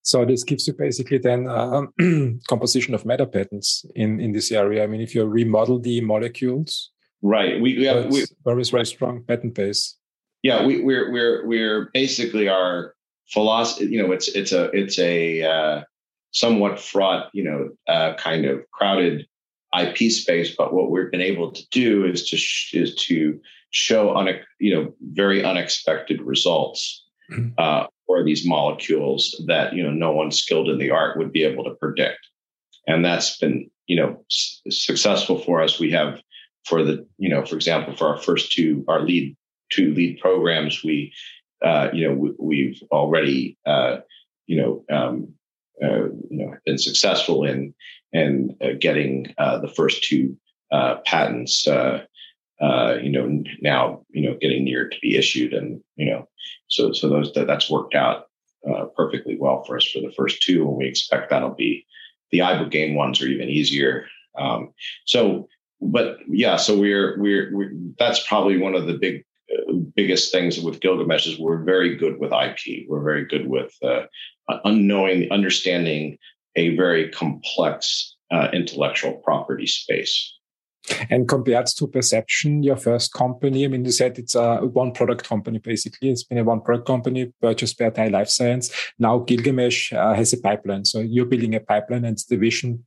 [0.01, 1.83] So this gives you basically then uh,
[2.49, 4.83] composition of meta patents in, in this area.
[4.83, 6.91] I mean, if you remodel the molecules,
[7.21, 7.59] Right.
[7.61, 9.95] We, we have we, very very strong patent base.
[10.43, 12.95] Yeah, we, we're we're we're basically our
[13.31, 13.87] philosophy.
[13.87, 15.83] You know, it's it's a it's a uh,
[16.31, 19.25] somewhat fraught, you know, uh, kind of crowded
[19.77, 20.55] IP space.
[20.55, 23.39] But what we've been able to do is to sh- is to
[23.71, 24.29] show on
[24.59, 27.49] you know very unexpected results mm-hmm.
[27.57, 31.43] uh, for these molecules that you know no one skilled in the art would be
[31.43, 32.19] able to predict,
[32.87, 35.79] and that's been you know s- successful for us.
[35.79, 36.21] We have
[36.65, 39.35] for the you know for example for our first two our lead
[39.71, 41.13] two lead programs we
[41.63, 43.97] uh, you know we, have already uh,
[44.47, 45.33] you know um,
[45.83, 47.73] uh, you know been successful in
[48.13, 50.37] in uh, getting uh, the first two
[50.71, 56.27] uh, patents you know now you know getting near to be issued and you know
[56.67, 58.25] so so those that, that's worked out
[58.95, 61.85] perfectly well for us for the first two and we expect that'll be
[62.31, 64.05] the ibogaine ones are even easier.
[64.37, 64.73] Um,
[65.05, 65.47] so
[65.81, 70.59] but yeah, so we're, we're, we're that's probably one of the big uh, biggest things
[70.59, 72.85] with Gilgamesh is we're very good with IP.
[72.87, 74.05] We're very good with uh,
[74.63, 76.17] unknowing, understanding
[76.55, 80.35] a very complex uh, intellectual property space.
[81.09, 85.27] And compared to Perception, your first company, I mean, you said it's a one product
[85.27, 86.09] company, basically.
[86.09, 88.71] It's been a one product company purchased by Atai Life Science.
[88.97, 90.85] Now Gilgamesh uh, has a pipeline.
[90.85, 92.85] So you're building a pipeline and the vision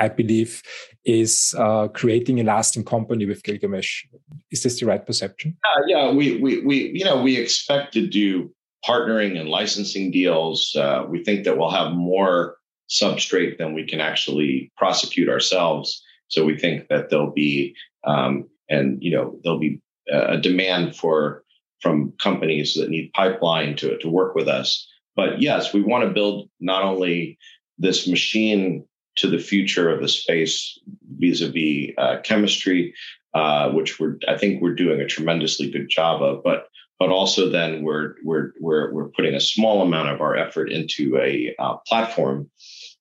[0.00, 0.62] I believe,
[1.04, 4.06] is uh, creating a lasting company with Gilgamesh.
[4.50, 5.56] Is this the right perception?
[5.64, 8.50] Uh, yeah, we, we, we, you know, we expect to do
[8.84, 10.74] partnering and licensing deals.
[10.74, 12.56] Uh, we think that we'll have more
[12.88, 16.02] substrate than we can actually prosecute ourselves.
[16.28, 21.44] So we think that there'll be, um, and you know, there'll be a demand for
[21.82, 24.86] from companies that need pipeline to to work with us.
[25.16, 27.38] But yes, we want to build not only
[27.78, 28.84] this machine
[29.20, 30.78] to the future of the space
[31.18, 32.94] vis-a-vis uh, chemistry,
[33.34, 36.42] uh, which we're I think we're doing a tremendously good job of.
[36.42, 36.68] But
[36.98, 41.18] but also then we're we're we're we're putting a small amount of our effort into
[41.18, 42.50] a uh, platform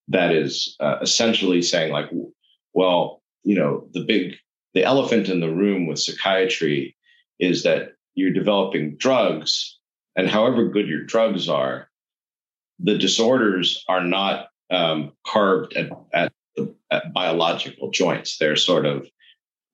[0.10, 2.10] that is uh, essentially saying like,
[2.74, 4.36] well, you know, the big
[4.74, 6.96] the elephant in the room with psychiatry
[7.40, 9.80] is that you're developing drugs,
[10.18, 11.90] and however good your drugs are,
[12.80, 18.38] the disorders are not um, carved at, at, the, at biological joints.
[18.38, 19.08] They're sort of,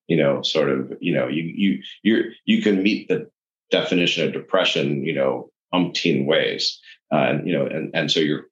[0.07, 3.29] you know, sort of, you know, you you you you can meet the
[3.71, 6.79] definition of depression, you know, umpteen ways,
[7.11, 8.45] uh, and you know, and and so you're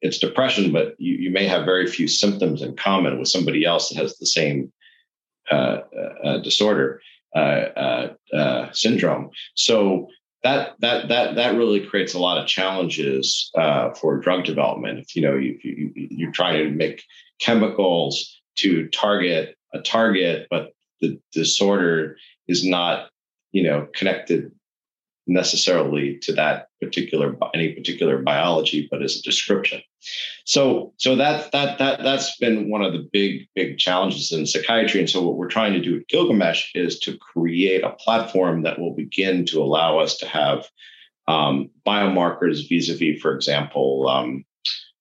[0.00, 3.88] it's depression, but you, you may have very few symptoms in common with somebody else
[3.88, 4.72] that has the same
[5.50, 5.80] uh,
[6.24, 7.00] uh, disorder
[7.34, 9.30] uh, uh, uh, syndrome.
[9.54, 10.08] So
[10.42, 14.98] that that that that really creates a lot of challenges uh, for drug development.
[15.00, 17.02] If you know you, you you're trying to make
[17.40, 22.16] chemicals to target a target, but the disorder
[22.46, 23.10] is not
[23.52, 24.52] you know connected
[25.28, 29.82] necessarily to that particular any particular biology, but as a description.
[30.44, 35.00] So so that that that that's been one of the big big challenges in psychiatry.
[35.00, 38.78] And so what we're trying to do at Gilgamesh is to create a platform that
[38.78, 40.66] will begin to allow us to have
[41.28, 44.08] um, biomarkers vis-a-vis, for example.
[44.08, 44.44] Um,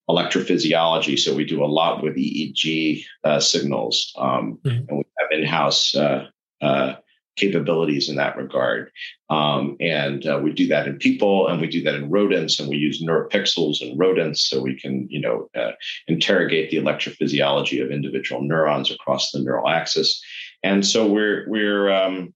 [0.09, 1.19] electrophysiology.
[1.19, 4.69] So we do a lot with EEG uh, signals, um, mm-hmm.
[4.69, 6.27] and we have in-house uh,
[6.61, 6.93] uh,
[7.37, 8.91] capabilities in that regard.
[9.29, 12.67] Um, and uh, we do that in people and we do that in rodents and
[12.67, 15.71] we use neuropixels in rodents so we can, you know, uh,
[16.07, 20.21] interrogate the electrophysiology of individual neurons across the neural axis.
[20.63, 22.33] And so we're, we're, um,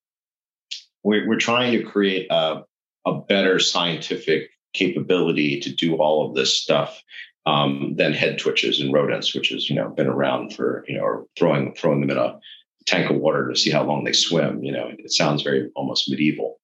[1.03, 2.63] we're, we're trying to create a,
[3.05, 7.01] a better scientific capability to do all of this stuff
[7.45, 11.03] um, than head twitches and rodents, which has you know been around for you know
[11.03, 12.39] or throwing throwing them in a
[12.85, 14.63] tank of water to see how long they swim.
[14.63, 16.59] You know, it sounds very almost medieval.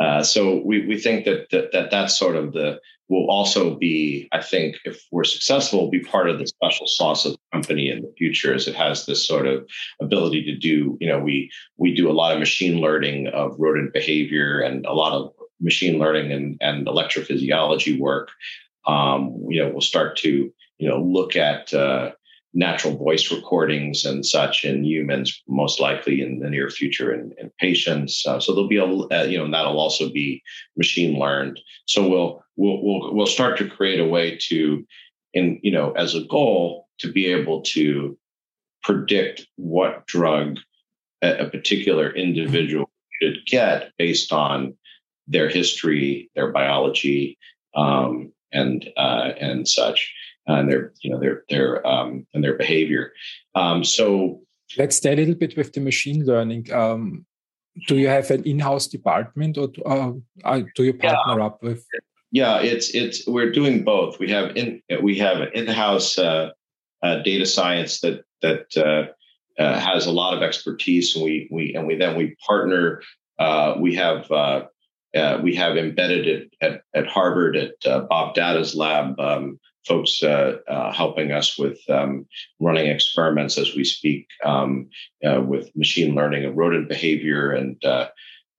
[0.00, 4.28] Uh, so we we think that that, that that's sort of the will also be,
[4.32, 8.00] I think, if we're successful, be part of the special sauce of the company in
[8.00, 9.68] the future, as it has this sort of
[10.00, 10.96] ability to do.
[11.00, 14.92] You know, we we do a lot of machine learning of rodent behavior and a
[14.92, 18.30] lot of machine learning and, and electrophysiology work.
[18.86, 22.12] Um, you know, we'll start to you know look at uh,
[22.54, 27.50] natural voice recordings and such in humans, most likely in the near future in, in
[27.58, 28.24] patients.
[28.24, 30.40] Uh, so there'll be a, uh, you know, that'll also be
[30.76, 31.60] machine learned.
[31.86, 34.86] So we'll, we'll, we'll, we'll start to create a way to,
[35.34, 38.16] in, you know, as a goal to be able to
[38.84, 40.58] predict what drug
[41.22, 42.88] a, a particular individual
[43.20, 44.76] should get based on
[45.26, 47.36] their history, their biology,
[47.74, 50.14] um, and, uh, and such
[50.46, 53.12] and their you know their their um, and their behavior.
[53.54, 54.40] Um, so
[54.78, 56.72] let's stay a little bit with the machine learning.
[56.72, 57.26] Um,
[57.88, 60.12] do you have an in-house department, or uh,
[60.44, 61.46] uh, do you partner yeah.
[61.46, 61.84] up with?
[62.30, 64.18] Yeah, it's it's we're doing both.
[64.18, 66.50] We have in we have an in-house uh,
[67.02, 71.74] uh, data science that that uh, uh, has a lot of expertise, and we we
[71.74, 73.02] and we then we partner.
[73.78, 74.28] we have
[75.42, 79.18] we have embedded it at, at Harvard at Bob Datta's lab.
[79.18, 82.26] Um, folks uh, uh, helping us with um,
[82.60, 84.88] running experiments as we speak um,
[85.26, 87.52] uh, with machine learning and rodent behavior.
[87.52, 88.08] And uh,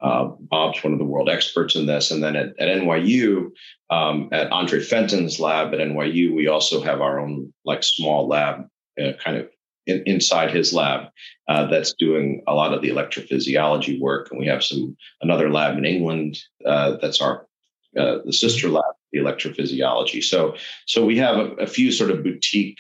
[0.01, 2.11] uh, Bob's one of the world experts in this.
[2.11, 3.49] And then at, at NYU,
[3.89, 8.67] um, at Andre Fenton's lab at NYU, we also have our own like small lab,
[9.01, 9.49] uh, kind of
[9.87, 11.09] in, inside his lab,
[11.47, 14.29] that's doing a lot of the electrophysiology work.
[14.29, 17.47] And we have some another lab in England that's our
[17.95, 18.83] the sister lab
[19.15, 20.23] the electrophysiology.
[20.23, 20.55] So,
[20.85, 22.77] so we have a, a few sort of boutique.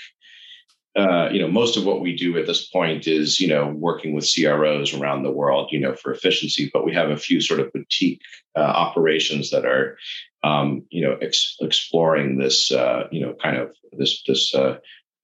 [0.95, 4.13] Uh, you know, most of what we do at this point is, you know, working
[4.13, 6.69] with CROs around the world, you know, for efficiency.
[6.71, 8.21] But we have a few sort of boutique
[8.55, 9.97] uh, operations that are,
[10.43, 14.77] um, you know, ex- exploring this, uh, you know, kind of this, this, uh,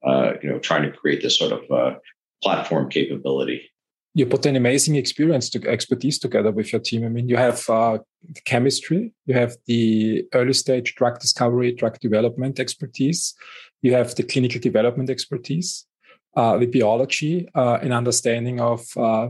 [0.06, 1.98] uh, you know, trying to create this sort of uh,
[2.44, 3.72] platform capability
[4.14, 7.06] you put an amazing experience to expertise together with your team.
[7.06, 8.00] I mean, you have uh,
[8.46, 13.34] chemistry, you have the early stage drug discovery, drug development expertise,
[13.82, 15.86] you have the clinical development expertise,
[16.36, 19.30] uh, the biology, uh, an understanding of uh,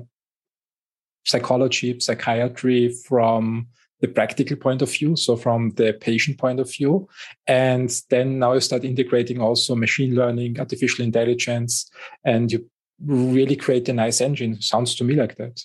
[1.26, 3.68] psychology, psychiatry from
[4.02, 7.08] the practical point of view, so from the patient point of view.
[7.46, 11.90] And then now you start integrating also machine learning, artificial intelligence,
[12.26, 12.68] and you
[13.06, 14.62] really create a nice engine.
[14.62, 15.64] Sounds to me like that.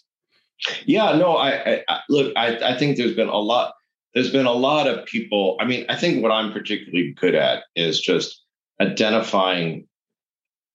[0.84, 3.74] Yeah, no, I, I look, I, I think there's been a lot,
[4.14, 5.56] there's been a lot of people.
[5.60, 8.42] I mean, I think what I'm particularly good at is just
[8.80, 9.86] identifying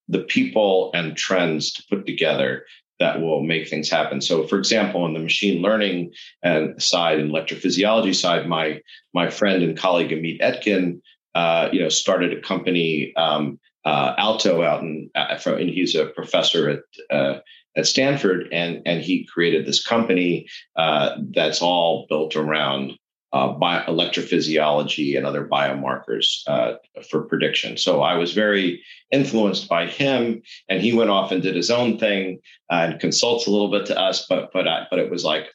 [0.08, 2.66] the people and trends to put together
[3.00, 4.22] that will make things happen.
[4.22, 6.14] So, for example, on the machine learning
[6.44, 8.80] and side and electrophysiology side, my
[9.14, 11.02] my friend and colleague Amit Etkin,
[11.34, 15.96] uh, you know, started a company um, uh, Alto out in, uh, from, and he's
[15.96, 17.40] a professor at uh,
[17.76, 22.94] at Stanford, and and he created this company uh, that's all built around
[23.34, 26.74] uh, bio- electrophysiology and other biomarkers uh,
[27.10, 27.78] for prediction.
[27.78, 31.98] So I was very influenced by him, and he went off and did his own
[31.98, 32.40] thing
[32.70, 34.26] and consults a little bit to us.
[34.28, 35.48] But but I, but it was like,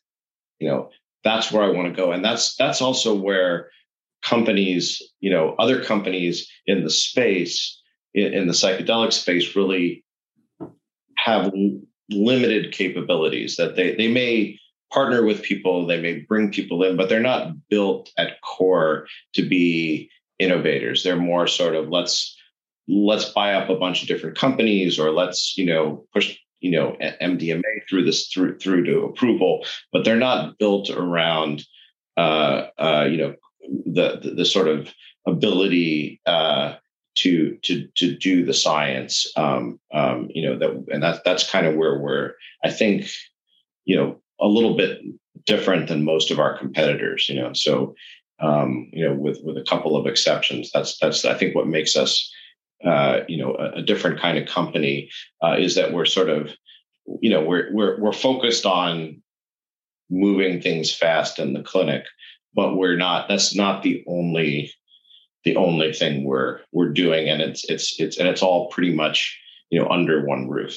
[0.58, 0.90] you know,
[1.22, 3.70] that's where I want to go, and that's that's also where
[4.22, 7.80] companies, you know, other companies in the space
[8.16, 10.04] in, in the psychedelic space really
[11.16, 11.52] have
[12.10, 14.58] limited capabilities that they they may
[14.92, 19.48] partner with people they may bring people in but they're not built at core to
[19.48, 21.02] be innovators.
[21.02, 22.36] They're more sort of let's
[22.88, 26.96] let's buy up a bunch of different companies or let's you know push you know
[27.20, 31.64] mdma through this through through to approval but they're not built around
[32.16, 33.34] uh, uh, you know
[33.86, 34.94] the, the, the sort of
[35.26, 36.74] ability uh,
[37.16, 39.30] to to to do the science.
[39.36, 42.34] Um, um, you know that, and that's that's kind of where we're.
[42.62, 43.06] I think,
[43.84, 45.00] you know, a little bit
[45.44, 47.28] different than most of our competitors.
[47.28, 47.94] You know, so
[48.40, 51.96] um, you know, with with a couple of exceptions, that's that's I think what makes
[51.96, 52.32] us.
[52.84, 55.08] Uh, you know, a, a, different kind of company
[55.42, 56.50] uh, is that we're sort of,
[57.22, 59.22] you know, we're we're we're focused on
[60.10, 62.04] moving things fast in the clinic,
[62.54, 63.28] but we're not.
[63.28, 64.70] That's not the only
[65.46, 69.40] the only thing we're we're doing, and it's it's it's and it's all pretty much
[69.70, 70.76] you know under one roof.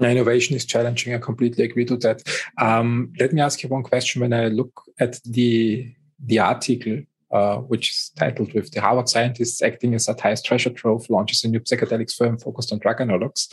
[0.00, 1.14] Innovation is challenging.
[1.14, 2.22] I completely agree to that.
[2.58, 4.20] Um, let me ask you one question.
[4.20, 9.62] When I look at the the article uh, which is titled with the Harvard scientists
[9.62, 13.52] acting as Atai's treasure trove, launches a new psychedelics firm focused on drug analogs.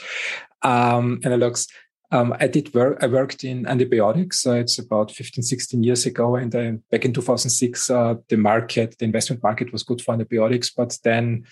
[0.61, 1.67] Um, analogs.
[2.11, 2.97] Um, I did work.
[3.01, 4.45] I worked in antibiotics.
[4.45, 6.51] Uh, it's about 15, 16 years ago, and
[6.91, 10.69] back in 2006, uh, the market, the investment market, was good for antibiotics.
[10.69, 11.45] But then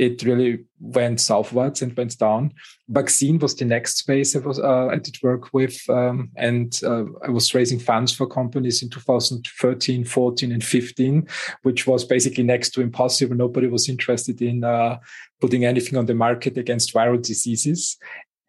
[0.00, 2.54] it really went southwards and went down.
[2.88, 7.04] Vaccine was the next space I was uh, I did work with, um, and uh,
[7.22, 11.28] I was raising funds for companies in 2013, 14, and 15,
[11.64, 13.36] which was basically next to impossible.
[13.36, 14.98] Nobody was interested in uh,
[15.38, 17.98] putting anything on the market against viral diseases,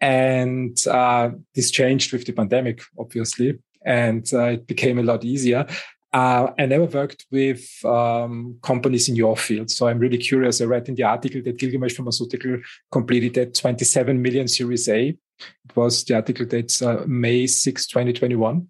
[0.02, 5.66] and uh, this changed with the pandemic, obviously, and uh, it became a lot easier.
[6.12, 9.70] Uh, I never worked with um, companies in your field.
[9.70, 10.60] So I'm really curious.
[10.60, 12.58] I read in the article that Gilgamesh Pharmaceutical
[12.92, 15.10] completed at 27 million Series A.
[15.10, 18.68] It was the article that's uh, May 6, 2021.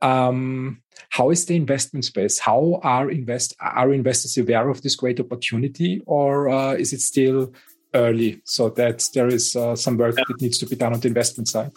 [0.00, 2.38] Um, how is the investment space?
[2.38, 7.52] How are invest are investors aware of this great opportunity, or uh, is it still
[7.94, 11.08] early so that there is uh, some work that needs to be done on the
[11.08, 11.72] investment side?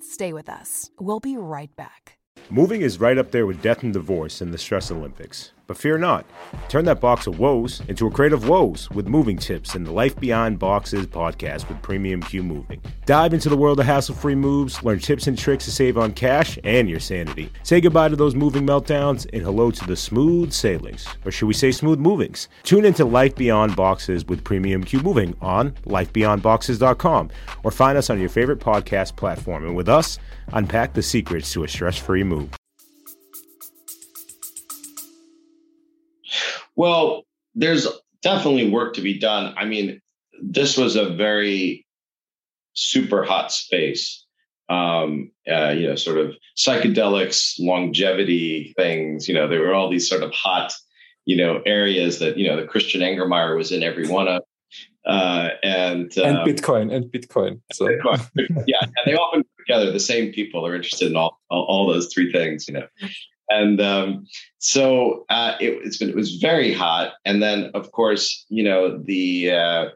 [0.00, 0.90] Stay with us.
[1.00, 2.18] We'll be right back.
[2.50, 5.52] Moving is right up there with death and divorce in the stress Olympics.
[5.72, 6.26] But fear not.
[6.68, 9.90] Turn that box of woes into a crate of woes with moving tips in the
[9.90, 12.78] Life Beyond Boxes podcast with Premium Q Moving.
[13.06, 16.12] Dive into the world of hassle free moves, learn tips and tricks to save on
[16.12, 17.50] cash and your sanity.
[17.62, 21.54] Say goodbye to those moving meltdowns and hello to the smooth sailings, or should we
[21.54, 22.50] say smooth movings?
[22.64, 27.30] Tune into Life Beyond Boxes with Premium Q Moving on lifebeyondboxes.com
[27.64, 29.64] or find us on your favorite podcast platform.
[29.64, 30.18] And with us,
[30.52, 32.50] unpack the secrets to a stress free move.
[36.82, 37.22] Well,
[37.54, 37.86] there's
[38.22, 39.54] definitely work to be done.
[39.56, 40.02] I mean,
[40.42, 41.86] this was a very
[42.72, 44.26] super hot space.
[44.68, 49.28] Um, uh, you know, sort of psychedelics, longevity things.
[49.28, 50.72] You know, there were all these sort of hot,
[51.24, 54.42] you know, areas that you know the Christian Angermayer was in every one of,
[55.06, 57.60] uh, and uh, and Bitcoin and Bitcoin.
[57.74, 57.86] So.
[57.86, 58.28] Bitcoin.
[58.66, 59.92] yeah, and they often together.
[59.92, 62.66] The same people are interested in all, all, all those three things.
[62.66, 62.86] You know,
[63.48, 64.26] and um,
[64.58, 67.14] so uh, it, it's been it was very hot.
[67.24, 69.88] And then, of course, you know the uh,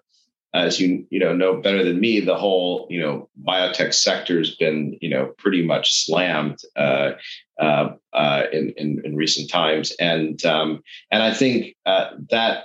[0.55, 4.55] as you you know know better than me, the whole you know biotech sector has
[4.55, 7.13] been you know pretty much slammed uh,
[7.61, 12.65] uh, uh in, in, in recent times, and um, and I think uh, that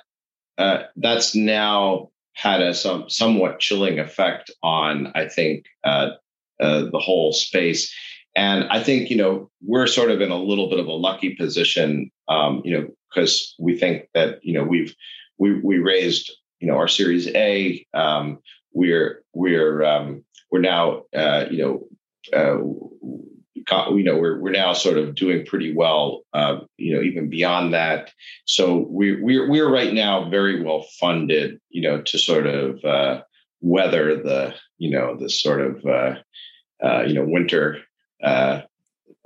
[0.96, 7.94] that's now had a some somewhat chilling effect on I think the whole space.
[8.36, 11.36] And I think, you know, we're sort of in a little bit of a lucky
[11.36, 14.96] position, um, you know, because we think that, you know, we've,
[15.38, 18.40] we, we raised, you know, our series A, um,
[18.74, 21.88] we're, we're, um, we're now, uh, you know,
[22.38, 22.58] uh,
[23.90, 27.74] you know, we're, we're now sort of doing pretty well, uh, you know, even beyond
[27.74, 28.12] that.
[28.46, 33.22] So we, we're, we're right now very well funded, you know, to sort of, uh,
[33.62, 36.16] weather the, you know, the sort of, uh,
[36.84, 37.78] uh, you know, winter
[38.24, 38.62] uh,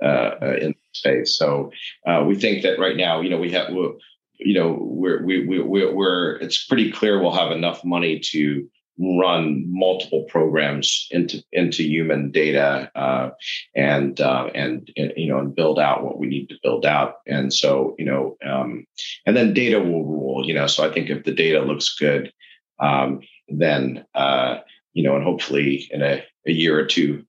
[0.02, 1.38] uh, in space.
[1.38, 1.70] So
[2.06, 3.92] uh, we think that right now, you know, we have, we
[4.38, 8.68] you know, we're we we we're it's pretty clear we'll have enough money to
[8.98, 13.30] run multiple programs into into human data uh,
[13.74, 17.16] and, uh, and, and you know and build out what we need to build out
[17.26, 18.86] and so you know um,
[19.26, 22.32] and then data will rule you know so I think if the data looks good
[22.80, 24.58] um, then uh,
[24.94, 27.24] you know and hopefully in a, a year or two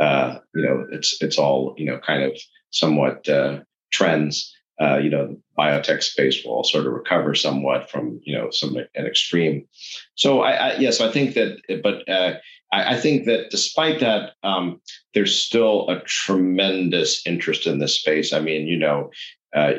[0.00, 2.36] uh, you know, it's it's all you know, kind of
[2.70, 3.60] somewhat uh,
[3.92, 4.52] trends.
[4.80, 8.50] Uh, you know, the biotech space will all sort of recover somewhat from you know
[8.50, 9.66] some an extreme.
[10.14, 12.38] So I, I yes, I think that, but uh,
[12.72, 14.80] I, I, think that despite that, um,
[15.12, 18.32] there's still a tremendous interest in this space.
[18.32, 19.10] I mean, you know,
[19.54, 19.72] uh,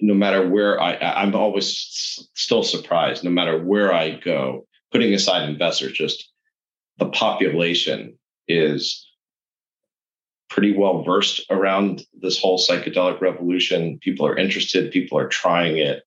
[0.00, 3.24] no matter where I, I'm always still surprised.
[3.24, 6.30] No matter where I go, putting aside investors, just
[6.98, 8.18] the population
[8.48, 9.08] is
[10.52, 13.98] pretty well versed around this whole psychedelic revolution.
[14.02, 14.92] People are interested.
[14.92, 16.02] People are trying it.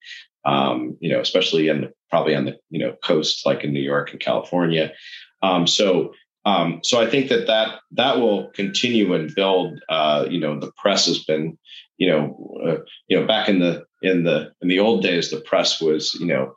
[0.45, 4.11] Um, you know, especially in probably on the you know coast like in New York
[4.11, 4.93] and California.
[5.41, 6.13] Um, so
[6.45, 9.79] um, so I think that that that will continue and build.
[9.89, 11.57] Uh, you know, the press has been
[11.97, 12.77] you know uh,
[13.07, 16.27] you know back in the in the in the old days, the press was you
[16.27, 16.53] know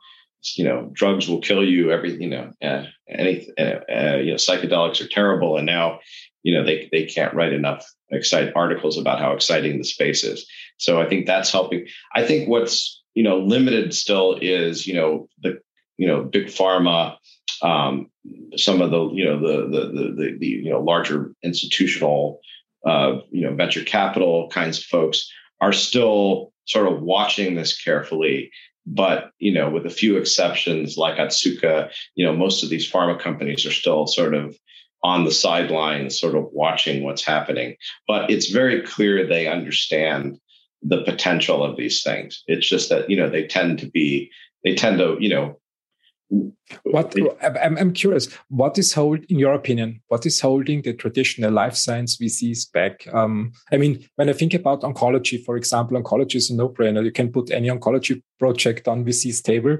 [0.55, 4.35] you know drugs will kill you every you know uh, any uh, uh, you know
[4.35, 5.99] psychedelics are terrible and now
[6.43, 10.45] you know they they can't write enough excite articles about how exciting the space is
[10.77, 11.85] so i think that's helping
[12.15, 15.59] i think what's you know limited still is you know the
[15.97, 17.15] you know big pharma
[17.61, 18.09] um,
[18.55, 22.39] some of the you know the the the, the, the you know larger institutional
[22.85, 25.29] uh, you know venture capital kinds of folks
[25.61, 28.51] are still sort of watching this carefully.
[28.85, 33.19] But you know, with a few exceptions like Otsuka, you know, most of these pharma
[33.19, 34.57] companies are still sort of
[35.03, 37.75] on the sidelines, sort of watching what's happening.
[38.07, 40.39] But it's very clear they understand
[40.81, 42.43] the potential of these things.
[42.47, 44.31] It's just that you know they tend to be
[44.63, 45.59] they tend to you know
[46.83, 51.51] what I'm, I'm curious what is hold in your opinion what is holding the traditional
[51.51, 56.35] life science vcs back um, i mean when i think about oncology for example oncology
[56.35, 59.77] is a no-brainer you can put any oncology project on vc's table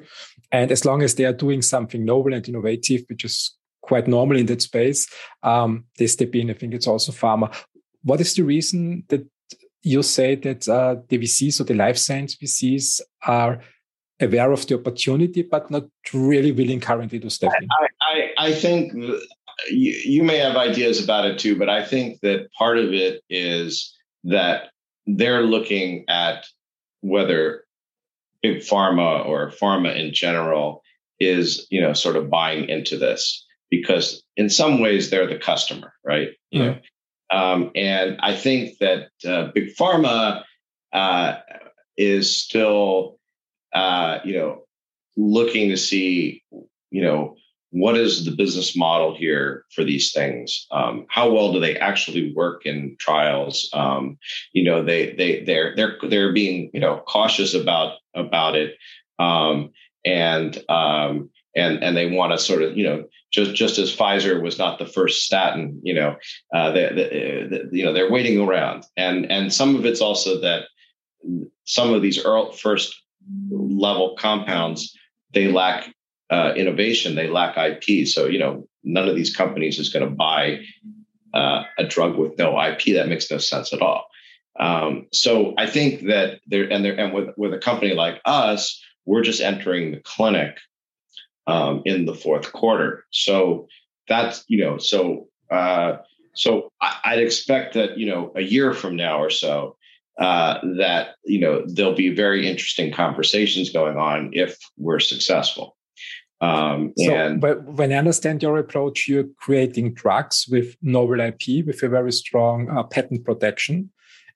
[0.51, 3.55] and as long as they are doing something novel and innovative which is
[3.89, 5.01] quite normal in that space
[5.43, 6.49] um, they step in.
[6.49, 7.47] I think it's also pharma.
[8.03, 9.23] What is the reason that
[9.83, 13.59] you say that uh, the vcs or the life science vcs are
[14.21, 17.67] aware of the opportunity, but not really willing currently to step in?
[17.79, 22.19] I, I, I think you, you may have ideas about it too, but I think
[22.21, 23.93] that part of it is
[24.25, 24.69] that
[25.05, 26.45] they're looking at
[27.01, 27.63] whether
[28.41, 30.81] big pharma or pharma in general
[31.19, 35.93] is, you know, sort of buying into this because in some ways they're the customer,
[36.03, 36.29] right?
[36.51, 36.79] You know,
[37.31, 40.43] um, and I think that uh, big pharma
[40.93, 41.35] uh,
[41.97, 43.19] is still
[43.73, 44.63] uh, you know,
[45.17, 46.43] looking to see,
[46.91, 47.35] you know,
[47.71, 50.65] what is the business model here for these things?
[50.71, 53.69] Um, how well do they actually work in trials?
[53.73, 54.17] Um,
[54.53, 58.75] you know, they they they're they're they're being you know cautious about about it,
[59.19, 59.69] um,
[60.03, 61.29] and um,
[61.59, 64.79] and and they want to sort of you know just just as Pfizer was not
[64.79, 66.15] the first statin, you know,
[66.53, 70.41] uh, they, they, they, you know they're waiting around, and and some of it's also
[70.41, 70.63] that
[71.65, 72.19] some of these
[72.57, 72.95] first
[73.49, 74.95] level compounds,
[75.33, 75.93] they lack
[76.29, 78.07] uh, innovation, they lack IP.
[78.07, 80.61] So, you know, none of these companies is going to buy
[81.33, 82.95] uh, a drug with no IP.
[82.95, 84.07] That makes no sense at all.
[84.59, 88.83] Um, so I think that there and there and with with a company like us,
[89.05, 90.57] we're just entering the clinic
[91.47, 93.05] um, in the fourth quarter.
[93.11, 93.67] So
[94.07, 95.97] that's you know so uh,
[96.33, 99.77] so I, would expect that you know a year from now or so
[100.19, 105.75] uh, that you know there'll be very interesting conversations going on if we're successful.
[106.41, 111.65] Um, so, and but when I understand your approach, you're creating drugs with novel IP
[111.65, 113.91] with a very strong uh, patent protection,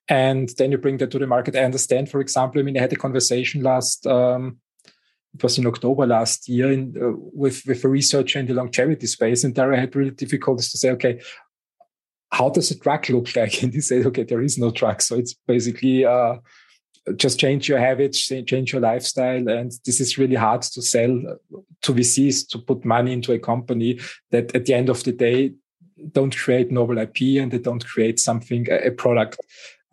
[0.10, 1.56] and then you bring that to the market.
[1.56, 4.06] I understand, for example, I mean, I had a conversation last.
[4.06, 4.58] Um,
[5.34, 9.07] it was in October last year in, uh, with with a researcher in the longevity
[9.07, 11.19] space, and there I had really difficulties to say, okay,
[12.31, 13.64] how does a drug look like?
[13.64, 15.01] And he said, okay, there is no drug.
[15.01, 16.38] So it's basically uh,
[17.15, 19.47] just change your habits, change your lifestyle.
[19.47, 21.22] And this is really hard to sell
[21.81, 23.99] to VCs to put money into a company
[24.31, 25.53] that at the end of the day
[26.11, 29.39] don't create novel IP and they don't create something, a product.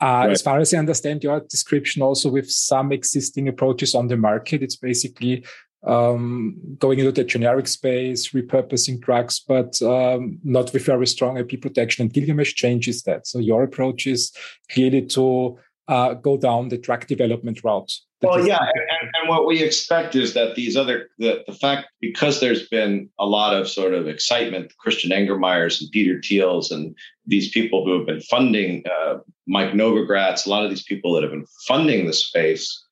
[0.03, 0.31] Uh, right.
[0.31, 4.63] As far as I understand your description, also with some existing approaches on the market,
[4.63, 5.45] it's basically
[5.87, 11.61] um, going into the generic space, repurposing drugs, but um, not with very strong IP
[11.61, 12.03] protection.
[12.03, 13.27] And Gilgamesh changes that.
[13.27, 14.33] So your approach is
[14.71, 15.59] clearly to
[15.91, 17.93] uh, go down the drug development route.
[18.23, 22.41] Well, yeah, and, and, what we expect is that these other the, the fact because
[22.41, 26.95] there's been a lot of sort of excitement, Christian Angermayers and Peter Thiels and
[27.27, 31.23] these people who have been funding uh, Mike Novogratz, a lot of these people that
[31.23, 32.85] have been funding the space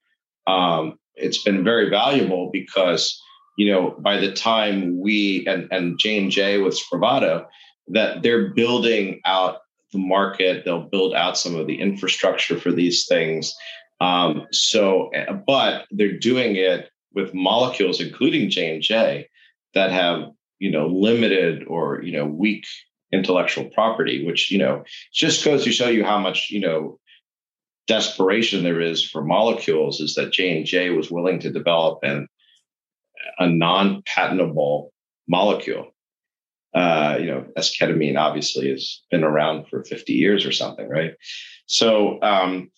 [0.48, 3.20] um, it's been very valuable because
[3.56, 7.46] you know by the time we and and J and J with Spravato
[7.88, 9.58] that they're building out
[9.92, 13.54] the market, they'll build out some of the infrastructure for these things.
[14.00, 15.10] Um, so,
[15.46, 19.28] but they're doing it with molecules, including J and J,
[19.74, 22.64] that have you know limited or you know weak
[23.12, 26.98] intellectual property, which you know just goes to show you how much you know
[27.86, 32.28] desperation there is for molecules is that J and J was willing to develop an
[33.38, 34.92] a non-patentable
[35.28, 35.92] molecule.
[36.74, 41.12] Uh, you know, esketamine obviously has been around for 50 years or something, right?
[41.66, 42.70] So, um,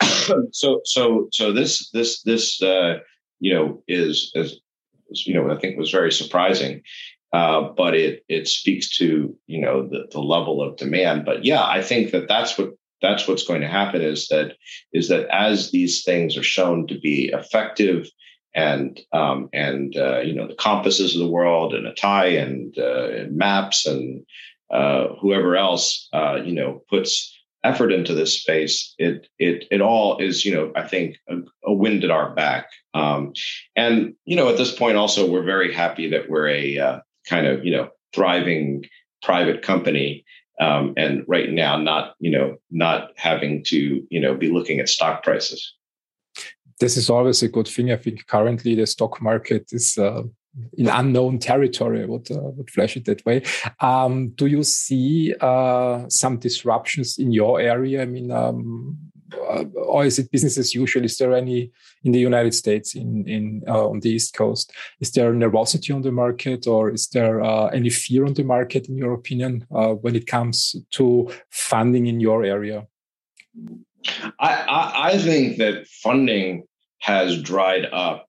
[0.52, 2.98] so, so, so this, this, this, uh,
[3.40, 4.60] you know, is, is,
[5.10, 6.82] you know, I think was very surprising.
[7.30, 11.26] Uh, but it it speaks to you know the, the level of demand.
[11.26, 12.70] But yeah, I think that that's what
[13.02, 14.56] that's what's going to happen is that
[14.92, 18.08] is that as these things are shown to be effective
[18.58, 23.08] and um, and uh, you know the compasses of the world and Atai and, uh,
[23.08, 24.24] and maps and
[24.70, 30.18] uh, whoever else uh, you know puts effort into this space it it it all
[30.18, 32.66] is you know i think a, a wind at our back.
[32.94, 33.32] Um,
[33.76, 37.46] and you know at this point also we're very happy that we're a uh, kind
[37.46, 38.84] of you know thriving
[39.22, 40.24] private company
[40.60, 44.88] um, and right now not you know not having to you know be looking at
[44.88, 45.74] stock prices
[46.80, 47.92] this is always a good thing.
[47.92, 50.22] I think currently the stock market is uh,
[50.76, 52.02] in unknown territory.
[52.02, 53.42] I would, uh, would flash it that way.
[53.80, 58.02] Um, do you see uh, some disruptions in your area?
[58.02, 58.98] I mean, um,
[59.34, 61.04] uh, or is it business as usual?
[61.04, 61.70] Is there any
[62.02, 64.72] in the United States, in in uh, on the East Coast?
[65.00, 68.88] Is there nervosity on the market, or is there uh, any fear on the market,
[68.88, 72.86] in your opinion, when it comes to funding in your area?
[74.38, 76.64] I, I, I think that funding
[77.00, 78.26] has dried up.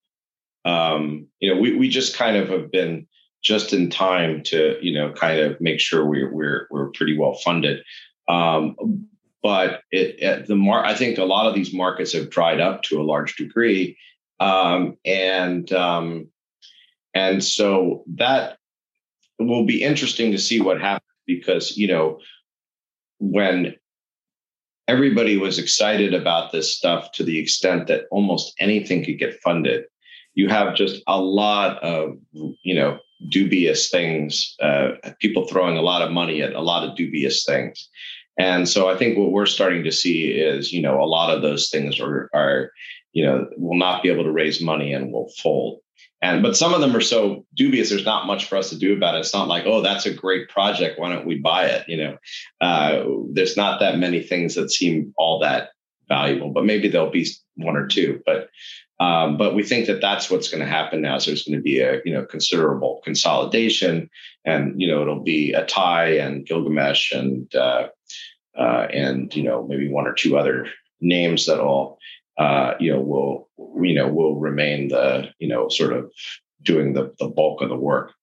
[0.66, 3.08] Um, you know, we, we just kind of have been
[3.41, 7.34] just in time to, you know, kind of make sure we're we're we're pretty well
[7.34, 7.84] funded.
[8.28, 9.08] Um,
[9.41, 13.02] but it, the mar- I think a lot of these markets have dried up to
[13.02, 13.98] a large degree,
[14.40, 16.28] um, and um,
[17.14, 18.58] and so that
[19.40, 22.20] will be interesting to see what happens because you know
[23.20, 23.76] when
[24.90, 29.84] everybody was excited about this stuff to the extent that almost anything could get funded.
[30.34, 32.18] You have just a lot of,
[32.64, 32.98] you know,
[33.30, 37.88] dubious things, uh, people throwing a lot of money at a lot of dubious things.
[38.40, 41.44] And so I think what we're starting to see is, you know, a lot of
[41.44, 42.72] those things are, are,
[43.14, 45.82] you know, will not be able to raise money and will fold.
[46.22, 47.90] And but some of them are so dubious.
[47.90, 49.20] There's not much for us to do about it.
[49.20, 51.00] It's not like, oh, that's a great project.
[51.00, 51.88] Why don't we buy it?
[51.88, 52.18] You know,
[52.60, 55.70] uh, there's not that many things that seem all that
[56.10, 56.50] valuable.
[56.50, 58.22] But maybe there'll be one or two.
[58.26, 58.50] But
[59.00, 61.20] um, but we think that that's what's going to happen now.
[61.20, 64.10] So there's going to be a you know considerable consolidation,
[64.44, 67.88] and you know it'll be Atai and Gilgamesh and uh,
[68.58, 70.68] uh, and you know maybe one or two other
[71.00, 71.98] names that all
[72.40, 73.49] uh, you know, will
[73.82, 76.11] you know will remain the you know sort of
[76.64, 78.14] doing the the bulk of the work.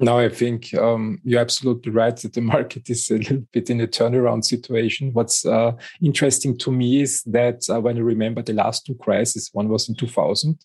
[0.00, 3.80] No, I think um, you're absolutely right that the market is a little bit in
[3.80, 5.12] a turnaround situation.
[5.12, 9.50] What's uh, interesting to me is that uh, when I remember the last two crises,
[9.52, 10.58] one was in 2000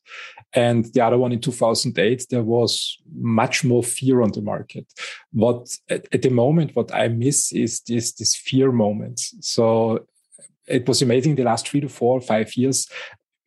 [0.54, 4.88] and the other one in 2008, there was much more fear on the market.
[5.32, 9.20] What at, at the moment, what I miss is this, this fear moment.
[9.42, 10.08] So
[10.70, 12.88] it was amazing the last three to four five years.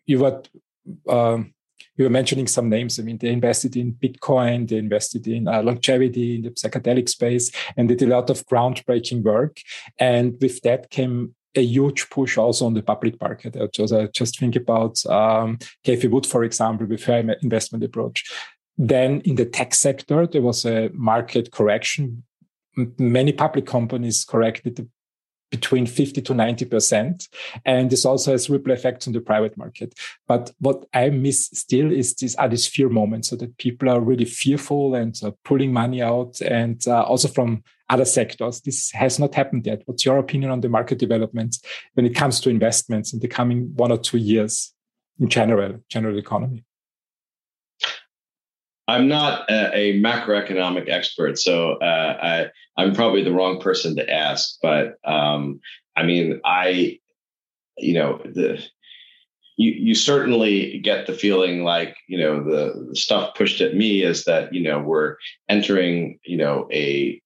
[0.07, 0.43] You were
[1.09, 1.55] um,
[1.97, 2.99] you were mentioning some names.
[2.99, 7.51] I mean, they invested in Bitcoin, they invested in uh, longevity in the psychedelic space,
[7.77, 9.59] and did a lot of groundbreaking work.
[9.99, 13.57] And with that came a huge push also on the public market.
[13.57, 18.25] I just, I just think about um, Cathie Wood, for example, with her investment approach.
[18.79, 22.25] Then in the tech sector, there was a market correction.
[22.99, 24.89] Many public companies corrected
[25.53, 27.29] between 50 to 90%.
[27.65, 29.95] And this also has ripple effects on the private market.
[30.27, 34.01] But what I miss still is these are these fear moments so that people are
[34.01, 38.63] really fearful and uh, pulling money out and uh, also from other sectors.
[38.63, 39.83] This has not happened yet.
[39.85, 41.59] What's your opinion on the market development
[41.93, 44.73] when it comes to investments in the coming one or two years
[45.21, 46.65] in general, general economy?
[48.93, 54.11] I'm not a, a macroeconomic expert, so uh, I, am probably the wrong person to
[54.11, 54.59] ask.
[54.61, 55.61] But um,
[55.97, 56.99] I mean, I,
[57.79, 58.63] you know, the
[59.57, 64.03] you you certainly get the feeling like you know the, the stuff pushed at me
[64.03, 65.17] is that you know we're
[65.49, 67.19] entering you know a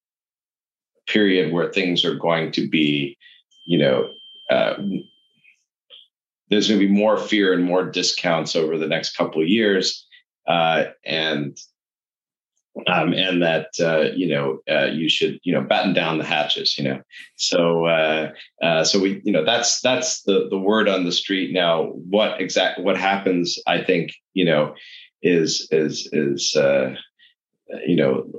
[1.08, 3.18] period where things are going to be
[3.66, 4.08] you know
[4.50, 4.74] uh,
[6.48, 10.05] there's going to be more fear and more discounts over the next couple of years
[10.46, 11.58] uh, and
[12.86, 16.76] um, and that uh, you know uh, you should you know batten down the hatches.
[16.76, 17.00] You know,
[17.36, 18.32] so uh,
[18.62, 21.84] uh, so we you know that's that's the the word on the street now.
[21.84, 23.58] What exact what happens?
[23.66, 24.74] I think you know
[25.22, 26.94] is is is uh,
[27.86, 28.30] you know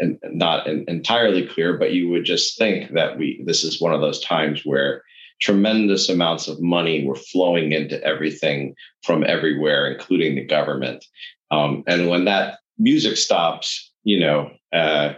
[0.00, 4.00] and not entirely clear, but you would just think that we this is one of
[4.00, 5.02] those times where
[5.40, 11.04] tremendous amounts of money were flowing into everything from everywhere, including the government.
[11.50, 15.14] Um, and when that music stops, you know, uh,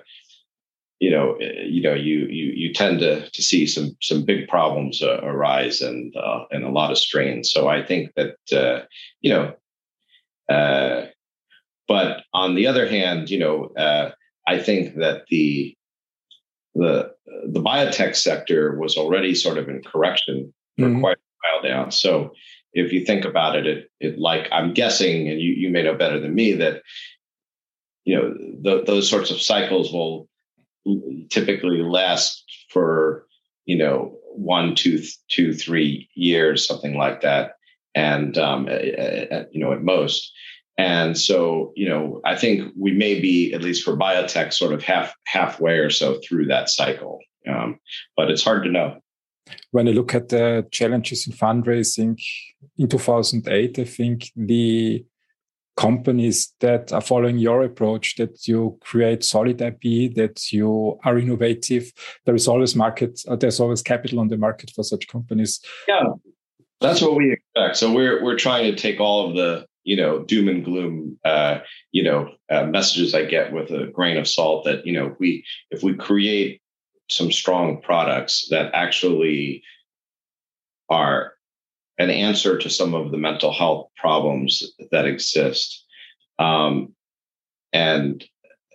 [1.00, 4.48] you know, eh, you know, you you you tend to to see some some big
[4.48, 7.42] problems uh, arise and uh, and a lot of strain.
[7.42, 8.84] So I think that uh,
[9.20, 9.54] you know,
[10.54, 11.06] uh,
[11.88, 14.10] but on the other hand, you know, uh,
[14.46, 15.74] I think that the
[16.74, 17.12] the
[17.46, 21.00] the biotech sector was already sort of in correction for mm-hmm.
[21.00, 21.88] quite a while now.
[21.88, 22.32] So
[22.72, 25.94] if you think about it, it, it like I'm guessing, and you, you may know
[25.94, 26.82] better than me that
[28.04, 30.28] you know the, those sorts of cycles will
[31.30, 33.26] typically last for
[33.66, 37.52] you know one, two, two, three years, something like that,
[37.94, 40.32] and um, at, you know at most.
[40.78, 44.82] And so, you know, I think we may be, at least for biotech, sort of
[44.82, 47.18] half halfway or so through that cycle.
[47.46, 47.78] Um,
[48.16, 49.00] but it's hard to know.
[49.70, 52.20] When I look at the challenges in fundraising
[52.76, 55.04] in 2008, I think the
[55.76, 61.90] companies that are following your approach, that you create solid IP, that you are innovative,
[62.26, 65.60] there is always market, uh, there's always capital on the market for such companies.
[65.88, 66.04] Yeah,
[66.80, 67.76] that's what we expect.
[67.76, 71.60] So we're we're trying to take all of the you know doom and gloom uh,
[71.92, 74.64] you know uh, messages I get with a grain of salt.
[74.64, 76.60] That you know we if we create
[77.10, 79.62] some strong products that actually
[80.88, 81.34] are
[81.98, 85.84] an answer to some of the mental health problems that exist.
[86.38, 86.94] Um,
[87.72, 88.24] and,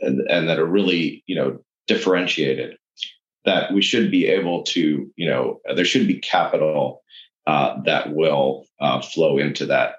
[0.02, 2.78] and and that are really you know differentiated.
[3.46, 7.04] That we should be able to you know there should be capital
[7.48, 9.96] uh, that will uh, flow into that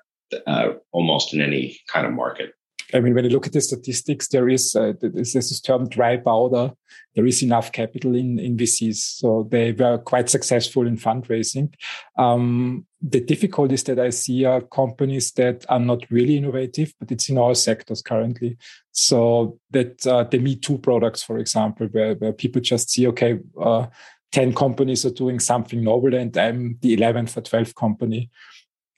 [0.46, 2.52] uh, almost in any kind of market
[2.94, 6.72] I mean, when you look at the statistics, there is uh, this term dry powder.
[7.14, 11.72] There is enough capital in, in VCs, so they were quite successful in fundraising.
[12.16, 17.28] Um, the difficulties that I see are companies that are not really innovative, but it's
[17.28, 18.56] in all sectors currently.
[18.92, 23.38] So that uh, the Me Too products, for example, where, where people just see, okay,
[23.60, 23.86] uh,
[24.32, 28.30] 10 companies are doing something novel and I'm the 11th or 12th company.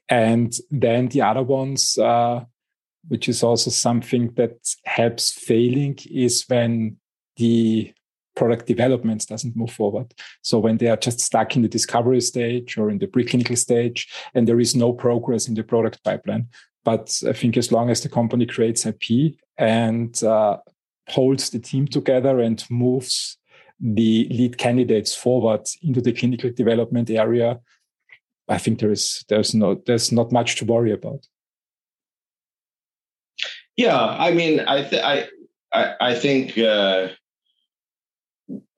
[0.08, 2.44] And then the other ones, uh,
[3.08, 6.96] which is also something that helps failing is when
[7.36, 7.92] the
[8.36, 10.14] product development doesn't move forward.
[10.42, 14.08] So when they are just stuck in the discovery stage or in the preclinical stage
[14.34, 16.48] and there is no progress in the product pipeline.
[16.84, 20.58] But I think as long as the company creates IP and uh,
[21.08, 23.38] holds the team together and moves
[23.80, 27.60] the lead candidates forward into the clinical development area,
[28.48, 31.26] I think there is there's no there's not much to worry about.
[33.78, 35.28] Yeah, I mean, I th- I,
[35.72, 37.10] I I think uh,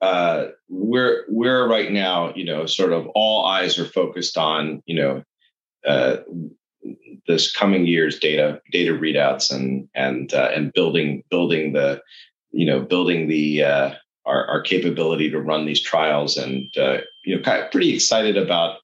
[0.02, 4.97] uh, we're we're right now, you know, sort of all eyes are focused on, you
[4.97, 5.22] know,
[5.86, 6.18] uh,
[7.27, 12.02] this coming year's data data readouts and and uh, and building building the,
[12.51, 13.94] you know, building the uh,
[14.27, 18.36] our, our capability to run these trials and uh, you know, kind of pretty excited
[18.36, 18.81] about,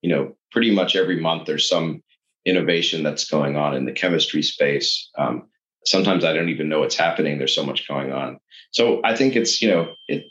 [0.00, 2.02] you know, pretty much every month there's some
[2.44, 5.10] innovation that's going on in the chemistry space.
[5.18, 5.48] Um,
[5.86, 7.38] sometimes I don't even know what's happening.
[7.38, 8.38] There's so much going on.
[8.72, 10.24] So I think it's you know it.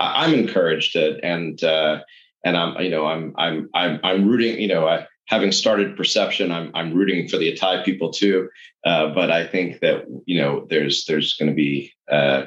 [0.00, 2.00] I'm encouraged and uh,
[2.44, 6.50] and I'm you know I'm I'm I'm I'm rooting you know I, having started perception
[6.50, 8.48] I'm I'm rooting for the Atai people too.
[8.84, 12.46] Uh, but I think that you know there's there's going to be uh,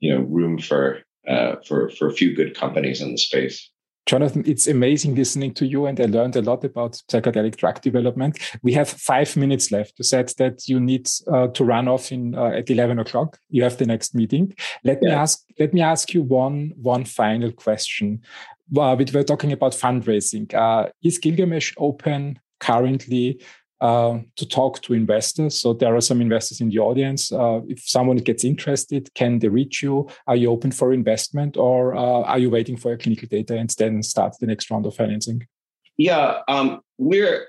[0.00, 3.70] you know room for uh, for for a few good companies in the space.
[4.06, 8.38] Jonathan, it's amazing listening to you, and I learned a lot about psychedelic drug development.
[8.62, 9.94] We have five minutes left.
[9.98, 13.38] You said that you need uh, to run off in uh, at eleven o'clock.
[13.48, 14.54] You have the next meeting.
[14.82, 15.08] Let yeah.
[15.08, 15.44] me ask.
[15.58, 18.22] Let me ask you one one final question.
[18.76, 20.52] Uh, we were talking about fundraising.
[20.52, 23.40] Uh, is Gilgamesh open currently
[23.82, 25.60] uh, to talk to investors.
[25.60, 27.32] So there are some investors in the audience.
[27.32, 30.08] Uh, if someone gets interested, can they reach you?
[30.28, 33.68] Are you open for investment, or uh, are you waiting for your clinical data and
[33.70, 35.48] then start the next round of financing?
[35.96, 37.48] Yeah, um, we're.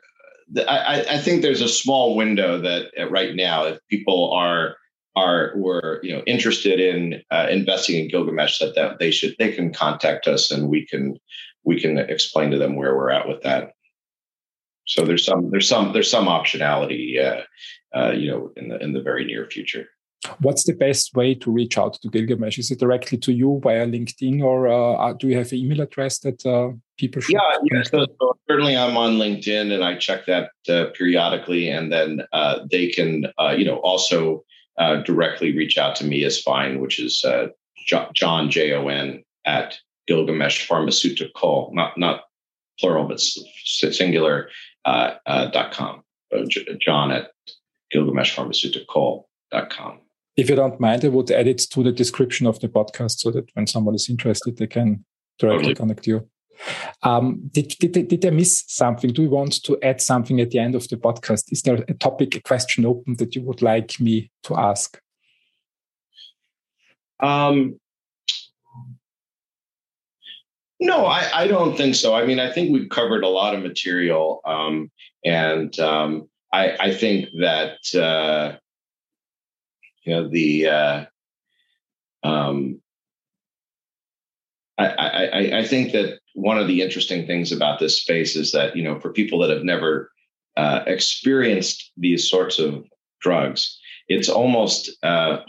[0.67, 4.75] I, I, think there's a small window that uh, right now, if people are
[5.15, 9.51] are were you know interested in uh, investing in Gilgamesh, that, that they should they
[9.51, 11.15] can contact us and we can
[11.63, 13.73] we can explain to them where we're at with that.
[14.85, 17.41] So there's some there's some there's some optionality, uh,
[17.97, 19.87] uh, you know, in the in the very near future.
[20.39, 22.57] What's the best way to reach out to Gilgamesh?
[22.57, 26.19] Is it directly to you via LinkedIn, or uh, do you have an email address
[26.19, 27.33] that uh, people should?
[27.33, 27.83] Yeah, yeah.
[27.83, 31.69] So, so, certainly, I'm on LinkedIn, and I check that uh, periodically.
[31.69, 33.25] And then uh, they can,
[33.57, 34.45] you know, also
[35.05, 37.25] directly reach out to me as fine, which is
[38.13, 39.77] John J O N at
[40.07, 42.23] Gilgamesh Pharmaceutical, not not
[42.79, 44.49] plural but singular
[44.85, 46.03] uh, uh, .com.
[46.33, 46.45] Uh,
[46.79, 47.31] John at
[47.93, 49.99] GilgameshPharmaceutical.com.
[50.35, 53.29] If you don't mind, I would add it to the description of the podcast so
[53.31, 55.05] that when someone is interested, they can
[55.37, 55.75] directly totally.
[55.75, 56.27] connect you.
[57.03, 59.11] Um, did, did, did I miss something?
[59.11, 61.51] Do you want to add something at the end of the podcast?
[61.51, 64.99] Is there a topic, a question open that you would like me to ask?
[67.19, 67.79] Um,
[70.83, 72.13] no, I, I, don't think so.
[72.13, 74.91] I mean, I think we've covered a lot of material, um,
[75.23, 78.57] and um, I, I, think that uh,
[80.03, 81.05] you know the uh,
[82.23, 82.81] um,
[84.77, 88.83] I, I, think that one of the interesting things about this space is that you
[88.83, 90.11] know for people that have never
[90.57, 92.85] uh, experienced these sorts of
[93.21, 93.79] drugs,
[94.09, 95.39] it's almost uh,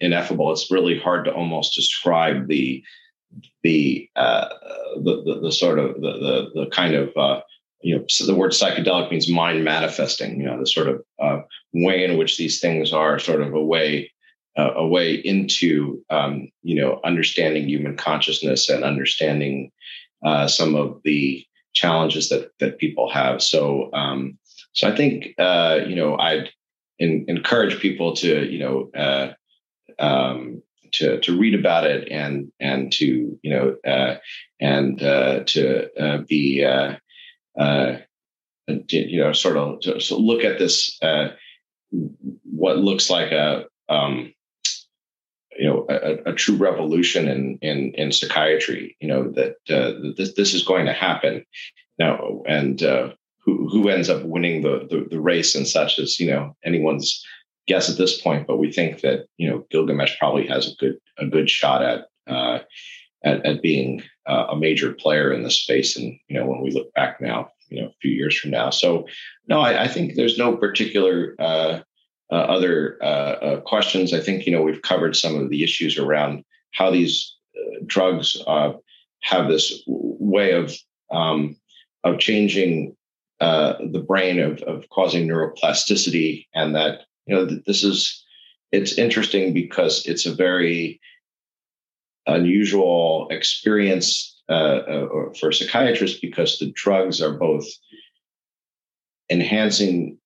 [0.00, 0.50] ineffable.
[0.52, 2.82] It's really hard to almost describe the
[3.62, 4.48] the, uh,
[4.96, 7.40] the, the the sort of the the, the kind of uh,
[7.80, 10.40] you know so the word psychedelic means mind manifesting.
[10.40, 11.40] You know the sort of uh,
[11.72, 14.10] way in which these things are sort of a way
[14.56, 19.70] uh, a way into um, you know understanding human consciousness and understanding
[20.24, 21.44] uh, some of the
[21.74, 23.42] challenges that that people have.
[23.42, 24.38] So um,
[24.72, 26.50] so I think uh, you know I'd
[26.98, 29.34] in, encourage people to you know
[29.98, 30.62] um,
[30.98, 34.16] to to read about it and and to you know uh,
[34.60, 36.96] and uh, to uh, be uh,
[37.58, 37.98] uh,
[38.88, 41.28] you know sort of to, so look at this uh,
[42.42, 44.32] what looks like a um,
[45.56, 49.54] you know a, a, true revolution in in in psychiatry you know that
[50.16, 51.44] this this is going to happen.
[51.98, 56.30] Now and who who ends up winning the, the the race and such is you
[56.30, 57.24] know anyone's
[57.68, 60.98] guess at this point, but we think that you know Gilgamesh probably has a good
[61.18, 62.60] a good shot at uh,
[63.24, 65.96] at, at, being uh, a major player in this space.
[65.96, 68.70] And you know when we look back now, you know a few years from now.
[68.70, 69.06] So
[69.46, 71.80] no, I, I think there's no particular uh,
[72.32, 74.12] uh other uh, uh, questions.
[74.12, 77.34] I think you know we've covered some of the issues around how these
[77.86, 78.42] drugs
[79.22, 80.74] have this way of
[81.10, 81.56] um,
[82.04, 82.96] of changing
[83.40, 88.24] uh, the brain of, of causing neuroplasticity and that you know this is
[88.72, 91.00] it's interesting because it's a very
[92.26, 97.66] unusual experience uh, uh, for psychiatrists because the drugs are both
[99.30, 100.18] enhancing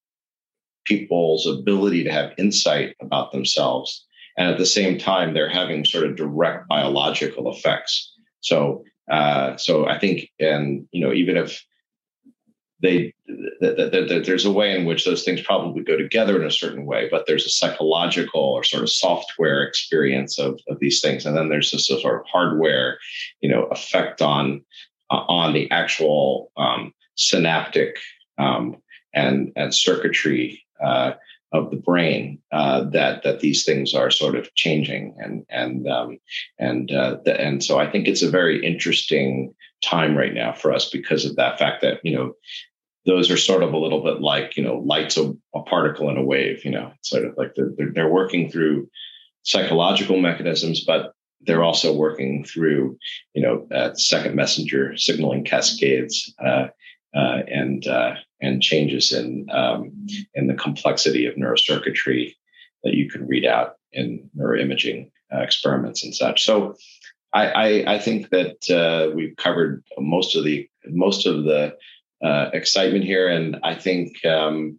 [0.85, 4.07] people's ability to have insight about themselves
[4.37, 8.13] and at the same time they're having sort of direct biological effects.
[8.41, 11.65] So uh, so i think and you know even if
[12.83, 13.15] they
[13.61, 16.51] that, that, that, there's a way in which those things probably go together in a
[16.51, 21.25] certain way, but there's a psychological or sort of software experience of, of these things,
[21.25, 22.99] and then there's this sort of hardware,
[23.41, 24.63] you know, effect on
[25.11, 27.99] uh, on the actual um, synaptic
[28.39, 28.77] um,
[29.15, 31.13] and and circuitry uh,
[31.53, 36.19] of the brain uh, that that these things are sort of changing and and um,
[36.59, 40.73] and uh, the, and so I think it's a very interesting time right now for
[40.73, 42.33] us because of that fact that you know
[43.05, 46.17] those are sort of a little bit like you know light's a, a particle in
[46.17, 46.93] a wave you know?
[47.03, 48.89] Sort of like they're, they're, working through
[49.43, 51.13] psychological mechanisms but
[51.45, 52.97] they're also working through
[53.35, 56.69] you know uh, second messenger signaling cascades uh,
[57.15, 62.35] uh, and uh, and changes in um, in the complexity of neurocircuitry
[62.85, 66.43] that you can read out in neuroimaging uh, experiments and such.
[66.45, 66.75] So
[67.33, 71.77] I, I, I think that uh, we've covered most of the most of the
[72.23, 74.79] uh, excitement here, and I think um,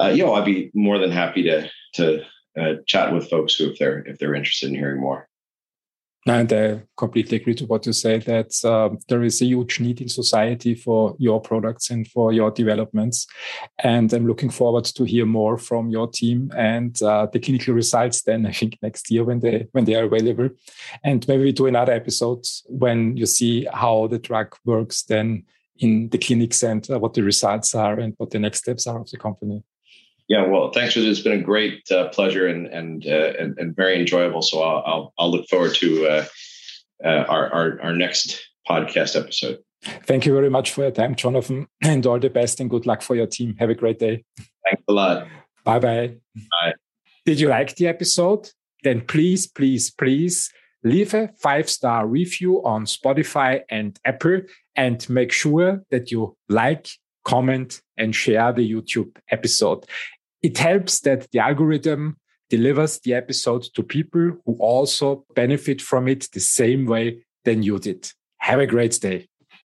[0.00, 2.22] uh, you know I'd be more than happy to to
[2.58, 5.28] uh, chat with folks who if they're if they're interested in hearing more.
[6.26, 10.00] And I completely agree to what you say that um, there is a huge need
[10.00, 13.26] in society for your products and for your developments.
[13.78, 18.22] And I'm looking forward to hear more from your team and uh, the clinical results
[18.22, 20.50] then I think next year when they when they are available.
[21.02, 25.44] And maybe we do another episode when you see how the drug works then
[25.78, 29.00] in the clinics and uh, what the results are and what the next steps are
[29.00, 29.62] of the company.
[30.28, 31.18] Yeah, well, thanks for this.
[31.18, 34.42] It's been a great uh, pleasure and and, uh, and, and very enjoyable.
[34.42, 36.24] So I'll I'll, I'll look forward to uh,
[37.04, 39.58] uh, our, our our next podcast episode.
[39.82, 43.00] Thank you very much for your time, Jonathan, and all the best and good luck
[43.00, 43.54] for your team.
[43.58, 44.24] Have a great day.
[44.64, 45.26] Thanks a lot.
[45.64, 46.16] Bye bye.
[46.34, 46.74] Bye.
[47.24, 48.50] Did you like the episode?
[48.82, 50.52] Then please, please, please
[50.84, 54.42] leave a five star review on Spotify and Apple
[54.76, 56.88] and make sure that you like,
[57.24, 59.84] comment, and share the YouTube episode.
[60.42, 62.16] It helps that the algorithm
[62.48, 67.78] delivers the episode to people who also benefit from it the same way than you
[67.78, 68.10] did.
[68.38, 69.28] Have a great day.